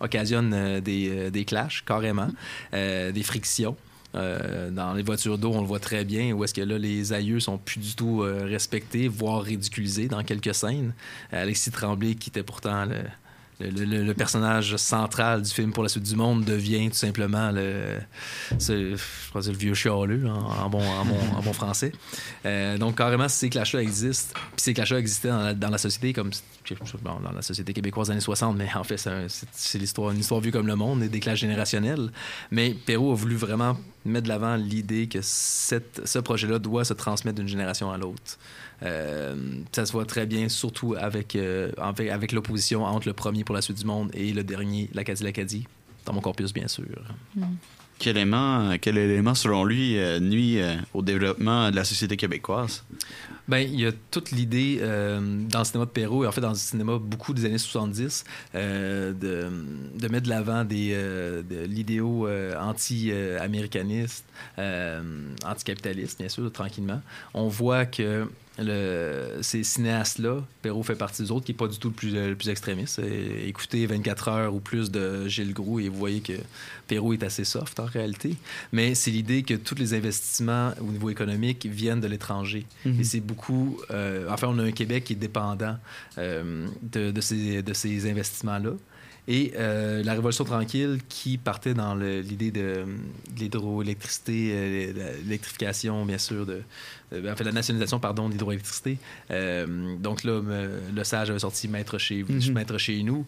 occasionne 0.00 0.52
euh, 0.54 0.80
des, 0.80 1.08
euh, 1.08 1.30
des 1.30 1.44
clashs, 1.44 1.84
carrément, 1.84 2.28
euh, 2.74 3.12
des 3.12 3.22
frictions. 3.22 3.76
Dans 4.14 4.94
les 4.94 5.02
voitures 5.02 5.36
d'eau, 5.36 5.52
on 5.52 5.60
le 5.60 5.66
voit 5.66 5.78
très 5.78 6.02
bien, 6.02 6.32
où 6.32 6.42
est-ce 6.42 6.54
que 6.54 6.62
là, 6.62 6.78
les 6.78 7.12
aïeux 7.12 7.38
sont 7.38 7.58
plus 7.58 7.80
du 7.80 7.94
tout 7.94 8.20
respectés, 8.20 9.08
voire 9.08 9.42
ridiculisés 9.42 10.08
dans 10.08 10.24
quelques 10.24 10.54
scènes. 10.54 10.94
Alexis 11.32 11.70
Tremblay, 11.70 12.14
qui 12.14 12.30
était 12.30 12.42
pourtant 12.42 12.86
le, 12.86 12.96
le, 13.60 14.12
personnage 14.12 14.76
central 14.76 15.42
du 15.42 15.50
film 15.50 15.72
pour 15.72 15.82
la 15.82 15.88
suite 15.88 16.02
du 16.02 16.14
monde, 16.14 16.44
devient 16.44 16.88
tout 16.90 16.96
simplement 16.96 17.50
le, 17.50 17.98
je 18.58 18.96
le 19.34 19.56
vieux 19.56 19.74
chialeux 19.74 20.26
en, 20.28 20.68
bon, 20.68 21.52
français. 21.52 21.92
Euh, 22.44 22.76
donc, 22.78 22.98
carrément, 22.98 23.28
ces 23.28 23.48
clashs-là 23.48 23.82
existent. 23.82 24.34
Puis 24.54 24.62
ces 24.62 24.74
clashs-là 24.74 24.98
existaient 24.98 25.28
dans 25.28 25.70
la, 25.70 25.78
société, 25.78 26.12
comme 26.12 26.30
dans 27.02 27.32
la 27.32 27.42
société 27.42 27.72
québécoise 27.72 28.08
des 28.08 28.12
années 28.12 28.20
60, 28.20 28.56
mais 28.56 28.68
en 28.74 28.84
fait, 28.84 29.02
c'est 29.52 29.78
l'histoire, 29.78 30.10
une 30.10 30.20
histoire 30.20 30.40
vue 30.40 30.52
comme 30.52 30.66
le 30.66 30.76
monde, 30.76 31.02
et 31.02 31.08
des 31.08 31.20
clashs 31.20 31.38
générationnels. 31.38 32.10
Mais 32.50 32.74
Perrault 32.74 33.12
a 33.12 33.16
voulu 33.16 33.36
vraiment 33.36 33.76
mettre 34.04 34.24
de 34.24 34.28
l'avant 34.28 34.56
l'idée 34.56 35.08
que 35.08 35.20
ce 35.22 36.18
projet-là 36.18 36.58
doit 36.58 36.84
se 36.84 36.94
transmettre 36.94 37.36
d'une 37.36 37.48
génération 37.48 37.90
à 37.90 37.96
l'autre. 37.96 38.38
Euh, 38.82 39.34
ça 39.72 39.86
se 39.86 39.92
voit 39.92 40.04
très 40.04 40.26
bien, 40.26 40.48
surtout 40.48 40.94
avec, 40.98 41.36
euh, 41.36 41.72
avec, 41.78 42.10
avec 42.10 42.32
l'opposition 42.32 42.84
entre 42.84 43.08
le 43.08 43.14
premier 43.14 43.44
pour 43.44 43.54
la 43.54 43.62
suite 43.62 43.78
du 43.78 43.86
monde 43.86 44.10
et 44.14 44.32
le 44.32 44.44
dernier, 44.44 44.90
l'Acadie-l'Acadie, 44.92 45.66
dans 46.04 46.12
mon 46.12 46.20
corpus, 46.20 46.52
bien 46.52 46.68
sûr. 46.68 46.84
Quel 47.98 48.18
élément, 48.18 48.76
quel 48.78 48.98
élément 48.98 49.34
selon 49.34 49.64
lui, 49.64 49.98
euh, 49.98 50.20
nuit 50.20 50.60
euh, 50.60 50.76
au 50.92 51.00
développement 51.00 51.70
de 51.70 51.76
la 51.76 51.84
société 51.84 52.18
québécoise? 52.18 52.84
Ben, 53.48 53.58
il 53.58 53.80
y 53.80 53.86
a 53.86 53.92
toute 54.10 54.32
l'idée 54.32 54.80
euh, 54.82 55.18
dans 55.48 55.60
le 55.60 55.64
cinéma 55.64 55.86
de 55.86 55.90
Perrault 55.90 56.24
et 56.24 56.26
en 56.26 56.32
fait 56.32 56.40
dans 56.42 56.50
le 56.50 56.56
cinéma 56.56 56.98
beaucoup 56.98 57.32
des 57.32 57.46
années 57.46 57.58
70 57.58 58.24
euh, 58.54 59.12
de, 59.12 59.48
de 59.98 60.08
mettre 60.08 60.24
de 60.24 60.28
l'avant 60.28 60.64
des 60.64 60.90
de 60.90 61.64
l'idéo 61.64 62.28
anti-américaniste, 62.60 64.26
anticapitalistes, 64.58 66.18
bien 66.18 66.28
sûr, 66.28 66.52
tranquillement. 66.52 67.00
On 67.32 67.48
voit 67.48 67.86
que 67.86 68.28
le, 68.58 69.38
ces 69.42 69.62
cinéastes-là, 69.62 70.42
Perrault 70.62 70.82
fait 70.82 70.94
partie 70.94 71.22
des 71.22 71.30
autres, 71.30 71.44
qui 71.44 71.52
n'est 71.52 71.58
pas 71.58 71.68
du 71.68 71.78
tout 71.78 71.88
le 71.88 71.94
plus, 71.94 72.12
le 72.12 72.34
plus 72.34 72.48
extrémiste. 72.48 72.98
Et 73.00 73.48
écoutez 73.48 73.86
24 73.86 74.28
heures 74.28 74.54
ou 74.54 74.60
plus 74.60 74.90
de 74.90 75.28
Gilles 75.28 75.52
Groux 75.52 75.80
et 75.80 75.88
vous 75.88 75.98
voyez 75.98 76.20
que 76.20 76.32
Perrault 76.88 77.12
est 77.12 77.22
assez 77.22 77.44
soft 77.44 77.78
en 77.80 77.84
réalité. 77.86 78.36
Mais 78.72 78.94
c'est 78.94 79.10
l'idée 79.10 79.42
que 79.42 79.54
tous 79.54 79.74
les 79.74 79.94
investissements 79.94 80.72
au 80.80 80.90
niveau 80.90 81.10
économique 81.10 81.66
viennent 81.66 82.00
de 82.00 82.08
l'étranger. 82.08 82.66
Mhm. 82.84 83.00
Et 83.00 83.04
c'est 83.04 83.20
beaucoup... 83.20 83.78
euh, 83.90 84.26
enfin, 84.30 84.48
on 84.50 84.58
a 84.58 84.62
un 84.62 84.72
Québec 84.72 85.04
qui 85.04 85.12
est 85.12 85.16
dépendant 85.16 85.76
euh, 86.18 86.66
de, 86.82 87.10
de 87.10 87.20
ces, 87.20 87.62
de 87.62 87.72
ces 87.74 88.10
investissements-là. 88.10 88.72
Et 89.28 89.52
euh, 89.56 90.04
la 90.04 90.12
Révolution 90.12 90.44
tranquille 90.44 91.00
qui 91.08 91.36
partait 91.36 91.74
dans 91.74 91.96
l'idée 91.96 92.52
de, 92.52 92.84
de 93.34 93.40
l'hydroélectricité, 93.40 94.50
euh, 94.52 94.92
l'électrification, 95.24 96.06
bien 96.06 96.18
sûr, 96.18 96.46
de, 96.46 96.62
de- 97.10 97.28
en 97.28 97.34
fait, 97.34 97.42
la 97.42 97.50
nationalisation, 97.52 97.98
pardon, 97.98 98.28
de 98.28 98.32
l'hydroélectricité. 98.34 98.98
Euh, 99.32 99.96
donc 99.98 100.22
là, 100.22 100.40
me- 100.40 100.80
le 100.94 101.04
sage 101.04 101.28
avait 101.30 101.40
sorti 101.40 101.66
Maître 101.66 101.98
chez, 101.98 102.22
Mhm. 102.22 102.52
Maître 102.52 102.78
chez 102.78 103.02
nous. 103.02 103.26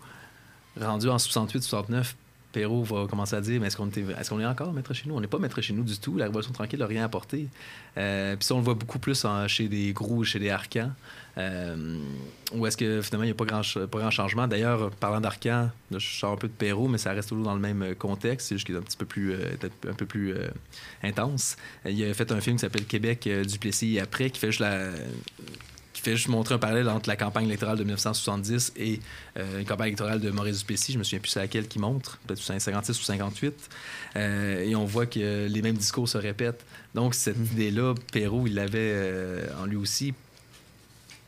Rendu 0.80 1.08
en 1.08 1.18
68-69, 1.18 2.14
Perrault 2.52 2.82
va 2.82 3.06
commencer 3.06 3.36
à 3.36 3.40
dire 3.40 3.60
mais 3.60 3.66
est-ce 3.66 3.76
qu'on 3.76 4.40
est, 4.40 4.46
encore 4.46 4.72
maître 4.72 4.94
chez 4.94 5.08
nous? 5.08 5.14
On 5.14 5.20
n'est 5.20 5.26
pas 5.26 5.38
maître 5.38 5.60
chez 5.60 5.72
nous 5.72 5.84
du 5.84 5.98
tout. 5.98 6.16
La 6.16 6.26
Révolution 6.26 6.52
tranquille 6.52 6.78
n'a 6.78 6.86
rien 6.86 7.04
apporté. 7.04 7.48
Euh, 7.96 8.36
Puis 8.36 8.46
ça, 8.46 8.54
on 8.54 8.58
le 8.58 8.64
voit 8.64 8.74
beaucoup 8.74 8.98
plus 8.98 9.26
chez 9.48 9.68
des 9.68 9.92
Groux, 9.92 10.24
chez 10.24 10.38
des 10.38 10.50
Arcans. 10.50 10.92
Euh, 11.38 11.98
où 12.52 12.66
est-ce 12.66 12.76
que 12.76 13.00
finalement, 13.00 13.24
il 13.24 13.28
n'y 13.28 13.32
a 13.32 13.34
pas 13.34 13.44
grand, 13.44 14.10
changement? 14.10 14.48
D'ailleurs, 14.48 14.90
parlant 14.90 15.20
d'Arcan, 15.20 15.70
là, 15.90 15.98
je 15.98 16.06
sors 16.06 16.32
un 16.32 16.36
peu 16.36 16.48
de 16.48 16.52
Perrault, 16.52 16.88
mais 16.88 16.98
ça 16.98 17.12
reste 17.12 17.28
toujours 17.28 17.44
dans 17.44 17.54
le 17.54 17.60
même 17.60 17.82
euh, 17.82 17.94
contexte. 17.94 18.48
C'est 18.48 18.56
juste 18.56 18.66
qu'il 18.66 18.74
est 18.74 18.78
un 18.78 18.82
petit 18.82 18.96
peu 18.96 19.06
plus, 19.06 19.34
euh, 19.34 19.54
un 19.88 19.94
peu 19.94 20.06
plus 20.06 20.34
intense. 21.02 21.56
Il 21.84 22.02
a 22.04 22.12
fait 22.14 22.32
un 22.32 22.40
film 22.40 22.56
qui 22.56 22.60
s'appelle 22.60 22.86
Québec, 22.86 23.28
Duplessis 23.46 23.96
et 23.96 24.00
après, 24.00 24.30
qui 24.30 24.40
fait 24.40 24.48
juste 24.48 24.60
la 24.60 24.90
qui 25.98 26.04
fait 26.10 26.16
juste 26.16 26.28
montrer 26.28 26.54
un 26.54 26.58
parallèle 26.58 26.88
entre 26.88 27.08
la 27.08 27.16
campagne 27.16 27.46
électorale 27.46 27.76
de 27.78 27.84
1970 27.84 28.72
et 28.76 29.00
euh, 29.38 29.60
une 29.60 29.66
campagne 29.66 29.88
électorale 29.88 30.20
de 30.20 30.30
Maurice 30.30 30.60
Duplessis. 30.60 30.92
Je 30.92 30.98
me 30.98 31.04
souviens 31.04 31.18
plus 31.20 31.30
c'est 31.30 31.40
laquelle 31.40 31.68
qui 31.68 31.78
montre, 31.78 32.18
peut-être 32.26 32.40
56 32.42 32.98
ou 33.00 33.02
58. 33.02 33.54
Euh, 34.16 34.62
et 34.62 34.74
on 34.76 34.84
voit 34.84 35.06
que 35.06 35.46
les 35.46 35.62
mêmes 35.62 35.76
discours 35.76 36.08
se 36.08 36.18
répètent. 36.18 36.64
Donc, 36.94 37.14
cette 37.14 37.36
idée-là, 37.36 37.94
Perrault, 38.12 38.46
il 38.46 38.54
l'avait 38.54 38.92
euh, 38.94 39.46
en 39.60 39.66
lui 39.66 39.76
aussi. 39.76 40.14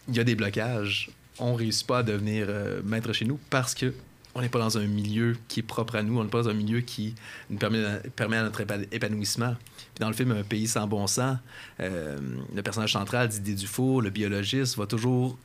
Il 0.08 0.16
y 0.16 0.20
a 0.20 0.24
des 0.24 0.34
blocages. 0.34 1.10
On 1.38 1.52
ne 1.52 1.56
réussit 1.58 1.86
pas 1.86 1.98
à 1.98 2.02
devenir 2.02 2.46
euh, 2.48 2.80
maître 2.84 3.12
chez 3.12 3.24
nous 3.24 3.38
parce 3.50 3.74
que 3.74 3.92
on 4.34 4.42
n'est 4.42 4.48
pas 4.48 4.58
dans 4.60 4.78
un 4.78 4.86
milieu 4.86 5.36
qui 5.48 5.58
est 5.60 5.64
propre 5.64 5.96
à 5.96 6.02
nous, 6.04 6.18
on 6.20 6.22
n'est 6.22 6.30
pas 6.30 6.42
dans 6.42 6.50
un 6.50 6.54
milieu 6.54 6.80
qui 6.82 7.16
nous 7.50 7.58
permet, 7.58 7.82
permet 8.14 8.36
à 8.36 8.44
notre 8.44 8.60
épa- 8.62 8.86
épanouissement. 8.92 9.56
Puis 10.00 10.06
dans 10.06 10.08
le 10.08 10.14
film 10.16 10.32
Un 10.32 10.42
pays 10.42 10.66
sans 10.66 10.86
bon 10.86 11.06
sens, 11.06 11.36
euh, 11.78 12.18
le 12.54 12.62
personnage 12.62 12.94
central, 12.94 13.28
Didier 13.28 13.54
Dufour, 13.54 14.00
le 14.00 14.08
biologiste, 14.08 14.78
va 14.78 14.86
toujours 14.86 15.36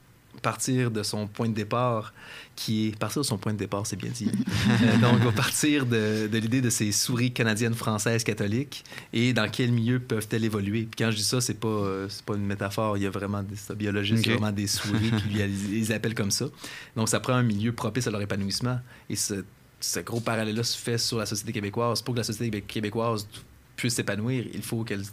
partir 0.41 0.91
de 0.91 1.03
son 1.03 1.27
point 1.27 1.49
de 1.49 1.53
départ, 1.53 2.13
qui 2.55 2.87
est... 2.87 2.97
Partir 2.97 3.21
de 3.21 3.25
son 3.25 3.37
point 3.37 3.51
de 3.53 3.57
départ, 3.57 3.85
c'est 3.85 3.95
bien 3.97 4.11
dit. 4.11 4.29
Euh, 4.81 4.97
donc, 4.97 5.19
va 5.19 5.31
partir 5.33 5.85
de, 5.85 6.27
de 6.27 6.37
l'idée 6.37 6.61
de 6.61 6.69
ces 6.69 6.93
souris 6.93 7.31
canadiennes, 7.33 7.73
françaises, 7.73 8.23
catholiques, 8.23 8.85
et 9.11 9.33
dans 9.33 9.49
quel 9.49 9.71
milieu 9.73 9.99
peuvent-elles 9.99 10.45
évoluer. 10.45 10.83
Puis 10.83 11.03
quand 11.05 11.11
je 11.11 11.17
dis 11.17 11.23
ça, 11.23 11.41
c'est 11.41 11.59
pas, 11.59 11.67
euh, 11.67 12.07
c'est 12.09 12.23
pas 12.23 12.35
une 12.35 12.45
métaphore, 12.45 12.97
il 12.97 13.03
y 13.03 13.07
a 13.07 13.09
vraiment 13.09 13.43
des 13.43 13.55
c'est 13.57 13.73
un 13.73 13.75
biologiste, 13.75 14.25
il 14.25 14.29
y 14.29 14.31
a 14.31 14.35
Ok. 14.35 14.41
vraiment 14.41 14.55
des 14.55 14.67
souris 14.67 15.11
qui 15.11 15.29
lui, 15.33 15.41
ils 15.41 15.71
les 15.79 15.91
appellent 15.91 16.15
comme 16.15 16.31
ça. 16.31 16.45
Donc, 16.95 17.09
ça 17.09 17.19
prend 17.19 17.33
un 17.33 17.43
milieu 17.43 17.73
propice 17.73 18.07
à 18.07 18.11
leur 18.11 18.21
épanouissement. 18.21 18.79
Et 19.09 19.15
ce, 19.17 19.43
ce 19.81 19.99
gros 20.01 20.19
parallèle-là 20.21 20.63
se 20.63 20.77
fait 20.77 20.97
sur 20.97 21.17
la 21.17 21.25
société 21.25 21.51
québécoise. 21.53 22.01
Pour 22.01 22.13
que 22.13 22.19
la 22.19 22.23
société 22.25 22.49
québé- 22.59 22.61
québécoise 22.65 23.27
puisse 23.75 23.95
s'épanouir, 23.95 24.45
il 24.53 24.61
faut 24.61 24.83
qu'elle 24.83 25.03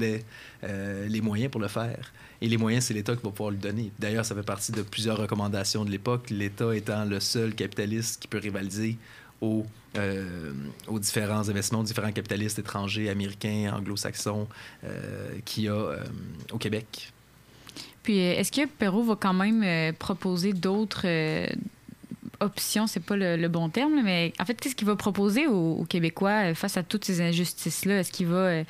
ait 0.00 0.24
euh, 0.64 1.06
les 1.08 1.20
moyens 1.20 1.50
pour 1.50 1.60
le 1.60 1.68
faire. 1.68 2.12
Et 2.40 2.48
les 2.48 2.56
moyens, 2.56 2.84
c'est 2.84 2.94
l'État 2.94 3.14
qui 3.14 3.22
va 3.22 3.30
pouvoir 3.30 3.50
lui 3.50 3.58
donner. 3.58 3.92
D'ailleurs, 3.98 4.24
ça 4.24 4.34
fait 4.34 4.42
partie 4.42 4.72
de 4.72 4.82
plusieurs 4.82 5.16
recommandations 5.16 5.84
de 5.84 5.90
l'époque, 5.90 6.30
l'État 6.30 6.74
étant 6.74 7.04
le 7.04 7.20
seul 7.20 7.54
capitaliste 7.54 8.20
qui 8.20 8.28
peut 8.28 8.38
rivaliser 8.38 8.96
aux, 9.40 9.64
euh, 9.96 10.52
aux 10.88 10.98
différents 10.98 11.48
investissements, 11.48 11.80
aux 11.80 11.84
différents 11.84 12.12
capitalistes 12.12 12.58
étrangers, 12.58 13.10
américains, 13.10 13.72
anglo-saxons, 13.76 14.48
euh, 14.84 15.28
qu'il 15.44 15.64
y 15.64 15.68
a 15.68 15.96
au 16.52 16.58
Québec. 16.58 17.12
Puis, 18.02 18.18
est-ce 18.18 18.50
que 18.50 18.66
Perrault 18.66 19.04
va 19.04 19.16
quand 19.16 19.34
même 19.34 19.94
proposer 19.94 20.52
d'autres 20.52 21.06
options? 22.42 22.86
C'est 22.86 23.00
pas 23.04 23.16
le, 23.16 23.36
le 23.36 23.48
bon 23.48 23.68
terme, 23.68 24.00
mais 24.04 24.32
en 24.40 24.44
fait, 24.44 24.54
qu'est-ce 24.60 24.74
qu'il 24.74 24.86
va 24.86 24.96
proposer 24.96 25.46
aux, 25.46 25.72
aux 25.80 25.84
Québécois 25.84 26.50
euh, 26.50 26.54
face 26.54 26.76
à 26.76 26.82
toutes 26.82 27.04
ces 27.04 27.20
injustices-là? 27.20 28.00
Est-ce 28.00 28.12
qu'il 28.12 28.26
va 28.26 28.36
euh, 28.36 28.64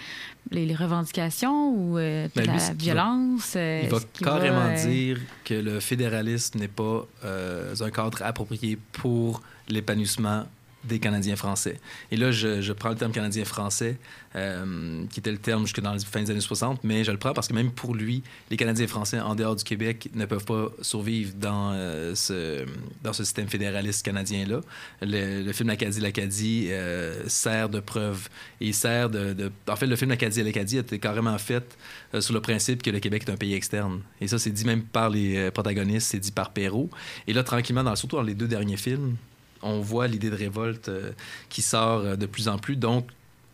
les, 0.51 0.67
les 0.67 0.75
revendications 0.75 1.71
ou 1.71 1.99
euh, 1.99 2.29
Ben, 2.37 2.47
la 2.47 2.53
lui, 2.53 2.61
violence? 2.77 3.55
euh, 3.57 3.81
Il 3.85 3.91
va 3.91 3.99
carrément 4.21 4.73
dire 4.75 5.19
que 5.45 5.55
le 5.55 5.81
fédéralisme 5.81 6.59
n'est 6.59 6.69
pas 6.69 7.07
un 7.25 7.91
cadre 7.91 8.23
approprié 8.23 8.79
pour 8.93 9.43
l'épanouissement 9.69 10.45
des 10.85 10.99
Canadiens 10.99 11.37
français. 11.37 11.79
Et 12.11 12.17
là, 12.17 12.31
je, 12.33 12.73
prends 12.73 12.91
le 12.91 12.97
terme 12.97 13.13
Canadien-français, 13.13 13.97
euh, 14.35 15.05
qui 15.11 15.21
était 15.21 15.31
le 15.31 15.39
terme 15.39 15.63
jusque 15.63 15.81
dans 15.81 15.93
la 15.93 15.99
fin 15.99 16.23
des 16.23 16.31
années 16.31 16.41
60, 16.41 16.83
mais 16.85 17.05
je 17.05 17.13
le 17.13 17.19
prends 17.19 17.33
parce 17.33 17.49
que 17.49 17.55
même 17.55 17.71
pour 17.71 17.95
lui, 17.95 18.23
les 18.51 18.57
Canadiens 18.57 18.87
français 18.87 19.21
en 19.21 19.35
dehors 19.35 19.57
du 19.57 19.65
Québec 19.65 20.09
ne 20.15 20.25
peuvent 20.25 20.45
pas 20.45 20.69
survivre 20.81 21.35
dans, 21.37 21.73
euh, 21.73 22.15
ce, 22.15 22.65
dans 23.03 23.13
ce 23.13 23.25
système 23.25 23.49
fédéraliste 23.49 24.05
canadien-là. 24.05 24.61
Le, 25.03 25.43
le 25.43 25.53
film 25.53 25.69
L'Acadie, 25.69 26.01
l'Acadie 26.01 26.67
euh, 26.71 27.29
sert 27.29 27.69
de 27.69 27.81
preuve 27.81 28.29
et 28.61 28.73
sert 28.73 29.11
de, 29.11 29.51
En 29.69 29.77
fait, 29.77 29.87
le 29.87 29.97
film 29.97 30.11
L'Acadie, 30.11 30.43
l'Acadie 30.43 30.79
été 30.79 30.99
carrément 30.99 31.39
fait 31.39 31.77
euh, 32.15 32.21
sur 32.21 32.35
le 32.35 32.41
principe 32.41 32.83
que 32.83 32.91
le 32.91 32.99
Québec 32.99 33.25
est 33.27 33.31
un 33.33 33.37
pays 33.37 33.55
externe. 33.55 34.01
Et 34.21 34.29
ça, 34.29 34.39
c'est 34.39 34.51
dit 34.51 34.65
même 34.65 34.83
par 34.83 35.11
les 35.11 35.51
protagonistes, 35.51 36.09
c'est 36.11 36.19
dit 36.19 36.33
par 36.33 36.51
Perrault. 36.51 36.91
Et 37.27 37.33
là, 37.33 37.45
tranquillement, 37.45 37.85
dans, 37.85 37.95
surtout 37.95 38.17
dans 38.17 38.23
les 38.23 38.35
deux 38.35 38.49
derniers 38.49 38.77
films, 38.77 39.17
on 39.63 39.81
voit 39.81 40.07
l'idée 40.09 40.31
de 40.31 40.37
révolte 40.37 40.89
euh, 40.89 41.13
qui 41.49 41.63
sort 41.63 42.01
euh, 42.01 42.17
de 42.17 42.27
plus 42.27 42.49
en 42.49 42.59
plus. 42.59 42.77
Donc, 42.77 43.07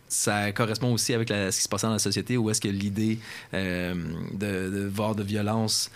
ça 0.07 0.51
correspond 0.51 0.91
aussi 0.93 1.13
avec 1.13 1.29
la- 1.29 1.51
ce 1.51 1.57
qui 1.57 1.63
se 1.63 1.69
passe 1.69 1.83
dans 1.83 1.91
la 1.91 1.99
société, 1.99 2.35
où 2.37 2.49
est-ce 2.49 2.59
que 2.61 2.67
l'idée 2.67 3.19
euh, 3.53 3.93
de, 4.33 4.87
voir 4.87 5.13
de 5.15 5.23
violence 5.23 5.91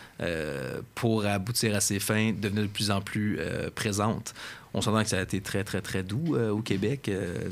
pour 0.96 1.26
aboutir 1.26 1.76
à 1.76 1.82
ses 1.82 2.00
fins 2.00 2.32
devenait 2.32 2.62
de 2.62 2.68
plus 2.68 2.92
en 2.92 3.02
plus 3.02 3.40
présente. 3.76 4.34
On 4.76 4.82
s'entend 4.82 5.04
que 5.04 5.10
ça 5.10 5.20
a 5.20 5.22
été 5.22 5.40
très, 5.40 5.64
très, 5.64 5.82
très 5.82 6.02
doux 6.02 6.36
euh, 6.36 6.50
au 6.50 6.62
Québec. 6.62 7.08
Euh, 7.08 7.50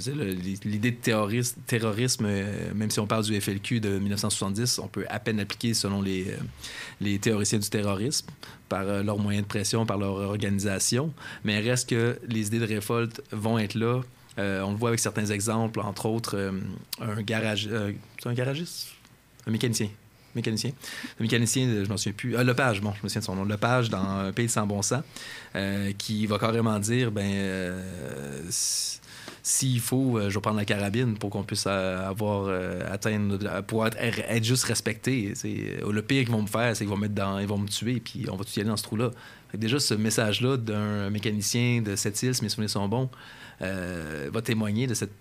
l'idée 0.65 0.91
de 0.91 0.97
terrorisme, 0.97 2.25
euh, 2.25 2.73
même 2.73 2.89
si 2.89 2.99
on 2.99 3.05
parle 3.05 3.23
du 3.25 3.39
FLQ 3.39 3.79
de 3.79 3.99
1970, 3.99 4.79
on 4.79 4.87
peut 4.87 5.05
à 5.07 5.19
peine 5.19 5.37
l'appliquer 5.37 5.75
selon 5.75 6.01
les, 6.01 6.35
théoriciens 7.19 7.59
du 7.59 7.69
terrorisme 7.69 8.27
par 8.69 8.85
leurs 9.03 9.19
moyens 9.19 9.45
de 9.45 9.49
pression, 9.49 9.85
par 9.85 9.97
leur 9.97 10.13
organisation. 10.13 11.13
Mais 11.43 11.59
reste 11.59 11.89
que 11.89 12.17
les 12.27 12.47
idées 12.47 12.59
de 12.59 12.65
révolte 12.65 13.21
vont 13.31 13.59
être 13.59 13.75
là. 13.75 14.01
On 14.37 14.71
le 14.71 14.77
voit 14.77 14.89
avec 14.89 14.99
certains 14.99 15.25
exemples, 15.27 15.81
entre 15.81 16.07
autres 16.07 16.51
un 16.99 17.21
garage, 17.21 17.69
un 18.25 18.33
garagiste, 18.33 18.87
un 19.45 19.51
mécanicien, 19.51 19.89
mécanicien, 20.35 20.71
un 21.19 21.23
mécanicien, 21.23 21.83
je 21.83 21.89
m'en 21.89 21.97
souviens 21.97 22.13
plus, 22.13 22.35
ah, 22.35 22.43
Lepage, 22.43 22.81
bon, 22.81 22.93
je 22.93 23.03
me 23.03 23.09
souviens 23.09 23.21
de 23.21 23.25
son 23.25 23.35
nom, 23.35 23.45
Lepage 23.45 23.89
dans 23.89 24.31
pays 24.33 24.49
sans 24.49 24.65
bon 24.65 24.81
sens, 24.81 25.03
euh, 25.55 25.91
qui 25.97 26.25
va 26.25 26.37
carrément 26.37 26.77
dire, 26.79 27.11
ben, 27.11 27.29
euh, 27.31 28.41
s'il 29.43 29.79
faut, 29.79 30.19
je 30.21 30.33
vais 30.33 30.41
prendre 30.41 30.57
la 30.57 30.65
carabine 30.65 31.17
pour 31.17 31.29
qu'on 31.31 31.43
puisse 31.43 31.65
avoir 31.65 32.49
atteindre, 32.91 33.61
pour 33.63 33.85
être, 33.87 34.43
juste 34.43 34.65
respecté. 34.65 35.33
Le 35.43 36.01
pire 36.01 36.23
qu'ils 36.23 36.31
vont 36.31 36.43
me 36.43 36.47
faire, 36.47 36.75
c'est 36.75 36.83
qu'ils 36.83 36.89
vont 36.89 36.97
me 36.97 37.01
mettre 37.01 37.15
dans, 37.15 37.43
vont 37.47 37.57
me 37.57 37.67
tuer, 37.67 37.99
puis 37.99 38.25
on 38.29 38.35
va 38.35 38.43
tout 38.43 38.51
y 38.55 38.59
aller 38.59 38.69
dans 38.69 38.77
ce 38.77 38.83
trou-là. 38.83 39.09
Déjà, 39.55 39.79
ce 39.79 39.95
message-là 39.95 40.57
d'un 40.57 41.09
mécanicien 41.09 41.81
de 41.81 41.95
cette 41.95 42.21
île, 42.21 42.35
si 42.35 42.43
mes 42.43 42.49
souvenirs 42.49 42.69
sont 42.69 42.87
bons, 42.87 43.09
va 43.59 44.41
témoigner 44.43 44.85
de 44.85 44.93
cette, 44.93 45.11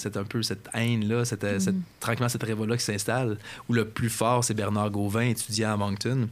cette 0.00 0.16
un 0.16 0.24
peu 0.24 0.42
cette 0.42 0.68
haine-là, 0.74 1.24
cette, 1.24 1.44
euh, 1.44 1.58
cette- 1.58 1.76
tranquillement 2.00 2.28
cette 2.28 2.42
révolte-là 2.42 2.76
qui 2.76 2.84
s'installe, 2.84 3.38
où 3.68 3.72
le 3.72 3.86
plus 3.88 4.10
fort, 4.10 4.44
c'est 4.44 4.54
Bernard 4.54 4.90
Gauvin, 4.90 5.22
étudiant 5.28 5.72
à 5.72 5.76
Moncton 5.76 6.28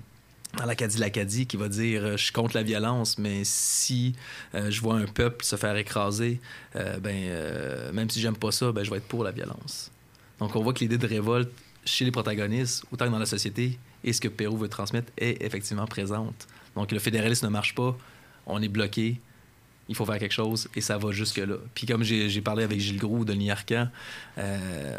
dans 0.56 0.64
l'Acadie 0.64 0.98
l'Acadie 0.98 1.46
qui 1.46 1.56
va 1.58 1.68
dire 1.68 2.02
euh, 2.02 2.16
je 2.16 2.24
suis 2.24 2.32
contre 2.32 2.56
la 2.56 2.62
violence 2.62 3.18
mais 3.18 3.42
si 3.44 4.14
euh, 4.54 4.70
je 4.70 4.80
vois 4.80 4.94
un 4.94 5.04
peuple 5.04 5.44
se 5.44 5.56
faire 5.56 5.76
écraser 5.76 6.40
euh, 6.76 6.98
ben 6.98 7.14
euh, 7.14 7.92
même 7.92 8.08
si 8.08 8.20
j'aime 8.20 8.36
pas 8.36 8.52
ça 8.52 8.72
ben 8.72 8.82
je 8.82 8.90
vais 8.90 8.96
être 8.98 9.08
pour 9.08 9.22
la 9.22 9.32
violence 9.32 9.90
donc 10.38 10.54
on 10.56 10.62
voit 10.62 10.72
que 10.72 10.78
l'idée 10.78 10.96
de 10.96 11.06
révolte 11.06 11.50
chez 11.84 12.06
les 12.06 12.10
protagonistes 12.10 12.84
autant 12.90 13.06
que 13.06 13.10
dans 13.10 13.18
la 13.18 13.26
société 13.26 13.78
et 14.02 14.12
ce 14.14 14.20
que 14.20 14.28
Perrault 14.28 14.56
veut 14.56 14.68
transmettre 14.68 15.12
est 15.18 15.42
effectivement 15.42 15.86
présente. 15.86 16.46
Donc 16.74 16.90
le 16.92 17.00
fédéralisme 17.00 17.46
ne 17.46 17.50
marche 17.50 17.74
pas 17.74 17.94
on 18.46 18.62
est 18.62 18.68
bloqué 18.68 19.20
il 19.88 19.94
faut 19.94 20.04
faire 20.04 20.18
quelque 20.18 20.32
chose 20.34 20.68
et 20.74 20.80
ça 20.80 20.98
va 20.98 21.12
jusque-là. 21.12 21.54
Puis 21.74 21.86
comme 21.86 22.02
j'ai 22.02 22.40
parlé 22.40 22.64
avec 22.64 22.80
Gilles 22.80 22.98
Groux, 22.98 23.24
Denis 23.24 23.50
Arcan, 23.52 23.88
euh, 24.38 24.98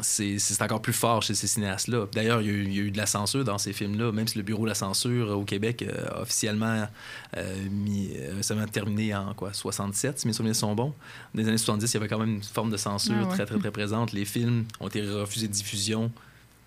c'est 0.00 0.38
encore 0.62 0.82
plus 0.82 0.92
fort 0.92 1.22
chez 1.22 1.34
ces 1.34 1.46
cinéastes-là. 1.46 2.06
D'ailleurs, 2.12 2.42
il, 2.42 2.46
y 2.46 2.50
a 2.50 2.52
eu- 2.52 2.64
il 2.64 2.74
y 2.74 2.78
a 2.78 2.82
eu 2.82 2.90
de 2.90 2.96
la 2.98 3.06
censure 3.06 3.44
dans 3.44 3.58
ces 3.58 3.72
films-là, 3.72 4.12
même 4.12 4.28
si 4.28 4.36
le 4.36 4.44
bureau 4.44 4.64
de 4.64 4.68
la 4.68 4.74
censure 4.74 5.30
euh, 5.30 5.34
au 5.34 5.44
Québec 5.44 5.82
euh, 5.82 6.06
a 6.18 6.20
officiellement 6.22 6.86
euh, 7.36 7.56
mis, 7.70 8.10
terminé 8.72 9.14
en 9.14 9.32
quoi, 9.34 9.52
67, 9.52 10.18
si 10.20 10.26
mes 10.26 10.32
souvenirs 10.32 10.56
sont 10.56 10.74
bons. 10.74 10.94
Dans 11.34 11.42
les 11.42 11.48
années 11.48 11.58
70, 11.58 11.90
il 11.90 11.94
y 11.94 11.96
avait 11.96 12.08
quand 12.08 12.18
même 12.18 12.34
une 12.36 12.42
forme 12.42 12.70
de 12.70 12.76
censure 12.76 13.14
Ah 13.18 13.24
ouais. 13.24 13.34
très, 13.34 13.46
très, 13.46 13.58
très 13.58 13.70
présente. 13.70 14.12
Les 14.12 14.24
films 14.24 14.64
ont 14.80 14.88
été 14.88 15.00
refusés 15.02 15.48
de 15.48 15.52
diffusion 15.52 16.12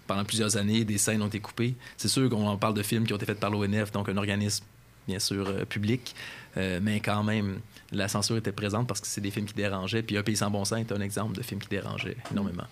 pendant 0.07 0.25
plusieurs 0.25 0.57
années, 0.57 0.83
des 0.83 0.97
scènes 0.97 1.21
ont 1.21 1.27
été 1.27 1.39
coupées. 1.39 1.75
C'est 1.97 2.09
sûr 2.09 2.29
qu'on 2.29 2.57
parle 2.57 2.73
de 2.73 2.83
films 2.83 3.05
qui 3.05 3.13
ont 3.13 3.15
été 3.15 3.25
faits 3.25 3.39
par 3.39 3.49
l'ONF, 3.49 3.91
donc 3.93 4.09
un 4.09 4.17
organisme 4.17 4.65
bien 5.07 5.19
sûr 5.19 5.47
euh, 5.47 5.65
public, 5.65 6.15
Euh, 6.55 6.79
mais 6.83 6.99
quand 6.99 7.23
même, 7.23 7.61
la 7.91 8.07
censure 8.07 8.37
était 8.37 8.51
présente 8.51 8.87
parce 8.87 9.01
que 9.01 9.07
c'est 9.07 9.21
des 9.21 9.31
films 9.31 9.47
qui 9.47 9.55
dérangeaient. 9.55 10.03
Puis 10.03 10.15
Un 10.15 10.21
pays 10.21 10.37
sans 10.37 10.51
bon 10.51 10.63
sens 10.65 10.79
est 10.81 10.91
un 10.91 11.01
exemple 11.01 11.35
de 11.35 11.41
film 11.41 11.59
qui 11.59 11.67
dérangeait 11.67 12.15
énormément. 12.31 12.67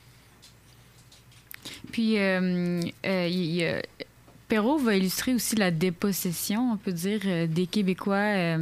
Puis, 1.91 2.19
euh, 2.19 2.79
Perrault 4.47 4.77
va 4.77 4.95
illustrer 4.95 5.33
aussi 5.33 5.55
la 5.55 5.71
dépossession, 5.71 6.73
on 6.73 6.77
peut 6.77 6.91
dire, 6.93 7.47
des 7.47 7.65
Québécois 7.65 8.57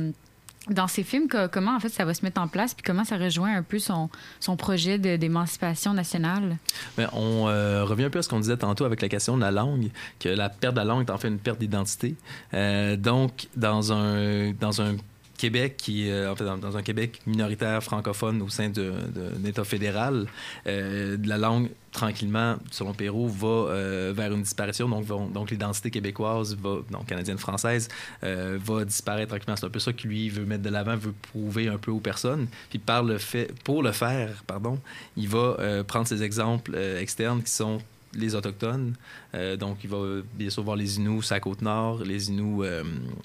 dans 0.74 0.88
ses 0.88 1.04
films. 1.04 1.28
Co- 1.28 1.48
comment, 1.52 1.76
en 1.76 1.80
fait, 1.80 1.90
ça 1.90 2.06
va 2.06 2.14
se 2.14 2.24
mettre 2.24 2.42
en 2.42 2.48
place, 2.48 2.74
puis 2.74 2.84
comment 2.84 3.04
ça 3.04 3.18
rejoint 3.18 3.56
un 3.56 3.64
peu 3.64 3.80
son, 3.80 4.10
son 4.40 4.56
projet 4.56 4.98
d'émancipation 4.98 5.94
nationale? 5.94 6.58
Mais 6.98 7.06
on 7.14 7.48
euh, 7.48 7.84
revient 7.84 8.06
un 8.06 8.10
peu 8.10 8.20
à 8.20 8.22
ce 8.22 8.30
qu'on 8.30 8.40
disait 8.40 8.58
tantôt 8.58 8.86
avec 8.86 9.02
la 9.02 9.10
question 9.10 9.36
de 9.38 9.42
la 9.42 9.52
langue, 9.52 9.90
que 10.20 10.30
la 10.30 10.50
perte 10.50 10.74
de 10.76 10.80
la 10.80 10.86
langue 10.86 11.08
est 11.08 11.12
en 11.12 11.18
fait 11.18 11.28
une 11.28 11.40
perte 11.40 11.60
d'identité. 11.60 12.16
Euh, 12.54 12.96
donc, 12.96 13.48
dans 13.56 13.94
un, 13.94 14.52
dans 14.52 14.82
un 14.82 14.96
Québec 15.40 15.78
qui, 15.78 16.10
euh, 16.10 16.32
en 16.32 16.36
fait, 16.36 16.44
dans, 16.44 16.76
un 16.76 16.82
Québec 16.84 17.22
minoritaire 17.26 17.82
francophone 17.82 18.42
au 18.42 18.50
sein 18.50 18.70
d'un 18.70 19.44
État 19.46 19.64
fédéral, 19.64 20.28
euh, 20.68 21.18
la 21.24 21.38
langue, 21.38 21.70
tranquillement, 21.94 22.58
selon 22.72 22.94
Perrault, 22.94 23.30
va 23.30 23.48
euh, 23.48 24.14
vers 24.14 24.34
une 24.34 24.44
disparition. 24.44 24.90
Donc, 24.90 25.06
donc 25.32 25.50
l'identité 25.50 25.92
québécoise, 25.92 26.58
va, 26.58 26.80
donc 26.92 27.06
canadienne-française, 27.06 27.88
va 28.22 28.86
disparaître 28.86 29.30
tranquillement. 29.30 29.56
C'est 29.56 29.66
un 29.66 29.70
peu 29.70 29.80
ça 29.80 29.94
que 29.94 30.06
lui 30.06 30.30
veut 30.30 30.46
mettre 30.46 30.64
de 30.64 30.70
l'avant, 30.70 30.98
veut 30.98 31.16
prouver 31.32 31.70
un 31.70 31.78
peu 31.78 31.92
aux 31.92 32.02
personnes. 32.02 32.48
Puis 32.70 32.80
par 32.80 33.04
le 33.04 33.18
fait, 33.18 33.52
pour 33.64 33.82
le 33.82 33.94
faire, 33.94 34.44
pardon, 34.46 34.78
il 35.16 35.30
va 35.30 35.84
prendre 35.88 36.06
ces 36.06 36.22
exemples 36.22 36.78
externes 37.00 37.42
qui 37.42 37.52
sont 37.52 37.80
les 38.14 38.36
Autochtones. 38.36 38.96
Euh, 39.36 39.58
donc, 39.58 39.78
il 39.84 39.90
va 39.90 40.22
bien 40.34 40.50
sûr 40.50 40.64
voir 40.64 40.76
les 40.76 40.98
Inuits 40.98 41.24
sur 41.24 41.36
la 41.36 41.40
côte 41.40 41.62
nord, 41.62 42.04
les 42.04 42.30
Inuits 42.30 42.66
euh, 42.66 42.84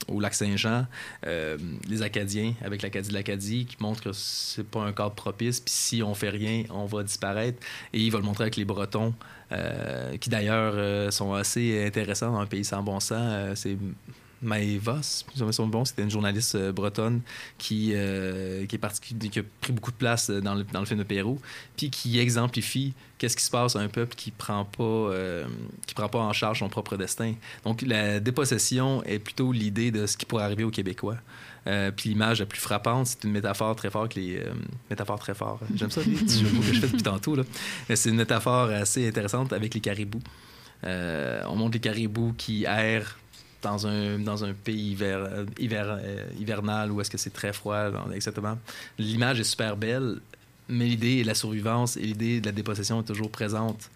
au 0.09 0.21
lac 0.21 0.35
Saint-Jean, 0.35 0.87
euh, 1.27 1.57
les 1.89 2.03
Acadiens 2.03 2.55
avec 2.63 2.83
l'Acadie 2.83 3.09
de 3.09 3.15
l'Acadie, 3.15 3.67
qui 3.67 3.77
montrent 3.81 4.03
que 4.03 4.13
c'est 4.13 4.67
pas 4.67 4.81
un 4.81 4.93
cadre 4.93 5.15
propice, 5.15 5.61
puis 5.61 5.75
si 5.75 6.03
on 6.03 6.15
fait 6.15 6.31
rien, 6.31 6.65
on 6.71 6.87
va 6.87 7.03
disparaître. 7.03 7.59
Et 7.93 8.01
il 8.01 8.11
va 8.11 8.19
le 8.19 8.25
montrer 8.25 8.45
avec 8.45 8.57
les 8.57 8.65
Bretons, 8.65 9.15
euh, 9.53 10.17
qui 10.17 10.31
d'ailleurs 10.31 10.73
euh, 10.77 11.11
sont 11.11 11.35
assez 11.35 11.85
intéressants 11.87 12.33
dans 12.33 12.41
un 12.41 12.47
pays 12.47 12.65
sans 12.65 12.83
bon 12.83 12.99
sens. 13.01 13.13
Euh, 13.13 13.55
c'est 13.55 13.77
Maëva, 14.43 14.99
si 15.03 15.25
je 15.37 15.45
me 15.45 15.53
souviens 15.53 15.71
bon, 15.71 15.85
c'était 15.85 16.03
une 16.03 16.11
journaliste 16.11 16.55
euh, 16.55 16.73
bretonne 16.73 17.23
qui, 17.59 17.93
euh, 17.95 18.67
qui, 18.67 18.77
est 18.77 19.01
qui 19.01 19.39
a 19.39 19.43
pris 19.61 19.73
beaucoup 19.73 19.91
de 19.91 19.97
place 19.97 20.31
euh, 20.31 20.41
dans 20.41 20.55
le, 20.55 20.65
dans 20.65 20.81
le 20.81 20.87
film 20.87 20.99
de 20.99 21.05
Pérou, 21.05 21.41
puis 21.77 21.91
qui 21.91 22.19
exemplifie 22.19 22.95
qu'est-ce 23.19 23.37
qui 23.37 23.45
se 23.45 23.51
passe 23.51 23.77
à 23.77 23.81
un 23.81 23.89
peuple 23.89 24.15
qui 24.15 24.31
prend 24.31 24.65
pas 24.65 25.11
qui 25.87 25.95
prend 25.95 26.09
pas 26.09 26.19
en 26.19 26.33
charge 26.33 26.59
son 26.59 26.69
propre 26.69 26.97
destin. 26.97 27.35
Donc 27.65 27.83
la 27.83 28.21
dépossession 28.21 29.03
est 29.05 29.19
plutôt 29.19 29.53
l'idée 29.53 29.91
de 29.91 30.07
ce 30.07 30.17
qui 30.17 30.27
pourrait 30.27 30.45
arriver 30.45 30.65
aux 30.65 30.71
Québécois. 30.71 31.17
Puis 31.65 32.11
l'image 32.11 32.41
la 32.41 32.47
plus 32.47 32.61
frappante, 32.61 33.07
c'est 33.07 33.25
une 33.25 33.31
métaphore 33.31 33.77
très 33.77 33.91
forte, 33.91 34.15
les 34.15 34.39
euh, 34.39 34.53
métaphores 34.91 35.19
très 35.19 35.35
forts. 35.35 35.61
J'aime 35.75 35.91
ça 35.91 36.03
les 36.03 36.17
jeux 36.17 36.49
que 36.49 36.63
je 36.63 36.81
fais 36.81 36.89
depuis 36.89 37.03
tantôt 37.03 37.37
c'est 37.95 38.11
une 38.11 38.17
métaphore 38.17 38.69
assez 38.69 39.09
intéressante 39.09 39.53
avec 39.53 39.73
les 39.73 39.81
caribous. 39.81 40.23
On 40.83 41.57
montre 41.57 41.73
les 41.73 41.81
caribous 41.81 42.35
qui 42.37 42.65
errent 42.65 43.17
dans 43.65 43.87
un, 43.87 44.19
dans 44.19 44.45
un 44.45 44.53
pays 44.53 44.93
hiver, 44.93 45.19
euh, 45.19 45.45
euh, 45.61 46.27
hivernal 46.39 46.93
où 46.93 47.01
est-ce 47.01 47.11
que 47.11 47.19
c'est 47.19 47.33
très 47.33 47.53
froid, 47.53 47.91
exactement. 48.15 48.59
L'image 48.99 49.41
est 49.41 49.45
super 49.45 49.77
belle, 49.77 50.21
mais 50.69 50.87
l'idée 50.87 51.23
de 51.23 51.27
la 51.27 51.35
survivance 51.35 51.97
et 51.97 52.03
l'idée 52.03 52.41
de 52.41 52.47
la 52.47 52.53
dépossession 52.53 53.01
est 53.01 53.05
toujours 53.05 53.31
présente 53.31 53.91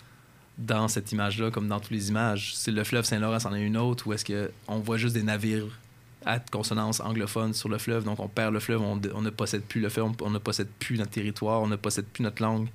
dans 0.59 0.89
cette 0.89 1.13
image-là, 1.13 1.51
comme 1.51 1.69
dans 1.69 1.79
toutes 1.79 1.93
les 1.93 2.09
images. 2.09 2.55
C'est 2.57 2.73
le 2.73 2.83
fleuve 2.83 3.05
Saint-Laurent, 3.05 3.39
c'en 3.39 3.55
est 3.55 3.63
une 3.63 3.77
autre, 3.77 4.07
où 4.09 4.13
est-ce 4.13 4.25
qu'on 4.25 4.81
voit 4.81 4.97
juste 4.97 5.15
des 5.15 5.23
navires 5.23 5.79
à 6.27 6.41
consonance 6.41 7.01
anglophone 7.01 7.55
sur 7.55 7.69
le 7.69 7.79
fleuve, 7.79 8.05
donc 8.05 8.19
on 8.19 8.29
perd 8.29 8.53
le 8.53 8.61
fleuve, 8.61 8.83
on, 8.83 9.01
on 9.15 9.23
ne 9.23 9.31
possède 9.31 9.63
plus 9.63 9.81
le 9.81 9.89
fleuve, 9.89 10.07
on, 10.07 10.27
on 10.27 10.31
ne 10.31 10.39
possède 10.39 10.69
plus 10.81 10.99
notre 10.99 11.13
territoire, 11.13 11.63
on 11.63 11.69
ne 11.69 11.77
possède 11.77 12.07
plus 12.07 12.23
notre 12.23 12.43
langue. 12.43 12.69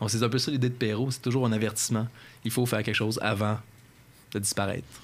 Donc 0.00 0.10
c'est 0.10 0.22
un 0.22 0.28
peu 0.28 0.38
ça 0.38 0.50
l'idée 0.50 0.68
de 0.68 0.74
Perrault, 0.74 1.10
c'est 1.10 1.22
toujours 1.22 1.44
un 1.44 1.52
avertissement. 1.52 2.06
Il 2.44 2.50
faut 2.50 2.66
faire 2.66 2.82
quelque 2.82 2.94
chose 2.94 3.18
avant 3.20 3.58
de 4.32 4.38
disparaître. 4.38 5.03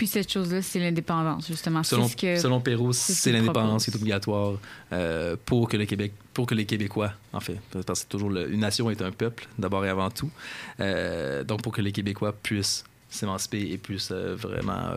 Puis 0.00 0.06
cette 0.06 0.32
chose-là, 0.32 0.62
c'est 0.62 0.78
l'indépendance, 0.78 1.46
justement. 1.46 1.82
Selon, 1.82 2.04
C'est 2.08 2.12
ce 2.12 2.16
que... 2.16 2.36
selon 2.40 2.58
Perrault, 2.62 2.94
c'est 2.94 3.32
l'indépendance 3.32 3.84
qui 3.84 3.90
est 3.90 3.94
obligatoire 3.96 4.54
euh, 4.94 5.36
pour, 5.44 5.68
que 5.68 5.76
le 5.76 5.84
Québec, 5.84 6.14
pour 6.32 6.46
que 6.46 6.54
les 6.54 6.64
Québécois, 6.64 7.12
en 7.34 7.40
fait, 7.40 7.58
parce 7.70 7.84
que 7.84 7.94
c'est 7.96 8.08
toujours 8.08 8.30
le- 8.30 8.50
une 8.50 8.60
nation 8.60 8.88
est 8.90 9.02
un 9.02 9.10
peuple, 9.12 9.46
d'abord 9.58 9.84
et 9.84 9.90
avant 9.90 10.08
tout. 10.08 10.30
Euh, 10.80 11.44
donc 11.44 11.60
pour 11.60 11.72
que 11.74 11.82
les 11.82 11.92
Québécois 11.92 12.32
puissent 12.32 12.82
s'émanciper 13.10 13.60
et 13.72 13.76
puissent 13.76 14.08
euh, 14.10 14.36
vraiment 14.36 14.92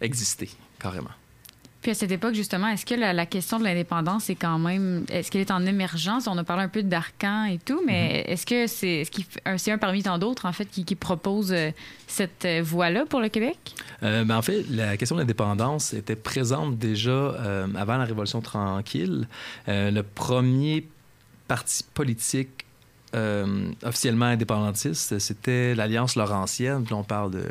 exister, 0.00 0.50
carrément. 0.78 1.10
Puis 1.82 1.90
à 1.90 1.94
cette 1.94 2.12
époque, 2.12 2.34
justement, 2.34 2.68
est-ce 2.68 2.86
que 2.86 2.94
la, 2.94 3.12
la 3.12 3.26
question 3.26 3.58
de 3.58 3.64
l'indépendance 3.64 4.30
est 4.30 4.36
quand 4.36 4.58
même. 4.58 5.04
Est-ce 5.10 5.30
qu'elle 5.30 5.40
est 5.40 5.50
en 5.50 5.66
émergence? 5.66 6.28
On 6.28 6.38
a 6.38 6.44
parlé 6.44 6.62
un 6.62 6.68
peu 6.68 6.82
d'Arcan 6.84 7.44
et 7.46 7.58
tout, 7.58 7.80
mais 7.86 8.22
Mm-hmm. 8.22 8.30
est-ce 8.32 8.46
que 8.46 8.66
c'est 8.68 9.00
est 9.00 9.16
-ce 9.56 9.70
un- 9.72 9.78
parmi 9.78 10.02
tant 10.02 10.16
d'autres, 10.18 10.46
en 10.46 10.52
fait, 10.52 10.66
qui, 10.66 10.84
qui 10.84 10.94
propose 10.94 11.52
euh, 11.52 11.70
cette 12.06 12.44
euh, 12.44 12.62
voie-là 12.62 13.04
pour 13.06 13.20
le 13.20 13.28
Québec? 13.28 13.58
Euh, 14.02 14.24
ben, 14.24 14.36
en 14.36 14.42
fait, 14.42 14.64
la 14.70 14.96
question 14.96 15.16
de 15.16 15.20
l'indépendance 15.22 15.92
était 15.92 16.16
présente 16.16 16.78
déjà 16.78 17.10
euh, 17.10 17.66
avant 17.76 17.96
la 17.98 18.04
Révolution 18.04 18.40
tranquille. 18.40 19.26
Euh, 19.68 19.90
le 19.90 20.02
premier 20.02 20.86
parti 21.48 21.84
politique 21.94 22.64
euh, 23.14 23.70
officiellement 23.82 24.26
indépendantiste, 24.26 25.18
c'était 25.18 25.74
l'Alliance 25.74 26.16
Laurentienne. 26.16 26.84
Puis 26.84 26.94
on 26.94 27.04
parle 27.04 27.32
de 27.32 27.44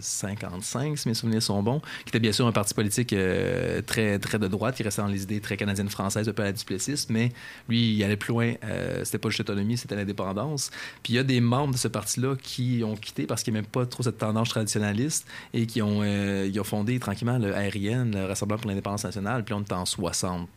55, 0.00 0.98
si 0.98 1.08
mes 1.08 1.14
souvenirs 1.14 1.42
sont 1.42 1.62
bons, 1.62 1.80
qui 2.04 2.10
était 2.10 2.20
bien 2.20 2.32
sûr 2.32 2.46
un 2.46 2.52
parti 2.52 2.74
politique 2.74 3.12
euh, 3.12 3.82
très, 3.82 4.18
très 4.18 4.38
de 4.38 4.46
droite, 4.46 4.76
qui 4.76 4.82
restait 4.82 5.02
dans 5.02 5.08
les 5.08 5.22
idées 5.22 5.40
très 5.40 5.56
canadiennes-françaises, 5.56 6.28
un 6.28 6.32
peu 6.32 6.42
à 6.42 6.46
la 6.46 6.52
Duplessis, 6.52 7.06
mais 7.08 7.32
lui, 7.68 7.94
il 7.94 8.04
allait 8.04 8.16
plus 8.16 8.32
loin. 8.32 8.54
Euh, 8.64 9.04
c'était 9.04 9.18
pas 9.18 9.28
juste 9.28 9.40
l'autonomie, 9.40 9.76
c'était 9.76 9.96
l'indépendance. 9.96 10.70
Puis 11.02 11.14
il 11.14 11.16
y 11.16 11.18
a 11.18 11.24
des 11.24 11.40
membres 11.40 11.72
de 11.72 11.78
ce 11.78 11.88
parti-là 11.88 12.36
qui 12.40 12.82
ont 12.84 12.96
quitté 12.96 13.26
parce 13.26 13.42
qu'ils 13.42 13.52
n'aimaient 13.54 13.66
pas 13.66 13.86
trop 13.86 14.02
cette 14.02 14.18
tendance 14.18 14.50
traditionnaliste 14.50 15.26
et 15.52 15.66
qui 15.66 15.82
ont, 15.82 16.00
euh, 16.02 16.48
ils 16.50 16.58
ont 16.60 16.64
fondé 16.64 16.98
tranquillement 16.98 17.38
le 17.38 17.54
ARIN, 17.54 18.06
le 18.12 18.26
Rassemblement 18.26 18.60
pour 18.60 18.70
l'indépendance 18.70 19.04
nationale. 19.04 19.44
Puis 19.44 19.54
on 19.54 19.60
est 19.60 19.72
en 19.72 19.84
60. 19.84 20.48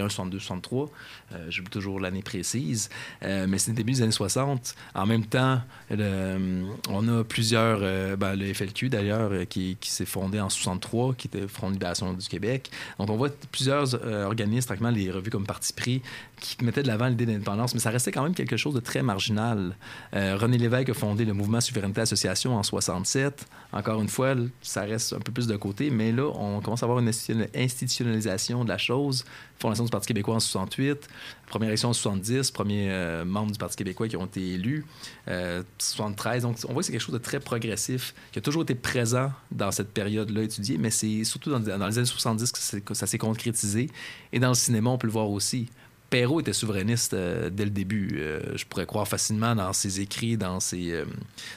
61, 0.00 0.08
62, 0.08 0.38
63. 0.38 0.90
Euh, 1.32 1.50
toujours 1.70 2.00
l'année 2.00 2.22
précise. 2.22 2.88
Euh, 3.22 3.46
mais 3.48 3.58
c'est 3.58 3.70
le 3.70 3.76
début 3.76 3.92
des 3.92 4.02
années 4.02 4.12
60. 4.12 4.74
En 4.94 5.06
même 5.06 5.24
temps, 5.26 5.60
le- 5.90 6.64
on 6.88 7.08
a 7.08 7.24
plusieurs... 7.24 7.80
euh, 7.82 8.16
ben, 8.16 8.34
le 8.36 8.52
FLQ, 8.52 8.88
d'ailleurs, 8.88 9.30
euh, 9.32 9.44
qui, 9.44 9.76
s'est 9.82 10.04
fondé 10.06 10.40
en 10.40 10.48
63, 10.50 11.14
qui 11.14 11.28
était 11.28 11.46
Front 11.48 11.68
de 11.68 11.74
libération 11.74 12.12
du 12.12 12.26
Québec. 12.28 12.70
Donc, 12.98 13.10
on 13.10 13.16
voit 13.16 13.30
plusieurs 13.50 13.94
euh, 13.94 14.24
organismes, 14.26 14.66
tranquillement, 14.66 14.90
les 14.90 15.10
revues 15.10 15.30
comme 15.30 15.46
Parti 15.46 15.72
pris, 15.72 16.02
qui 16.40 16.64
mettaient 16.64 16.82
de 16.82 16.88
l'avant 16.88 17.06
l'idée 17.08 17.26
d'indépendance, 17.26 17.74
mais 17.74 17.80
ça 17.80 17.90
restait 17.90 18.10
quand 18.12 18.22
même 18.22 18.34
quelque 18.34 18.56
chose 18.56 18.74
de 18.74 18.80
très 18.80 19.02
marginal. 19.02 19.76
Euh, 20.14 20.36
René 20.40 20.58
Lévesque 20.58 20.88
a 20.90 20.94
fondé 20.94 21.24
le 21.24 21.32
mouvement 21.34 21.60
Souveraineté 21.60 22.00
Association 22.00 22.56
en 22.56 22.62
67. 22.62 23.46
Encore 23.72 24.00
une 24.02 24.08
fois, 24.08 24.34
ça 24.60 24.82
reste 24.82 25.12
un 25.14 25.20
peu 25.20 25.32
plus 25.32 25.46
de 25.46 25.56
côté, 25.56 25.90
mais 25.90 26.12
là, 26.12 26.24
on 26.34 26.60
commence 26.60 26.82
à 26.82 26.86
avoir 26.86 26.98
une 26.98 27.08
institutionnal- 27.08 27.48
institutionnalisation 27.54 28.64
de 28.64 28.68
la 28.68 28.78
chose. 28.78 29.24
Fondation 29.62 29.84
du 29.84 29.90
Parti 29.90 30.08
québécois 30.08 30.34
en 30.34 30.40
68, 30.40 31.08
première 31.46 31.68
élection 31.68 31.90
en 31.90 31.92
70, 31.92 32.50
premier 32.50 32.90
euh, 32.90 33.24
membre 33.24 33.52
du 33.52 33.58
Parti 33.58 33.76
québécois 33.76 34.08
qui 34.08 34.16
ont 34.16 34.26
été 34.26 34.54
élus, 34.54 34.84
euh, 35.28 35.62
73. 35.78 36.42
Donc, 36.42 36.56
on 36.68 36.72
voit 36.72 36.82
que 36.82 36.86
c'est 36.86 36.92
quelque 36.92 37.00
chose 37.00 37.14
de 37.14 37.18
très 37.18 37.38
progressif, 37.38 38.12
qui 38.32 38.40
a 38.40 38.42
toujours 38.42 38.62
été 38.62 38.74
présent 38.74 39.30
dans 39.52 39.70
cette 39.70 39.92
période-là 39.92 40.42
étudiée, 40.42 40.78
mais 40.78 40.90
c'est 40.90 41.22
surtout 41.22 41.50
dans, 41.50 41.60
les 41.60 41.98
années 41.98 42.04
70 42.04 42.80
que, 42.84 42.94
ça 42.94 43.06
s'est 43.06 43.18
concrétisé. 43.18 43.88
Et 44.32 44.40
dans 44.40 44.48
le 44.48 44.54
cinéma, 44.54 44.90
on 44.90 44.98
peut 44.98 45.06
le 45.06 45.12
voir 45.12 45.30
aussi. 45.30 45.68
Perrault 46.10 46.40
était 46.40 46.52
souverainiste 46.52 47.14
euh, 47.14 47.48
dès 47.48 47.64
le 47.64 47.70
début. 47.70 48.16
Euh, 48.16 48.40
je 48.56 48.66
pourrais 48.66 48.84
croire 48.84 49.08
facilement 49.08 49.54
dans 49.54 49.72
ses 49.72 50.00
écrits, 50.00 50.36
dans 50.36 50.60
ses, 50.60 50.92
euh, 50.92 51.04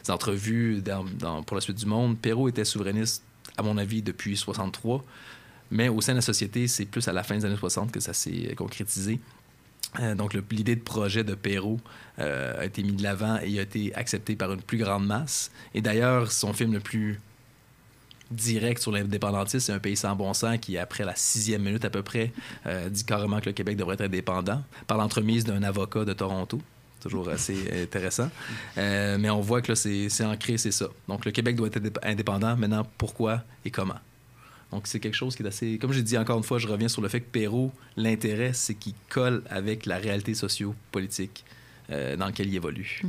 entrevues 0.08 0.82
dans- 0.82 1.44
pour 1.44 1.56
la 1.56 1.62
suite 1.62 1.78
du 1.78 1.88
monde. 1.88 2.18
Perrault 2.18 2.48
était 2.48 2.64
souverainiste, 2.64 3.24
à 3.58 3.64
mon 3.64 3.78
avis, 3.78 4.02
depuis 4.02 4.38
63. 4.38 5.04
Mais 5.72 5.90
au 5.90 6.02
sein 6.02 6.14
de 6.14 6.18
la 6.18 6.22
société, 6.22 6.68
c'est 6.68 6.86
plus 6.86 7.08
à 7.08 7.14
la 7.14 7.24
fin 7.24 7.38
des 7.38 7.46
années 7.46 7.58
60 7.58 7.92
que 7.92 8.00
ça 8.00 8.14
s'est 8.14 8.50
euh, 8.52 8.56
concrétisé. 8.56 9.20
Euh, 10.00 10.16
donc, 10.16 10.36
l'idée 10.52 10.76
de 10.76 10.82
projet 10.82 11.24
de 11.24 11.36
Perrault 11.36 11.80
euh, 12.20 12.60
a 12.62 12.66
été 12.66 12.84
mis 12.84 12.94
de 12.94 13.04
l'avant 13.04 13.38
et 13.42 13.60
a 13.60 13.62
été 13.62 13.94
accepté 13.96 14.36
par 14.36 14.52
une 14.52 14.62
plus 14.62 14.78
grande 14.78 15.06
masse. 15.06 15.52
Et 15.74 15.82
d'ailleurs, 15.82 16.32
son 16.32 16.54
film 16.54 16.74
le 16.74 16.80
plus 16.80 17.20
direct 18.32 18.82
sur 18.82 18.92
l'indépendantisme, 18.92 19.60
c'est 19.60 19.72
un 19.72 19.80
pays 19.80 19.96
sans 19.96 20.16
bon 20.16 20.34
sens 20.34 20.58
qui, 20.60 20.78
après 20.78 21.06
la 21.06 21.16
sixième 21.16 21.62
minute 21.62 21.86
à 21.86 21.90
peu 21.90 22.02
près, 22.02 22.32
euh, 22.66 22.90
dit 22.90 23.06
carrément 23.06 23.40
que 23.40 23.46
le 23.46 23.54
Québec 23.54 23.78
devrait 23.78 23.94
être 23.94 24.02
indépendant 24.02 24.64
par 24.88 24.98
l'entremise 24.98 25.46
d'un 25.46 25.64
avocat 25.64 26.06
de 26.06 26.14
Toronto. 26.14 26.60
Toujours 27.00 27.30
assez 27.30 27.56
intéressant. 27.84 28.30
Euh, 28.78 29.18
mais 29.20 29.30
on 29.30 29.42
voit 29.42 29.62
que 29.62 29.72
là, 29.72 29.76
c'est 29.76 30.26
ancré, 30.26 30.58
c'est 30.58 30.72
ça. 30.72 30.88
Donc, 31.08 31.24
le 31.26 31.32
Québec 31.32 31.56
doit 31.56 31.68
être 31.68 31.80
indép- 31.80 32.00
indépendant. 32.04 32.56
Maintenant, 32.58 32.86
pourquoi 32.98 33.44
et 33.64 33.70
comment? 33.72 34.00
Donc, 34.72 34.88
c'est 34.88 35.00
quelque 35.00 35.14
chose 35.16 35.36
qui 35.36 35.44
est 35.44 35.48
assez. 35.48 35.78
Comme 35.78 35.94
j'ai 35.94 36.02
dit 36.02 36.18
encore 36.18 36.38
une 36.38 36.44
fois, 36.44 36.58
je 36.58 36.68
reviens 36.68 36.88
sur 36.90 37.02
le 37.02 37.08
fait 37.08 37.22
que 37.22 37.30
Perrault, 37.32 37.72
l'intérêt, 37.98 38.52
c'est 38.54 38.74
qu'il 38.76 38.94
colle 39.10 39.44
avec 39.50 39.86
la 39.86 39.98
réalité 39.98 40.34
socio-politique 40.34 41.46
euh, 41.92 42.18
dans 42.18 42.26
laquelle 42.26 42.48
il 42.48 42.56
évolue. 42.56 43.02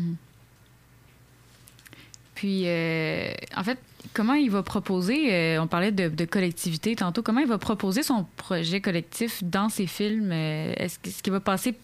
Puis, 2.35 2.65
euh, 2.67 3.33
en 3.57 3.65
fait, 3.65 3.79
comment 4.13 4.35
il 4.35 4.51
va 4.51 4.63
proposer, 4.63 5.33
euh, 5.35 5.63
on 5.63 5.67
parlait 5.67 5.91
de, 5.93 6.09
de 6.09 6.25
collectivité 6.27 6.95
tantôt, 6.95 7.23
comment 7.23 7.41
il 7.41 7.47
va 7.49 7.57
proposer 7.59 8.03
son 8.03 8.27
projet 8.37 8.81
collectif 8.83 9.43
dans 9.43 9.71
ses 9.71 9.87
films? 9.87 10.33
Est-ce 10.33 10.99
qu'il 11.23 11.33
va 11.33 11.41
passer 11.41 11.75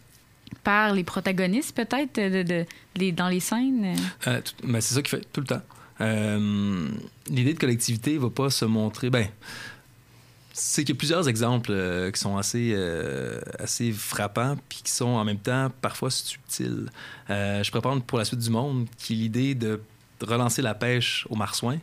par 0.63 0.93
les 0.93 1.05
protagonistes, 1.05 1.75
peut-être, 1.75 2.17
de, 2.21 2.43
de- 2.43 2.67
les- 2.97 3.13
dans 3.13 3.29
les 3.31 3.41
scènes? 3.41 3.97
Euh, 4.27 4.41
tout- 4.43 4.67
ben, 4.67 4.81
c'est 4.83 4.95
ça 4.95 5.01
qu'il 5.01 5.19
fait 5.19 5.27
tout 5.33 5.41
le 5.41 5.47
temps. 5.47 5.63
Euh, 6.01 6.89
L'idée 7.29 7.55
de 7.55 7.59
collectivité 7.59 8.19
va 8.19 8.31
pas 8.31 8.51
se 8.51 8.65
montrer. 8.65 9.11
Ben, 9.11 9.29
c'est 10.53 10.85
qu'il 10.85 10.95
y 10.95 10.99
a 10.99 10.99
plusieurs 10.99 11.29
exemples 11.29 11.71
euh, 11.73 12.11
qui 12.11 12.21
sont 12.21 12.37
assez, 12.37 12.73
euh, 12.75 13.41
assez 13.59 13.91
frappants, 13.93 14.57
puis 14.69 14.81
qui 14.85 14.91
sont 14.91 15.07
en 15.07 15.25
même 15.25 15.39
temps 15.39 15.71
parfois 15.81 16.11
subtils. 16.11 16.91
Je 17.29 17.71
prendre 17.81 18.03
pour 18.03 18.19
la 18.19 18.25
suite 18.25 18.41
du 18.41 18.51
monde, 18.51 18.87
qui 18.99 19.15
est 19.15 19.17
l'idée 19.17 19.55
de 19.55 19.81
relancer 20.21 20.63
la 20.63 20.75
pêche 20.75 21.27
au 21.31 21.37
marsouin, 21.37 21.79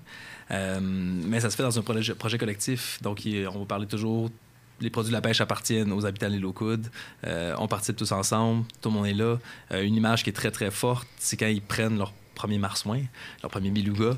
Euh, 0.52 0.80
mais 0.82 1.40
ça 1.40 1.50
se 1.52 1.56
fait 1.56 1.64
dans 1.64 1.78
un 1.78 1.84
projet, 1.84 2.38
collectif. 2.40 3.00
Donc, 3.04 3.22
on 3.26 3.60
va 3.60 3.66
parler 3.66 3.86
toujours 3.86 4.30
les 4.82 4.90
produits 4.90 5.12
de 5.12 5.16
la 5.16 5.22
pêche 5.22 5.42
appartiennent 5.42 5.92
aux 5.92 6.06
habitants 6.06 6.28
de 6.28 6.34
l'île 6.34 6.46
aux. 6.46 6.90
Euh, 7.28 7.54
on 7.60 7.68
participe 7.68 7.98
tous 7.98 8.12
ensemble, 8.12 8.66
tout 8.82 8.90
le 8.90 8.96
monde 8.96 9.08
est 9.08 9.14
là. 9.14 9.38
Une 9.72 9.96
image 9.96 10.24
qui 10.24 10.30
est 10.30 10.34
très, 10.34 10.52
très 10.52 10.72
forte, 10.72 11.08
c'est 11.18 11.38
quand 11.38 11.48
ils 11.48 11.62
prennent 11.62 11.98
leur 11.98 12.14
premier 12.40 12.58
marsouin, 12.58 13.02
leur 13.44 13.52
premier 13.52 13.70
beluga. 13.70 14.18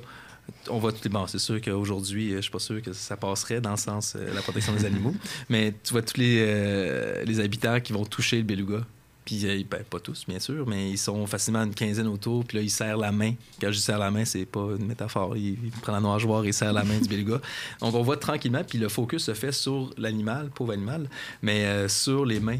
On 0.69 0.77
voit 0.77 0.91
tous 0.91 1.03
les... 1.03 1.09
Bon, 1.09 1.25
c'est 1.25 1.39
sûr 1.39 1.59
qu'aujourd'hui, 1.59 2.33
euh, 2.33 2.35
je 2.37 2.41
suis 2.41 2.51
pas 2.51 2.59
sûr 2.59 2.81
que 2.81 2.93
ça 2.93 3.17
passerait 3.17 3.61
dans 3.61 3.71
le 3.71 3.77
sens 3.77 4.15
euh, 4.15 4.31
la 4.33 4.41
protection 4.41 4.73
des 4.73 4.85
animaux, 4.85 5.15
mais 5.49 5.73
tu 5.83 5.91
vois 5.93 6.03
tous 6.03 6.17
les, 6.17 6.37
euh, 6.39 7.23
les 7.25 7.39
habitants 7.39 7.79
qui 7.79 7.93
vont 7.93 8.05
toucher 8.05 8.37
le 8.37 8.43
beluga 8.43 8.85
Puis, 9.25 9.47
euh, 9.47 9.63
ben, 9.69 9.83
pas 9.89 9.99
tous, 9.99 10.25
bien 10.27 10.39
sûr, 10.39 10.67
mais 10.67 10.91
ils 10.91 10.99
sont 10.99 11.25
facilement 11.25 11.63
une 11.63 11.73
quinzaine 11.73 12.07
autour. 12.07 12.45
Puis 12.45 12.57
là, 12.57 12.63
ils 12.63 12.69
serrent 12.69 12.99
la 12.99 13.11
main. 13.11 13.33
Quand 13.59 13.67
je 13.71 13.77
dis 13.77 13.83
serre 13.83 13.97
la 13.97 14.11
main, 14.11 14.23
c'est 14.23 14.45
pas 14.45 14.67
une 14.77 14.85
métaphore. 14.85 15.35
Ils, 15.35 15.57
ils 15.63 15.71
prennent 15.71 15.95
la 15.95 16.01
nageoire 16.01 16.45
et 16.45 16.51
serrent 16.51 16.73
la 16.73 16.83
main 16.83 16.99
du 16.99 17.09
beluga. 17.13 17.41
Donc, 17.79 17.95
on 17.95 18.03
voit 18.03 18.17
tranquillement, 18.17 18.63
puis 18.63 18.77
le 18.77 18.89
focus 18.89 19.23
se 19.23 19.33
fait 19.33 19.51
sur 19.51 19.89
l'animal, 19.97 20.51
pauvre 20.53 20.73
animal, 20.73 21.09
mais 21.41 21.87
sur 21.87 22.23
les 22.25 22.39
mains 22.39 22.59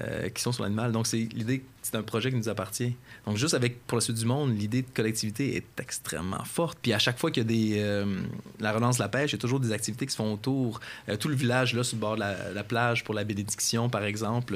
euh, 0.00 0.28
qui 0.30 0.42
sont 0.42 0.52
sur 0.52 0.62
l'animal. 0.62 0.92
Donc, 0.92 1.06
c'est 1.06 1.28
l'idée, 1.34 1.62
c'est 1.82 1.96
un 1.96 2.02
projet 2.02 2.30
qui 2.30 2.36
nous 2.36 2.48
appartient. 2.48 2.94
Donc, 3.26 3.36
juste 3.36 3.54
avec 3.54 3.86
Pour 3.86 3.98
la 3.98 4.02
suite 4.02 4.16
du 4.16 4.24
monde, 4.24 4.58
l'idée 4.58 4.82
de 4.82 4.88
collectivité 4.94 5.56
est 5.56 5.80
extrêmement 5.80 6.44
forte. 6.44 6.78
Puis, 6.80 6.92
à 6.92 6.98
chaque 6.98 7.18
fois 7.18 7.30
qu'il 7.30 7.42
y 7.42 7.46
a 7.46 7.48
des, 7.48 7.74
euh, 7.78 8.22
la 8.58 8.72
relance 8.72 8.96
de 8.96 9.02
la 9.02 9.08
pêche, 9.08 9.32
il 9.32 9.34
y 9.34 9.38
a 9.38 9.40
toujours 9.40 9.60
des 9.60 9.72
activités 9.72 10.06
qui 10.06 10.12
se 10.12 10.16
font 10.16 10.32
autour. 10.32 10.80
Euh, 11.08 11.16
tout 11.16 11.28
le 11.28 11.34
village, 11.34 11.74
là, 11.74 11.84
sur 11.84 11.96
le 11.96 12.00
bord 12.00 12.14
de 12.14 12.20
la, 12.20 12.52
la 12.52 12.64
plage, 12.64 13.04
pour 13.04 13.14
la 13.14 13.24
bénédiction, 13.24 13.88
par 13.88 14.04
exemple, 14.04 14.54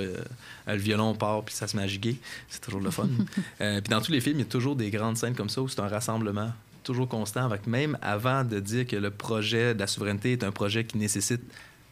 le 0.66 0.76
violon 0.76 1.14
part, 1.14 1.45
puis 1.45 1.55
ça 1.55 1.66
se 1.66 1.76
met 1.76 1.82
à 1.82 1.87
giguer. 1.87 2.16
C'est 2.49 2.61
toujours 2.61 2.80
le 2.80 2.91
fun. 2.91 3.09
Puis, 3.59 3.91
dans 3.91 4.01
tous 4.01 4.12
les 4.12 4.20
films, 4.20 4.37
il 4.37 4.43
y 4.43 4.47
a 4.47 4.51
toujours 4.51 4.76
des 4.76 4.91
grandes 4.91 5.16
scènes 5.16 5.34
comme 5.34 5.51
ça 5.51 5.61
où 5.61 5.68
c'est 5.68 5.80
un 5.80 5.89
rassemblement 5.89 6.53
toujours 6.87 7.09
constant, 7.09 7.45
avec 7.45 7.66
même 7.66 7.99
avant 8.01 8.45
de 8.45 8.61
dire 8.61 8.87
que 8.87 8.97
le 8.97 9.11
projet 9.11 9.74
de 9.74 9.80
la 9.80 9.89
souveraineté 9.89 10.32
est 10.32 10.45
un 10.45 10.53
projet 10.53 10.84
qui 10.84 10.97
nécessite 10.99 11.43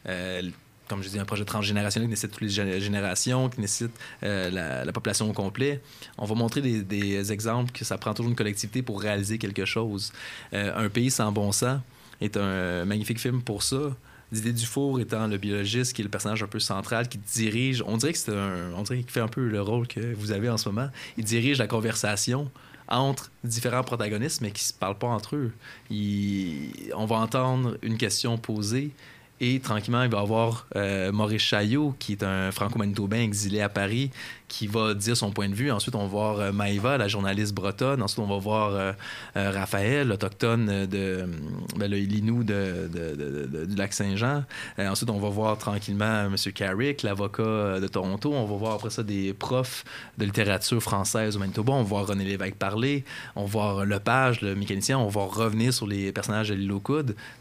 euh, 0.07 0.41
comme 0.87 1.03
je 1.03 1.09
dis, 1.09 1.19
un 1.19 1.25
projet 1.25 1.45
transgénérationnel 1.45 2.07
qui 2.07 2.11
nécessite 2.11 2.31
toutes 2.31 2.41
les 2.41 2.49
gé- 2.49 2.79
générations, 2.79 3.49
qui 3.49 3.61
nécessite 3.61 3.95
euh, 4.23 4.49
la, 4.49 4.85
la 4.85 4.91
population 4.91 5.29
au 5.29 5.33
complet. 5.33 5.81
On 6.17 6.25
va 6.25 6.35
montrer 6.35 6.61
des, 6.61 7.31
exemples 7.31 7.71
que 7.71 7.83
ça 7.83 7.97
prend 7.97 8.13
toujours 8.13 8.29
une 8.29 8.35
collectivité 8.35 8.81
pour 8.81 9.01
réaliser 9.01 9.37
quelque 9.37 9.65
chose. 9.65 10.11
Euh, 10.53 10.85
un 10.85 10.89
pays 10.89 11.09
sans 11.09 11.31
bon 11.31 11.51
sens 11.51 11.79
est 12.21 12.37
un 12.37 12.85
magnifique 12.85 13.19
film 13.19 13.41
pour 13.41 13.63
ça. 13.63 13.95
Didier 14.31 14.53
Dufour 14.53 14.99
étant 14.99 15.27
le 15.27 15.37
biologiste, 15.37 15.93
qui 15.93 16.01
est 16.01 16.03
le 16.03 16.09
personnage 16.09 16.41
un 16.43 16.47
peu 16.47 16.59
central, 16.59 17.07
qui 17.07 17.17
dirige, 17.17 17.83
on 17.85 17.97
dirait 17.97 18.13
qu'il 18.13 19.11
fait 19.11 19.19
un 19.19 19.27
peu 19.27 19.47
le 19.47 19.61
rôle 19.61 19.87
que 19.87 20.13
vous 20.15 20.31
avez 20.31 20.49
en 20.49 20.57
ce 20.57 20.69
moment. 20.69 20.89
Il 21.17 21.23
dirige 21.23 21.59
la 21.59 21.67
conversation 21.67 22.51
entre 22.87 23.31
différents 23.43 23.83
protagonistes, 23.83 24.41
mais 24.41 24.51
qui 24.51 24.63
ne 24.63 24.67
se 24.67 24.73
parlent 24.73 24.97
pas 24.97 25.07
entre 25.07 25.35
eux. 25.35 25.51
On 26.95 27.05
va 27.05 27.17
entendre 27.17 27.77
une 27.81 27.97
question 27.97 28.37
posée 28.37 28.91
et 29.41 29.59
tranquillement, 29.59 30.03
il 30.03 30.09
va 30.09 30.19
y 30.19 30.21
avoir 30.21 30.65
euh, 30.77 31.11
Maurice 31.11 31.41
Chaillot, 31.41 31.93
qui 31.99 32.13
est 32.13 32.23
un 32.23 32.51
franco-manitobain 32.51 33.19
exilé 33.19 33.59
à 33.59 33.67
Paris, 33.67 34.09
qui 34.47 34.65
va 34.65 34.93
dire 34.93 35.17
son 35.17 35.31
point 35.31 35.49
de 35.49 35.53
vue. 35.53 35.71
Ensuite, 35.71 35.93
on 35.95 36.03
va 36.03 36.07
voir 36.07 36.39
euh, 36.39 36.51
Maëva, 36.53 36.97
la 36.97 37.09
journaliste 37.09 37.53
bretonne. 37.53 38.01
Ensuite, 38.01 38.19
on 38.19 38.27
va 38.27 38.37
voir 38.37 38.71
euh, 38.73 38.93
Raphaël, 39.35 40.09
autochtone 40.13 40.85
de 40.85 41.27
ben, 41.75 41.91
de, 41.91 43.65
du 43.65 43.75
lac 43.75 43.91
Saint-Jean. 43.91 44.45
Ensuite, 44.77 45.09
on 45.09 45.19
va 45.19 45.27
voir 45.27 45.57
tranquillement 45.57 46.27
M. 46.27 46.35
Carrick, 46.53 47.03
l'avocat 47.03 47.81
de 47.81 47.87
Toronto. 47.87 48.31
On 48.33 48.45
va 48.45 48.55
voir 48.55 48.73
après 48.75 48.89
ça 48.89 49.03
des 49.03 49.33
profs 49.33 49.83
de 50.17 50.23
littérature 50.23 50.81
française 50.81 51.35
au 51.35 51.39
Manitoba. 51.39 51.73
On 51.73 51.83
va 51.83 51.89
voir 51.89 52.07
René 52.07 52.23
Lévesque 52.23 52.55
parler. 52.55 53.03
On 53.35 53.43
va 53.43 53.47
voir 53.47 53.85
Lepage, 53.85 54.39
le 54.39 54.55
mécanicien. 54.55 54.97
On 54.97 55.09
va 55.09 55.25
revenir 55.25 55.73
sur 55.73 55.87
les 55.87 56.13
personnages 56.13 56.49
de 56.49 56.55
l'île. 56.55 56.71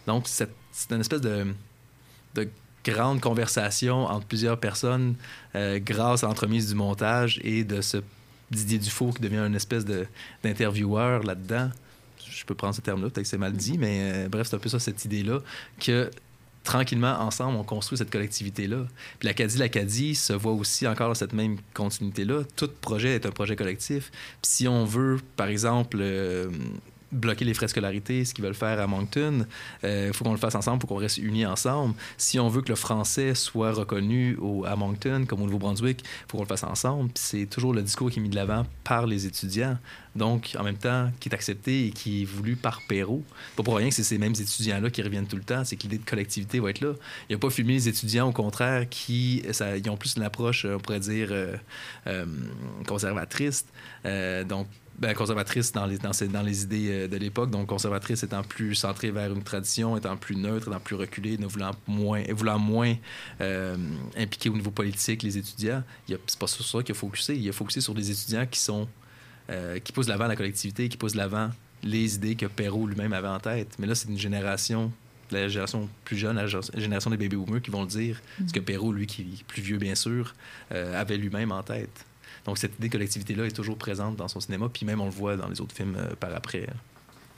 Donc, 0.09 0.25
c'est 0.27 0.51
une 0.91 1.01
espèce 1.01 1.21
de 1.21 1.47
de 2.35 2.49
grandes 2.85 3.21
conversations 3.21 4.05
entre 4.05 4.27
plusieurs 4.27 4.59
personnes 4.59 5.15
euh, 5.55 5.79
grâce 5.83 6.23
à 6.23 6.27
l'entremise 6.29 6.69
du 6.69 6.75
montage 6.75 7.41
et 7.43 7.65
de 7.65 7.81
ce 7.81 7.99
Didier 8.51 8.79
Dufour 8.79 9.15
qui 9.15 9.23
devient 9.23 9.39
une 9.39 9.55
espèce 9.55 9.85
d'intervieweur 10.43 11.23
là-dedans. 11.23 11.71
Je 12.29 12.45
peux 12.45 12.55
prendre 12.55 12.75
ce 12.75 12.81
terme-là, 12.81 13.09
peut-être 13.09 13.25
que 13.25 13.29
c'est 13.29 13.39
mal 13.39 13.53
dit, 13.53 13.79
mais 13.79 14.13
euh, 14.13 14.29
bref, 14.29 14.49
c'est 14.49 14.57
un 14.57 14.59
peu 14.59 14.69
ça, 14.69 14.79
cette 14.79 15.05
idée-là, 15.05 15.41
que 15.81 16.11
tranquillement, 16.63 17.21
ensemble, 17.21 17.57
on 17.59 17.63
construit 17.63 17.97
cette 17.99 18.11
collectivité-là. 18.11 18.87
Puis 19.19 19.27
l'Acadie, 19.27 19.59
l'Acadie 19.59 20.15
se 20.15 20.33
voit 20.33 20.53
aussi 20.53 20.87
encore 20.87 21.17
cette 21.17 21.33
même 21.33 21.59
continuité-là. 21.75 22.43
Tout 22.57 22.71
projet 22.81 23.15
est 23.15 23.27
un 23.27 23.31
projet 23.31 23.55
collectif. 23.55 24.11
Puis 24.43 24.51
si 24.51 24.69
on 24.69 24.85
veut, 24.85 25.21
par 25.37 25.49
exemple, 25.49 25.99
euh, 26.01 26.49
bloquer 27.15 27.45
les 27.45 27.55
frais 27.55 27.67
de 27.67 27.71
scolarité, 27.71 28.25
ce 28.25 28.35
qu'ils 28.35 28.45
veulent 28.45 28.55
faire 28.55 28.81
à 28.81 28.87
Moncton, 28.87 29.47
il 29.83 30.13
faut 30.13 30.25
qu'on 30.25 30.33
le 30.33 30.39
fasse 30.39 30.55
ensemble, 30.55 30.81
faut 30.81 30.87
qu'on 30.87 30.97
reste 30.97 31.19
unis 31.19 31.47
ensemble. 31.47 31.95
Si 32.17 32.39
on 32.39 32.49
veut 32.49 32.63
que 32.63 32.69
le 32.69 32.77
français 32.77 33.35
soit 33.35 33.73
reconnu 33.73 34.37
à 34.67 34.77
Moncton, 34.77 35.25
comme 35.27 35.43
au 35.43 35.47
Nouveau-Brunswick, 35.47 36.01
il 36.03 36.31
faut 36.31 36.39
qu'on 36.39 36.45
le 36.45 36.49
fasse 36.49 36.65
ensemble. 36.65 37.11
C'est 37.15 37.47
toujours 37.47 37.73
le 37.73 37.83
discours 37.83 38.11
qui 38.11 38.19
est 38.19 38.23
mis 38.23 38.29
de 38.29 38.37
l'avant 38.37 38.67
par 38.85 39.07
les 39.07 39.27
étudiants. 39.27 39.79
Donc, 40.17 40.55
en 40.59 40.63
même 40.63 40.77
temps, 40.77 41.11
qui 41.19 41.29
est 41.29 41.35
accepté 41.35 41.87
et 41.87 41.91
qui 41.91 42.23
est 42.23 42.25
voulu 42.25 42.55
par 42.55 42.83
Perrault. 42.89 43.25
Pas 43.57 43.63
pour 43.63 43.77
rien 43.77 43.89
que 43.89 43.95
c'est 43.95 44.05
ces 44.05 44.19
mêmes 44.19 44.33
étudiants-là 44.33 44.91
qui 44.91 45.03
reviennent 45.03 45.27
tout 45.27 45.37
le 45.37 45.43
temps, 45.43 45.65
c'est 45.65 45.77
que 45.77 45.83
l'idée 45.83 45.99
de 45.99 46.05
collectivité 46.05 46.61
va 46.61 46.71
être 46.71 46.81
là. 46.81 46.93
Il 47.29 47.33
n'y 47.33 47.35
a 47.35 47.39
pas 47.39 47.51
filmé 47.51 47.73
les 47.73 47.89
étudiants, 47.89 48.29
au 48.29 48.33
contraire, 48.33 48.89
qui 48.89 49.43
ils 49.45 49.91
ont 49.91 49.97
plus 49.97 50.17
une 50.17 50.23
approche, 50.23 50.65
on 50.65 50.79
pourrait 50.79 51.01
dire, 51.01 51.29
euh, 51.31 51.57
euh, 52.07 52.27
conservatrice. 52.87 53.67
Euh, 54.07 54.45
donc, 54.45 54.69
ben, 54.99 55.15
conservatrice 55.15 55.73
dans 55.73 55.87
les, 55.87 55.99
dans, 55.99 56.13
dans 56.31 56.43
les 56.43 56.63
idées 56.63 56.89
euh, 56.91 57.09
de 57.09 57.17
l'époque, 57.17 57.51
donc 57.51 57.67
conservatrice 57.67 58.23
étant 58.23 58.43
plus 58.43 58.75
centrée 58.75 59.11
vers 59.11 59.33
une 59.33 59.43
tradition, 59.43 59.97
étant 59.97 60.17
plus 60.17 60.37
neutre, 60.37 60.69
étant 60.69 60.81
plus 60.81 60.95
reculée, 60.97 61.37
ne 61.39 61.47
voulant 61.47 61.73
moins, 61.87 62.23
voulant 62.31 62.59
moins 62.59 62.95
euh, 63.41 63.77
impliquer 64.17 64.51
au 64.51 64.55
niveau 64.55 64.71
politique 64.71 65.23
les 65.23 65.37
étudiants. 65.37 65.83
C'est 66.09 66.39
pas 66.39 66.47
sur 66.47 66.65
ça 66.65 66.83
qu'il 66.83 66.95
a 66.95 66.99
focusé. 66.99 67.37
Il 67.37 67.49
a 67.49 67.53
focusé 67.53 67.81
sur 67.81 67.95
des 67.95 68.11
étudiants 68.11 68.47
qui 68.47 68.61
sont 68.61 68.89
euh, 69.51 69.79
qui 69.79 69.93
poussent 69.93 70.07
de 70.07 70.11
l'avant 70.13 70.27
la 70.27 70.37
collectivité, 70.37 70.89
qui 70.89 70.97
poussent 70.97 71.13
de 71.13 71.19
l'avant 71.19 71.51
les 71.83 72.15
idées 72.15 72.35
que 72.35 72.47
Perrault 72.47 72.87
lui-même 72.87 73.13
avait 73.13 73.29
en 73.29 73.41
tête. 73.41 73.75
Mais 73.79 73.87
là, 73.87 73.95
c'est 73.95 74.09
une 74.09 74.19
génération, 74.19 74.91
la 75.31 75.49
génération 75.49 75.89
plus 76.05 76.17
jeune, 76.17 76.37
la 76.37 76.47
gé- 76.47 76.81
génération 76.81 77.11
des 77.11 77.19
bébés 77.19 77.37
boomers 77.37 77.61
qui 77.61 77.71
vont 77.71 77.83
le 77.83 77.89
dire. 77.89 78.23
Mm. 78.41 78.49
Ce 78.49 78.53
que 78.55 78.61
Perrault, 78.61 78.93
lui, 78.93 79.07
qui 79.07 79.21
est 79.23 79.45
plus 79.45 79.61
vieux, 79.61 79.77
bien 79.77 79.95
sûr, 79.95 80.35
euh, 80.73 80.99
avait 80.99 81.19
lui-même 81.19 81.53
en 81.53 81.63
tête. 81.63 82.07
Donc, 82.47 82.59
cette 82.59 82.75
idée 82.79 82.89
de 82.89 82.93
collectivité-là 82.93 83.47
est 83.47 83.51
toujours 83.57 83.77
présente 83.79 84.17
dans 84.17 84.29
son 84.29 84.41
cinéma, 84.41 84.69
puis 84.73 84.85
même 84.85 85.01
on 85.01 85.07
le 85.07 85.11
voit 85.11 85.37
dans 85.37 85.49
les 85.49 85.61
autres 85.61 85.75
films 85.75 85.97
euh, 85.99 86.15
par 86.19 86.35
après. 86.35 86.67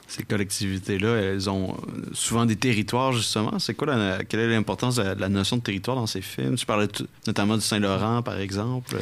Ces 0.09 0.23
collectivités-là, 0.23 1.15
elles 1.17 1.49
ont 1.49 1.73
euh, 1.73 2.01
souvent 2.13 2.45
des 2.45 2.55
territoires, 2.55 3.11
justement. 3.11 3.59
C'est 3.59 3.73
quoi 3.73 3.87
la- 3.87 4.23
quelle 4.23 4.39
est 4.41 4.47
l'importance 4.49 4.95
de 4.95 5.01
la, 5.03 5.29
notion 5.29 5.57
de 5.57 5.61
territoire 5.61 5.97
dans 5.97 6.07
ces 6.07 6.21
films? 6.21 6.55
Tu 6.55 6.65
parlais 6.65 6.87
notamment 7.25 7.55
du 7.55 7.61
Saint-Laurent, 7.61 8.21
par 8.21 8.39
exemple. 8.39 8.95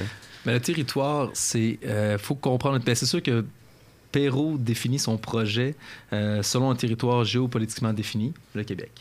Mais 0.46 0.54
le 0.54 0.60
territoire, 0.60 1.30
c'est. 1.34 1.80
euh, 1.86 2.18
faut 2.18 2.36
comprendre. 2.36 2.80
ben, 2.84 2.96
c'est 2.96 3.06
sûr 3.06 3.22
que 3.22 3.46
Perrault 4.12 4.58
définit 4.58 4.98
son 5.00 5.18
projet 5.18 5.76
euh, 6.14 6.42
selon 6.42 6.72
un 6.72 6.76
territoire 6.76 7.24
géopolitiquement 7.24 7.94
défini, 7.94 8.34
le 8.56 8.64
Québec. 8.64 8.92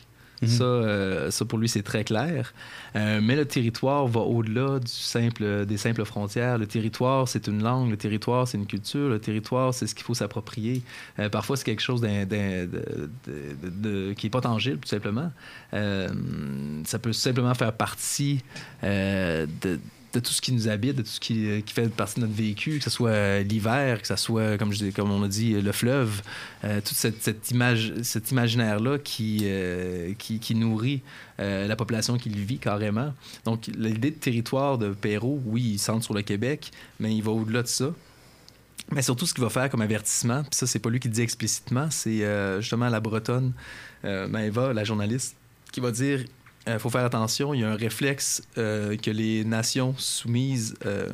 Ça, 0.46 0.64
euh, 0.64 1.30
ça, 1.30 1.44
pour 1.44 1.58
lui, 1.58 1.68
c'est 1.68 1.82
très 1.82 2.04
clair. 2.04 2.52
Euh, 2.96 3.20
mais 3.22 3.36
le 3.36 3.44
territoire 3.44 4.06
va 4.06 4.20
au-delà 4.20 4.78
du 4.78 4.90
simple, 4.90 5.66
des 5.66 5.76
simples 5.76 6.04
frontières. 6.04 6.58
Le 6.58 6.66
territoire, 6.66 7.26
c'est 7.28 7.46
une 7.48 7.62
langue. 7.62 7.90
Le 7.90 7.96
territoire, 7.96 8.46
c'est 8.48 8.58
une 8.58 8.66
culture. 8.66 9.08
Le 9.08 9.18
territoire, 9.18 9.74
c'est 9.74 9.86
ce 9.86 9.94
qu'il 9.94 10.04
faut 10.04 10.14
s'approprier. 10.14 10.82
Euh, 11.18 11.28
parfois, 11.28 11.56
c'est 11.56 11.64
quelque 11.64 11.82
chose 11.82 12.00
de- 12.00 12.24
de- 12.24 14.12
qui 14.14 14.26
n'est 14.26 14.30
pas 14.30 14.40
tangible, 14.40 14.78
tout 14.78 14.88
simplement. 14.88 15.30
Ça 15.72 16.98
peut 16.98 17.12
simplement 17.12 17.54
faire 17.54 17.72
partie 17.72 18.42
de 18.82 19.78
de 20.14 20.20
tout 20.20 20.32
ce 20.32 20.40
qui 20.40 20.52
nous 20.52 20.68
habite, 20.68 20.96
de 20.96 21.02
tout 21.02 21.08
ce 21.08 21.20
qui, 21.20 21.46
euh, 21.46 21.60
fait 21.66 21.88
partie 21.88 22.16
de 22.16 22.20
notre 22.20 22.32
vécu, 22.32 22.78
que 22.78 22.84
ce 22.84 22.90
soit 22.90 23.10
euh, 23.10 23.42
l'hiver, 23.42 24.00
que 24.00 24.06
ce 24.06 24.16
soit, 24.16 24.56
comme, 24.56 24.72
on 25.10 25.22
a 25.22 25.28
dit, 25.28 25.60
le 25.60 25.72
fleuve, 25.72 26.22
euh, 26.64 26.80
toute 26.80 26.96
cette, 26.96 27.50
image, 27.50 27.92
cet 28.02 28.30
imaginaire-là 28.30 28.98
qui, 28.98 29.40
euh, 29.44 30.12
nourrit 30.54 31.02
euh, 31.40 31.66
la 31.66 31.76
population 31.76 32.16
qui 32.16 32.30
le 32.30 32.40
vit 32.40 32.58
carrément. 32.58 33.12
Donc, 33.44 33.66
l'idée 33.66 34.12
de 34.12 34.16
territoire 34.16 34.78
de 34.78 34.90
Perrault, 34.90 35.40
oui, 35.44 35.72
il 35.74 35.78
centre 35.78 36.04
sur 36.04 36.14
le 36.14 36.22
Québec, 36.22 36.70
mais 37.00 37.14
il 37.14 37.22
va 37.22 37.32
au-delà 37.32 37.62
de 37.62 37.68
ça. 37.68 37.92
Mais 38.92 39.02
surtout, 39.02 39.26
ce 39.26 39.34
qu'il 39.34 39.42
va 39.42 39.50
faire 39.50 39.70
comme 39.70 39.80
avertissement, 39.80 40.42
puis 40.42 40.52
ça, 40.52 40.66
c'est 40.66 40.78
pas 40.78 40.90
lui 40.90 41.00
qui 41.00 41.08
le 41.08 41.14
dit 41.14 41.22
explicitement, 41.22 41.88
c'est 41.90 42.22
euh, 42.24 42.60
justement 42.60 42.88
la 42.88 43.00
Bretonne, 43.00 43.52
euh, 44.04 44.28
Maëva, 44.28 44.72
la 44.72 44.84
journaliste, 44.84 45.36
qui 45.72 45.80
va 45.80 45.90
dire 45.90 46.24
il 46.66 46.78
faut 46.78 46.90
faire 46.90 47.04
attention, 47.04 47.52
il 47.54 47.60
y 47.60 47.64
a 47.64 47.70
un 47.70 47.76
réflexe 47.76 48.42
euh, 48.58 48.96
que 48.96 49.10
les 49.10 49.44
nations 49.44 49.94
soumises 49.98 50.74
euh, 50.86 51.08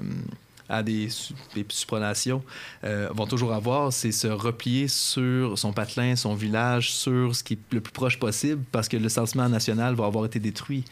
à 0.69 0.83
des, 0.85 1.09
su- 1.09 1.35
des 1.55 1.67
supranations 1.69 2.43
euh, 2.85 3.09
vont 3.13 3.27
toujours 3.27 3.53
avoir, 3.53 3.93
c'est 3.93 4.13
se 4.13 4.29
replier 4.29 4.87
sur 4.87 5.59
son 5.59 5.73
patelin, 5.73 6.15
son 6.15 6.35
village, 6.35 6.93
sur 6.93 7.35
ce 7.35 7.43
qui 7.43 7.55
est 7.55 7.59
le 7.73 7.81
plus 7.81 7.93
proche 7.93 8.19
possible, 8.21 8.63
parce 8.71 8.89
que 8.89 8.97
le 8.97 9.09
sentiment 9.09 9.49
national 9.49 9.95
va 9.97 10.07
avoir 10.07 10.25
été 10.27 10.39
détruit. 10.39 10.85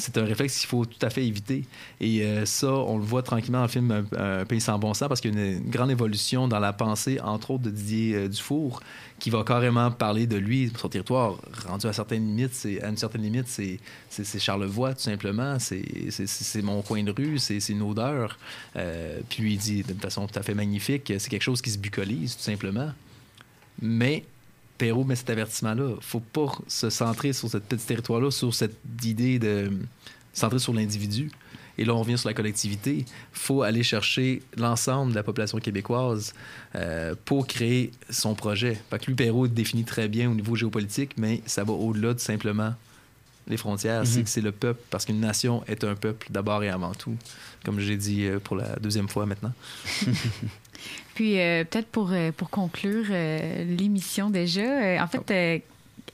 C'est 0.00 0.16
un 0.16 0.24
réflexe 0.24 0.60
qu'il 0.60 0.68
faut 0.68 0.84
tout 0.84 1.04
à 1.04 1.10
fait 1.10 1.26
éviter. 1.26 1.64
Et 2.00 2.22
euh, 2.22 2.46
ça, 2.46 2.72
on 2.72 2.98
le 2.98 3.04
voit 3.04 3.24
tranquillement 3.24 3.58
dans 3.58 3.64
le 3.64 3.68
film 3.68 3.90
Un, 3.90 4.40
Un 4.40 4.44
pays 4.44 4.60
sans 4.60 4.78
bon 4.78 4.94
sens, 4.94 5.08
parce 5.08 5.20
qu'il 5.20 5.36
y 5.36 5.38
a 5.38 5.44
une, 5.44 5.70
grande 5.70 5.90
évolution 5.90 6.46
dans 6.46 6.60
la 6.60 6.72
pensée, 6.72 7.18
entre 7.20 7.50
autres, 7.50 7.64
de 7.64 7.70
Didier 7.70 8.14
euh, 8.14 8.28
Dufour, 8.28 8.80
qui 9.18 9.30
va 9.30 9.42
carrément 9.42 9.90
parler 9.90 10.28
de 10.28 10.36
lui, 10.36 10.70
son 10.76 10.88
territoire, 10.88 11.34
rendu 11.66 11.88
à 11.88 11.92
certaines 11.92 12.24
limites, 12.24 12.54
c'est, 12.54 12.80
à 12.80 12.90
une 12.90 12.96
certaine 12.96 13.22
limite, 13.22 13.48
c'est, 13.48 13.80
c'est, 14.08 14.38
Charlevoix, 14.38 14.94
tout 14.94 15.00
simplement. 15.00 15.58
C'est, 15.58 15.82
mon 16.62 16.80
coin 16.82 17.02
de 17.02 17.10
rue, 17.10 17.38
c'est, 17.40 17.58
une 17.68 17.82
odeur. 17.82 18.38
Euh, 18.76 19.18
puis 19.28 19.42
lui, 19.42 19.52
il 19.54 19.58
dit 19.58 19.82
d'une 19.82 19.98
façon 19.98 20.28
tout 20.28 20.38
à 20.38 20.42
fait 20.42 20.54
magnifique, 20.54 21.12
c'est 21.18 21.28
quelque 21.28 21.42
chose 21.42 21.60
qui 21.60 21.70
se 21.70 21.78
bucolise, 21.78 22.36
tout 22.36 22.42
simplement. 22.42 22.92
Mais 23.82 24.24
Perrault 24.78 25.04
met 25.04 25.16
cet 25.16 25.28
avertissement-là. 25.30 25.96
faut 26.00 26.20
pas 26.20 26.52
se 26.68 26.88
centrer 26.88 27.32
sur 27.32 27.50
ce 27.50 27.58
petit 27.58 27.84
territoire-là, 27.84 28.30
sur 28.30 28.54
cette 28.54 28.76
idée 29.02 29.38
de 29.38 29.70
centrer 30.32 30.58
sur 30.60 30.72
l'individu. 30.72 31.30
Et 31.80 31.84
là, 31.84 31.94
on 31.94 32.00
revient 32.00 32.18
sur 32.18 32.28
la 32.28 32.34
collectivité. 32.34 32.98
Il 32.98 33.04
faut 33.32 33.62
aller 33.62 33.84
chercher 33.84 34.42
l'ensemble 34.56 35.12
de 35.12 35.16
la 35.16 35.22
population 35.22 35.58
québécoise 35.58 36.34
euh, 36.74 37.14
pour 37.24 37.46
créer 37.46 37.92
son 38.10 38.34
projet. 38.34 38.76
Fait 38.90 38.98
que 38.98 39.06
lui, 39.06 39.14
Perrault 39.14 39.46
définit 39.46 39.84
très 39.84 40.08
bien 40.08 40.28
au 40.30 40.34
niveau 40.34 40.56
géopolitique, 40.56 41.12
mais 41.16 41.40
ça 41.46 41.62
va 41.62 41.72
au-delà 41.72 42.14
de 42.14 42.18
simplement 42.20 42.74
les 43.46 43.56
frontières. 43.56 44.04
C'est 44.06 44.18
Mhm. 44.18 44.24
que 44.24 44.30
c'est 44.30 44.40
le 44.40 44.52
peuple, 44.52 44.80
parce 44.90 45.04
qu'une 45.04 45.20
nation 45.20 45.62
est 45.68 45.84
un 45.84 45.94
peuple 45.94 46.26
d'abord 46.30 46.62
et 46.64 46.68
avant 46.68 46.94
tout, 46.94 47.16
comme 47.64 47.78
j'ai 47.78 47.96
dit 47.96 48.24
euh, 48.26 48.40
pour 48.40 48.56
la 48.56 48.76
deuxième 48.80 49.08
fois 49.08 49.24
maintenant. 49.26 49.52
Puis 51.18 51.40
euh, 51.40 51.64
peut-être 51.64 51.88
pour, 51.88 52.12
euh, 52.12 52.30
pour 52.30 52.48
conclure 52.48 53.06
euh, 53.10 53.64
l'émission 53.64 54.30
déjà, 54.30 55.02
en 55.02 55.08
fait, 55.08 55.64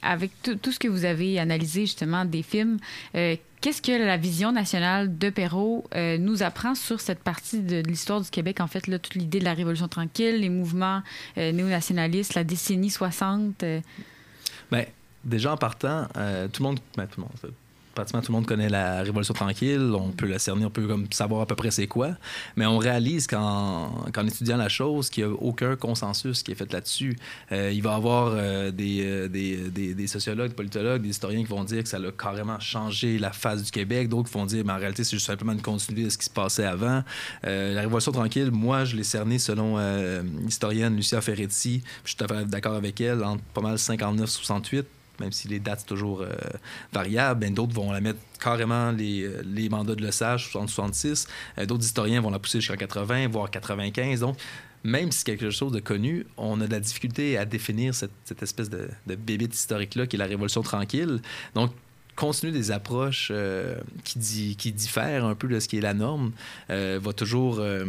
avec 0.01 0.31
tout, 0.43 0.73
ce 0.73 0.79
que 0.79 0.89
vous 0.89 1.05
avez 1.05 1.39
analysé 1.39 1.83
justement 1.83 2.25
des 2.25 2.43
films, 2.43 2.79
qu'est-ce 3.13 3.83
que 3.83 3.93
la 3.93 4.17
vision 4.17 4.51
nationale 4.51 5.19
de 5.19 5.29
Perrault 5.29 5.85
nous 5.95 6.43
apprend 6.43 6.75
sur 6.75 7.03
cette 7.03 7.19
partie 7.19 7.61
de, 7.61 7.83
l'histoire 7.87 8.23
du 8.23 8.31
Québec? 8.31 8.61
En 8.61 8.67
fait, 8.67 8.87
là, 8.87 8.99
toute 8.99 9.15
l'idée 9.15 9.41
de 9.41 9.45
la 9.45 9.53
Révolution 9.53 9.89
tranquille, 9.89 10.41
les 10.41 10.49
mouvements 10.49 11.03
néo-nationalistes, 11.37 12.33
la 12.33 12.45
décennie 12.45 12.89
60. 12.89 13.63
euh, 13.63 13.81
Ben, 14.71 14.87
déjà 15.23 15.53
en 15.53 15.59
partant, 15.59 16.07
tout 16.51 16.63
le 16.63 16.69
monde, 16.69 16.81
ben, 16.97 17.07
tout 17.07 17.21
le 17.21 17.25
monde, 17.25 17.55
pratiquement 17.95 18.20
tout 18.20 18.32
le 18.32 18.36
monde 18.36 18.47
connaît 18.47 18.68
la 18.68 19.03
Révolution 19.03 19.34
tranquille. 19.34 19.92
On 19.95 20.11
peut 20.11 20.26
la 20.26 20.38
cerner, 20.38 20.64
on 20.64 20.70
peut 20.70 20.86
comme 20.86 21.07
savoir 21.11 21.42
à 21.42 21.47
peu 21.47 21.55
près 21.55 21.70
c'est 21.70 21.86
quoi. 21.86 22.11
Mais 22.57 22.66
on 22.66 22.78
réalise 22.78 23.26
qu'en 23.26 23.90
qu'en 24.12 24.26
étudiant 24.26 24.57
la 24.57 24.68
chose, 24.68 25.11
qu'il 25.11 25.24
n'y 25.24 25.30
a 25.30 25.34
aucun 25.34 25.76
consensus 25.76 26.42
qui 26.42 26.53
est 26.53 26.55
fait 26.55 26.72
là-dessus. 26.72 27.16
Euh, 27.53 27.70
il 27.72 27.82
va 27.82 27.92
y 27.92 27.95
avoir 27.95 28.32
euh, 28.34 28.70
des, 28.70 29.03
euh, 29.05 29.28
des, 29.28 29.57
des, 29.70 29.95
des 29.95 30.07
sociologues, 30.07 30.49
des 30.49 30.55
politologues, 30.55 31.03
des 31.03 31.11
historiens 31.11 31.42
qui 31.42 31.51
vont 31.51 31.64
dire 31.64 31.82
que 31.82 31.88
ça 31.88 31.99
a 31.99 32.12
carrément 32.12 32.61
changé 32.61 33.18
la 33.18 33.32
face 33.32 33.62
du 33.62 33.70
Québec. 33.70 34.09
D'autres 34.09 34.30
vont 34.30 34.47
dire, 34.47 34.64
mais 34.66 34.72
en 34.72 34.78
réalité, 34.78 35.05
c'est 35.05 35.16
juste 35.16 35.26
simplement 35.26 35.53
une 35.53 35.62
continuité 35.62 36.05
de 36.05 36.11
ce 36.11 36.18
qui 36.18 36.26
se 36.26 36.30
passait 36.30 36.66
avant. 36.66 37.03
La 37.42 37.80
Révolution 37.80 38.12
tranquille, 38.12 38.51
moi, 38.51 38.84
je 38.84 38.97
l'ai 38.97 39.05
cerné 39.05 39.38
selon 39.38 39.78
l'historienne 40.45 40.97
Lucia 40.97 41.20
Ferretti. 41.20 41.82
Je 42.05 42.11
suis 42.11 42.16
tout 42.16 42.24
à 42.24 42.28
fait 42.28 42.45
d'accord 42.47 42.74
avec 42.74 43.01
elle, 43.01 43.22
entre 43.22 43.42
pas 43.55 43.61
mal 43.61 43.76
59-68 43.76 44.84
même 45.21 45.33
si 45.33 45.49
les 45.49 45.61
dates 45.61 45.81
sont 45.81 45.87
toujours 45.87 46.23
euh, 46.23 46.33
variables, 46.93 47.41
ben, 47.41 47.55
d'autres 47.55 47.75
vont 47.75 47.93
la 47.93 48.01
mettre 48.01 48.19
carrément 48.41 48.91
les, 48.91 49.23
euh, 49.23 49.43
les 49.45 49.69
mandats 49.69 49.95
de 49.95 50.03
l'Osage, 50.03 50.51
60-66. 50.53 51.27
Euh, 51.59 51.67
d'autres 51.67 51.85
historiens 51.85 52.21
vont 52.21 52.31
la 52.31 52.39
pousser 52.39 52.61
jusqu'en 52.61 52.77
80, 52.77 53.29
voire 53.29 53.51
95. 53.51 54.21
Donc, 54.21 54.37
même 54.83 55.11
si 55.11 55.19
c'est 55.19 55.25
quelque 55.25 55.51
chose 55.51 55.73
de 55.73 55.81
connu, 55.81 56.27
on 56.37 56.61
a 56.61 56.67
de 56.67 56.73
la 56.73 56.81
difficulté 56.81 57.39
à 57.39 57.45
définir 57.45 57.95
cette, 57.95 58.11
cette 58.25 58.43
espèce 58.43 58.69
de, 58.69 58.89
de 59.07 59.15
bébite 59.15 59.55
historique-là 59.55 60.07
qui 60.07 60.17
est 60.17 60.19
la 60.19 60.27
Révolution 60.27 60.62
tranquille. 60.62 61.21
Donc, 61.55 61.73
continuer 62.17 62.53
des 62.53 62.71
approches 62.71 63.29
euh, 63.33 63.77
qui, 64.05 64.19
di- 64.19 64.57
qui 64.57 64.73
diffèrent 64.73 65.25
un 65.25 65.35
peu 65.35 65.49
de 65.49 65.59
ce 65.59 65.67
qui 65.69 65.79
est 65.79 65.81
la 65.81 65.95
norme 65.95 66.33
euh, 66.71 67.01
va 67.03 67.12
toujours 67.12 67.57
euh, 67.59 67.85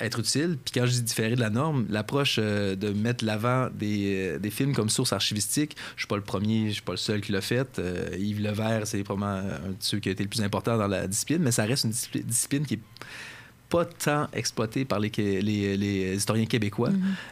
être 0.00 0.20
utile. 0.20 0.56
Puis 0.64 0.72
quand 0.80 0.86
je 0.86 0.92
dis 0.92 1.02
différer 1.02 1.34
de 1.34 1.40
la 1.40 1.50
norme, 1.50 1.86
l'approche 1.90 2.38
de 2.38 2.90
mettre 2.92 3.24
l'avant 3.24 3.68
des, 3.74 4.38
des 4.38 4.50
films 4.50 4.74
comme 4.74 4.88
source 4.88 5.12
archivistique, 5.12 5.76
je 5.96 6.00
suis 6.02 6.08
pas 6.08 6.16
le 6.16 6.22
premier, 6.22 6.68
je 6.68 6.74
suis 6.74 6.82
pas 6.82 6.92
le 6.92 6.98
seul 6.98 7.20
qui 7.20 7.32
l'a 7.32 7.40
fait. 7.40 7.80
Yves 8.18 8.40
Levert, 8.40 8.86
c'est 8.86 9.02
probablement 9.04 9.38
un 9.66 9.68
de 9.70 9.76
ceux 9.80 9.98
qui 9.98 10.08
a 10.08 10.12
été 10.12 10.22
le 10.22 10.28
plus 10.28 10.42
important 10.42 10.76
dans 10.78 10.88
la 10.88 11.06
discipline, 11.06 11.42
mais 11.42 11.52
ça 11.52 11.64
reste 11.64 11.84
une 11.84 11.90
discipli- 11.92 12.24
discipline 12.24 12.64
qui 12.66 12.74
est 12.74 12.80
pas 13.68 13.84
tant 13.84 14.28
exploitée 14.32 14.86
par 14.86 14.98
les, 14.98 15.10
qué- 15.10 15.42
les, 15.42 15.76
les 15.76 16.14
historiens 16.16 16.46
québécois. 16.46 16.88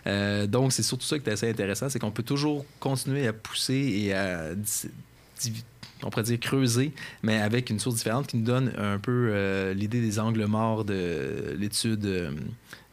Euh, 0.07 0.47
donc, 0.47 0.73
c'est 0.75 0.83
surtout 0.83 1.07
ça 1.07 1.19
qui 1.19 1.31
est 1.31 1.33
assez 1.33 1.49
intéressant, 1.49 1.89
c'est 1.89 1.99
qu'on 1.99 2.11
peut 2.11 2.23
toujours 2.23 2.67
continuer 2.79 3.27
à 3.27 3.33
pousser 3.33 3.75
et 4.05 4.13
à 4.13 4.51
on 6.03 6.11
pourrait 6.11 6.25
dire 6.25 6.41
creuser, 6.41 6.93
mais 7.23 7.41
avec 7.41 7.71
une 7.71 7.79
source 7.79 7.97
différente 7.97 8.27
qui 8.27 8.37
nous 8.37 8.45
donne 8.45 8.73
un 8.77 8.99
peu 8.99 9.31
euh, 9.31 9.75
l'idée 9.75 10.01
des 10.01 10.19
angles 10.19 10.45
morts 10.45 10.85
de 10.85 11.57
l'étude, 11.59 12.05
euh, 12.05 12.31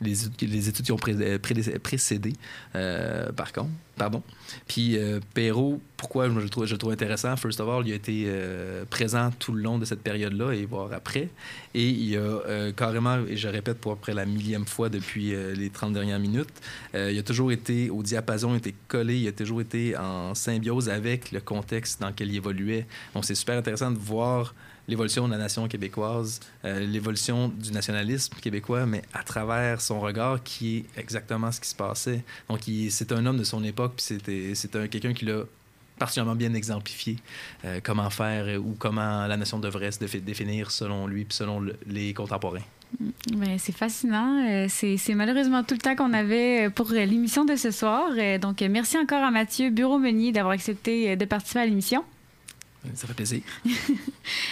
les, 0.03 0.25
études- 0.67 0.85
qui 0.85 0.91
ont 0.91 0.97
pré- 0.97 1.39
précédé, 1.79 2.33
euh, 2.75 3.31
par 3.31 3.51
contre. 3.53 3.69
Pardon. 3.95 4.23
Puis 4.67 4.97
euh, 4.97 5.19
Perrault, 5.35 5.79
pourquoi 5.97 6.27
je 6.27 6.39
le, 6.39 6.49
trouve, 6.49 6.91
intéressant? 6.91 7.35
First 7.37 7.59
of 7.59 7.69
all, 7.69 7.87
il 7.87 7.91
a 7.93 7.95
été 7.95 8.23
euh, 8.25 8.85
présent 8.89 9.29
tout 9.37 9.51
le 9.53 9.61
long 9.61 9.77
de 9.77 9.85
cette 9.85 10.01
période-là 10.01 10.51
et 10.53 10.65
voire 10.65 10.91
après. 10.93 11.29
Et 11.75 11.89
il 11.89 12.17
a 12.17 12.19
euh, 12.19 12.71
carrément, 12.71 13.19
et 13.27 13.37
je 13.37 13.47
répète 13.47 13.77
pour 13.77 13.91
après 13.91 14.15
la 14.15 14.25
millième 14.25 14.65
fois 14.65 14.89
depuis 14.89 15.35
euh, 15.35 15.53
les 15.53 15.69
30 15.69 15.93
dernières 15.93 16.19
minutes, 16.19 16.49
euh, 16.95 17.11
il 17.11 17.19
a 17.19 17.23
toujours 17.23 17.51
été 17.51 17.91
au 17.91 18.01
diapason, 18.01 18.49
il 18.49 18.55
a 18.55 18.57
été 18.57 18.73
collé, 18.87 19.19
il 19.19 19.27
a 19.27 19.31
toujours 19.31 19.61
été 19.61 19.95
en 19.95 20.33
symbiose 20.33 20.89
avec 20.89 21.31
le 21.31 21.39
contexte 21.39 22.01
dans 22.01 22.07
lequel 22.07 22.29
il 22.29 22.37
évoluait. 22.37 22.87
Donc 23.13 23.25
c'est 23.25 23.35
super 23.35 23.59
intéressant 23.59 23.91
de 23.91 23.99
voir 23.99 24.55
l'évolution 24.87 25.27
de 25.27 25.31
la 25.33 25.37
nation 25.37 25.67
québécoise, 25.67 26.39
euh, 26.65 26.79
l'évolution 26.79 27.47
du 27.49 27.71
nationalisme 27.71 28.35
québécois, 28.41 28.85
mais 28.85 29.01
à 29.13 29.23
travers 29.23 29.79
son 29.81 29.99
regard 29.99 30.43
qui 30.43 30.77
est 30.77 30.99
exactement 30.99 31.51
ce 31.51 31.61
qui 31.61 31.69
se 31.69 31.75
passait. 31.75 32.21
Donc 32.49 32.61
c'est 32.89 33.11
un 33.11 33.25
homme 33.25 33.37
de 33.37 33.43
son 33.43 33.63
époque, 33.63 33.93
puis 33.97 34.05
c'était- 34.51 34.87
quelqu'un 34.89 35.13
qui 35.13 35.25
l'a 35.25 35.43
particulièrement 35.99 36.35
bien 36.35 36.53
exemplifié 36.53 37.17
euh, 37.65 37.79
comment 37.83 38.09
faire 38.09 38.59
ou 38.59 38.75
comment 38.77 39.25
la 39.27 39.37
nation 39.37 39.59
devrait 39.59 39.91
se 39.91 39.99
défi- 39.99 40.21
définir 40.21 40.71
selon 40.71 41.07
lui 41.07 41.23
puis 41.23 41.35
selon 41.37 41.59
le- 41.59 41.75
les 41.87 42.13
contemporains. 42.13 42.63
Ben, 43.35 43.57
c'est 43.57 43.71
fascinant. 43.75 44.45
Euh, 44.47 44.67
C'est 44.69 45.15
malheureusement 45.15 45.63
tout 45.63 45.73
le 45.73 45.79
temps 45.79 45.95
qu'on 45.95 46.13
avait 46.13 46.69
pour 46.69 46.91
l'émission 46.91 47.43
de 47.45 47.55
ce 47.55 47.71
soir. 47.71 48.09
Donc, 48.39 48.61
merci 48.61 48.97
encore 48.99 49.23
à 49.23 49.31
Mathieu 49.31 49.69
Bureau-Meunier 49.71 50.31
d'avoir 50.31 50.53
accepté 50.53 51.15
de 51.15 51.25
participer 51.25 51.61
à 51.61 51.65
l'émission. 51.65 52.03
Ça 52.95 53.07
fait 53.07 53.13
plaisir. 53.13 53.41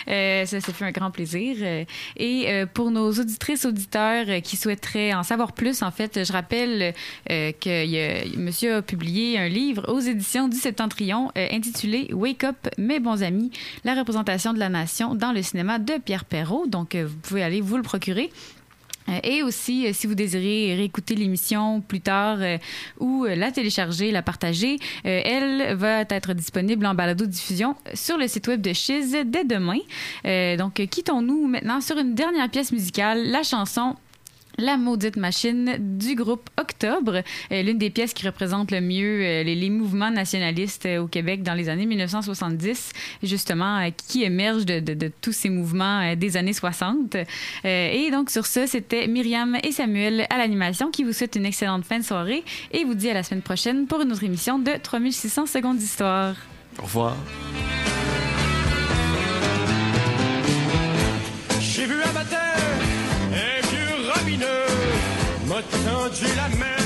Euh, 0.08 0.46
ça, 0.46 0.60
ça 0.60 0.74
fait 0.74 0.84
un 0.84 0.92
grand 0.92 1.12
plaisir. 1.12 1.58
Euh, 1.62 1.86
Et 2.18 2.50
euh, 2.50 2.66
pour 2.66 2.92
nos 2.92 3.12
auditrices, 3.12 3.66
auditeurs 3.66 4.42
qui 4.42 4.58
souhaiteraient 4.58 5.14
en 5.14 5.24
savoir 5.24 5.54
plus, 5.54 5.84
en 5.84 5.92
fait, 5.92 6.26
je 6.26 6.34
rappelle 6.34 6.94
que 7.28 8.38
monsieur 8.38 8.78
a 8.78 8.82
publié 8.82 9.38
un 9.38 9.48
livre 9.48 9.86
aux 9.94 10.00
éditions 10.00 10.48
du 10.48 10.58
Septentrion 10.58 11.32
intitulé 11.36 12.10
Wake 12.14 12.44
Up, 12.44 12.58
mes 12.78 13.00
bons 13.00 13.24
amis, 13.24 13.52
la 13.86 13.94
représentation 13.96 14.54
de 14.54 14.60
la 14.60 14.70
nation 14.70 15.14
dans 15.16 15.32
le 15.32 15.42
cinéma 15.44 15.80
de 15.80 15.98
Pierre 16.00 16.26
Perrault. 16.26 16.66
Donc, 16.68 16.96
vous 16.96 17.18
pouvez 17.18 17.44
aller 17.44 17.62
vous 17.62 17.78
le 17.78 17.84
procurer. 17.84 18.32
Euh, 19.12 19.20
Et 19.24 19.44
aussi, 19.44 19.88
euh, 19.88 19.92
si 19.94 20.08
vous 20.08 20.16
désirez 20.16 20.76
réécouter 20.76 21.16
l'émission 21.16 21.82
plus 21.82 22.02
tard 22.02 22.38
euh, 22.42 22.58
ou 23.00 23.26
la 23.26 23.52
télécharger, 23.52 24.12
la 24.12 24.22
partager, 24.22 24.78
elle 25.04 25.76
va 25.76 26.02
être 26.02 26.34
disponible 26.34 26.86
en 26.86 26.94
balado-diffusion 26.94 27.76
sur 27.94 28.18
le 28.18 28.28
site 28.28 28.48
web 28.48 28.62
de 28.62 28.74
Chiz 28.74 29.16
dès 29.26 29.44
demain. 29.44 29.80
Donc, 30.58 30.74
quittons-nous 30.76 31.48
maintenant 31.48 31.82
sur 31.82 31.98
une 31.98 32.16
dernière 32.16 32.50
pièce 32.50 32.72
musicale, 32.72 33.30
la 33.30 33.44
chanson 33.44 33.96
la 34.62 34.78
maudite 34.78 35.18
machine 35.18 35.76
du 35.98 36.16
groupe 36.16 36.50
Octobre, 36.60 37.22
euh, 37.52 37.62
l'une 37.62 37.78
des 37.78 37.90
pièces 37.90 38.14
qui 38.14 38.26
représente 38.26 38.72
le 38.72 38.80
mieux 38.82 39.22
euh, 39.24 39.44
les, 39.44 39.56
les 39.56 39.70
mouvements 39.70 40.12
nationalistes 40.12 40.86
euh, 40.86 41.00
au 41.02 41.08
Québec 41.08 41.44
dans 41.44 41.54
les 41.54 41.68
années 41.70 41.86
1970, 41.86 42.92
justement, 43.24 43.78
euh, 43.80 43.90
qui 44.08 44.24
émergent 44.24 44.66
de, 44.66 44.80
de- 44.80 44.94
de 44.94 45.12
tous 45.22 45.32
ces 45.34 45.50
mouvements 45.50 46.02
euh, 46.02 46.16
des 46.16 46.38
années 46.38 46.54
60. 46.54 47.16
Euh, 47.16 47.26
et 47.66 48.12
donc, 48.12 48.30
sur 48.30 48.46
ce, 48.46 48.66
c'était 48.66 49.08
Myriam 49.08 49.58
et 49.64 49.72
Samuel 49.72 50.28
à 50.30 50.38
l'animation 50.38 50.92
qui 50.92 51.04
vous 51.04 51.14
souhaitent 51.14 51.36
une 51.36 51.46
excellente 51.46 51.86
fin 51.86 52.00
de 52.00 52.04
soirée 52.04 52.44
et 52.72 52.84
vous 52.84 52.94
dit 52.96 53.10
à 53.10 53.14
la 53.14 53.24
semaine 53.24 53.42
prochaine 53.42 53.88
pour 53.88 54.02
une 54.02 54.12
autre 54.12 54.24
émission 54.24 54.60
de 54.60 54.72
3600 54.82 55.46
secondes 55.48 55.78
d'histoire. 55.78 56.36
Au 56.80 56.84
revoir. 56.84 57.16
J'ai 61.60 61.86
vu 61.86 61.96
un 61.96 62.12
matin 62.12 62.38
un 62.51 62.51
m'a 65.48 65.62
tendu 65.62 66.26
la 66.36 66.50
main 66.58 66.84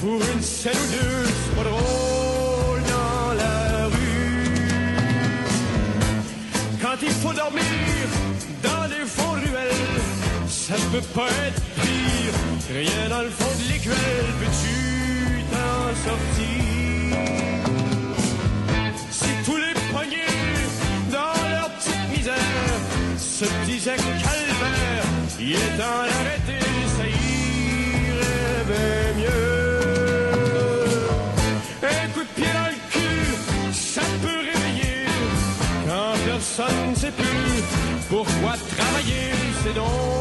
pour 0.00 0.20
une 0.34 0.42
scène 0.42 0.72
ou 0.74 0.88
deux. 0.92 1.26
C'est 1.26 1.54
pas 1.56 1.64
drôle 1.64 2.82
dans 2.94 3.34
la 3.34 3.86
rue. 3.86 4.68
Quand 6.82 6.98
il 7.02 7.10
faut 7.10 7.32
dormir 7.32 7.64
dans 8.62 8.84
les 8.92 9.04
fonds 9.06 9.32
ruelles, 9.32 10.02
ça 10.48 10.74
peut 10.92 11.08
pas 11.14 11.30
être 11.46 11.62
pire. 11.76 12.34
Rien 12.72 13.08
dans 13.08 13.22
le 13.22 13.30
fond 13.30 13.52
de 13.60 13.72
l'écuelle, 13.72 14.30
peux-tu 14.40 14.76
t'en 15.52 15.94
sortir? 16.06 16.62
Si 19.10 19.30
tous 19.44 19.56
les 19.56 19.74
poignets 19.90 20.62
dans 21.10 21.36
leur 21.50 21.70
petite 21.70 22.06
misère 22.16 22.78
se 23.18 23.46
disaient 23.66 23.96
que 23.96 24.18
Pourquoi 38.18 38.54
travailler, 38.76 39.30
c'est 39.62 39.74
donc 39.74 40.17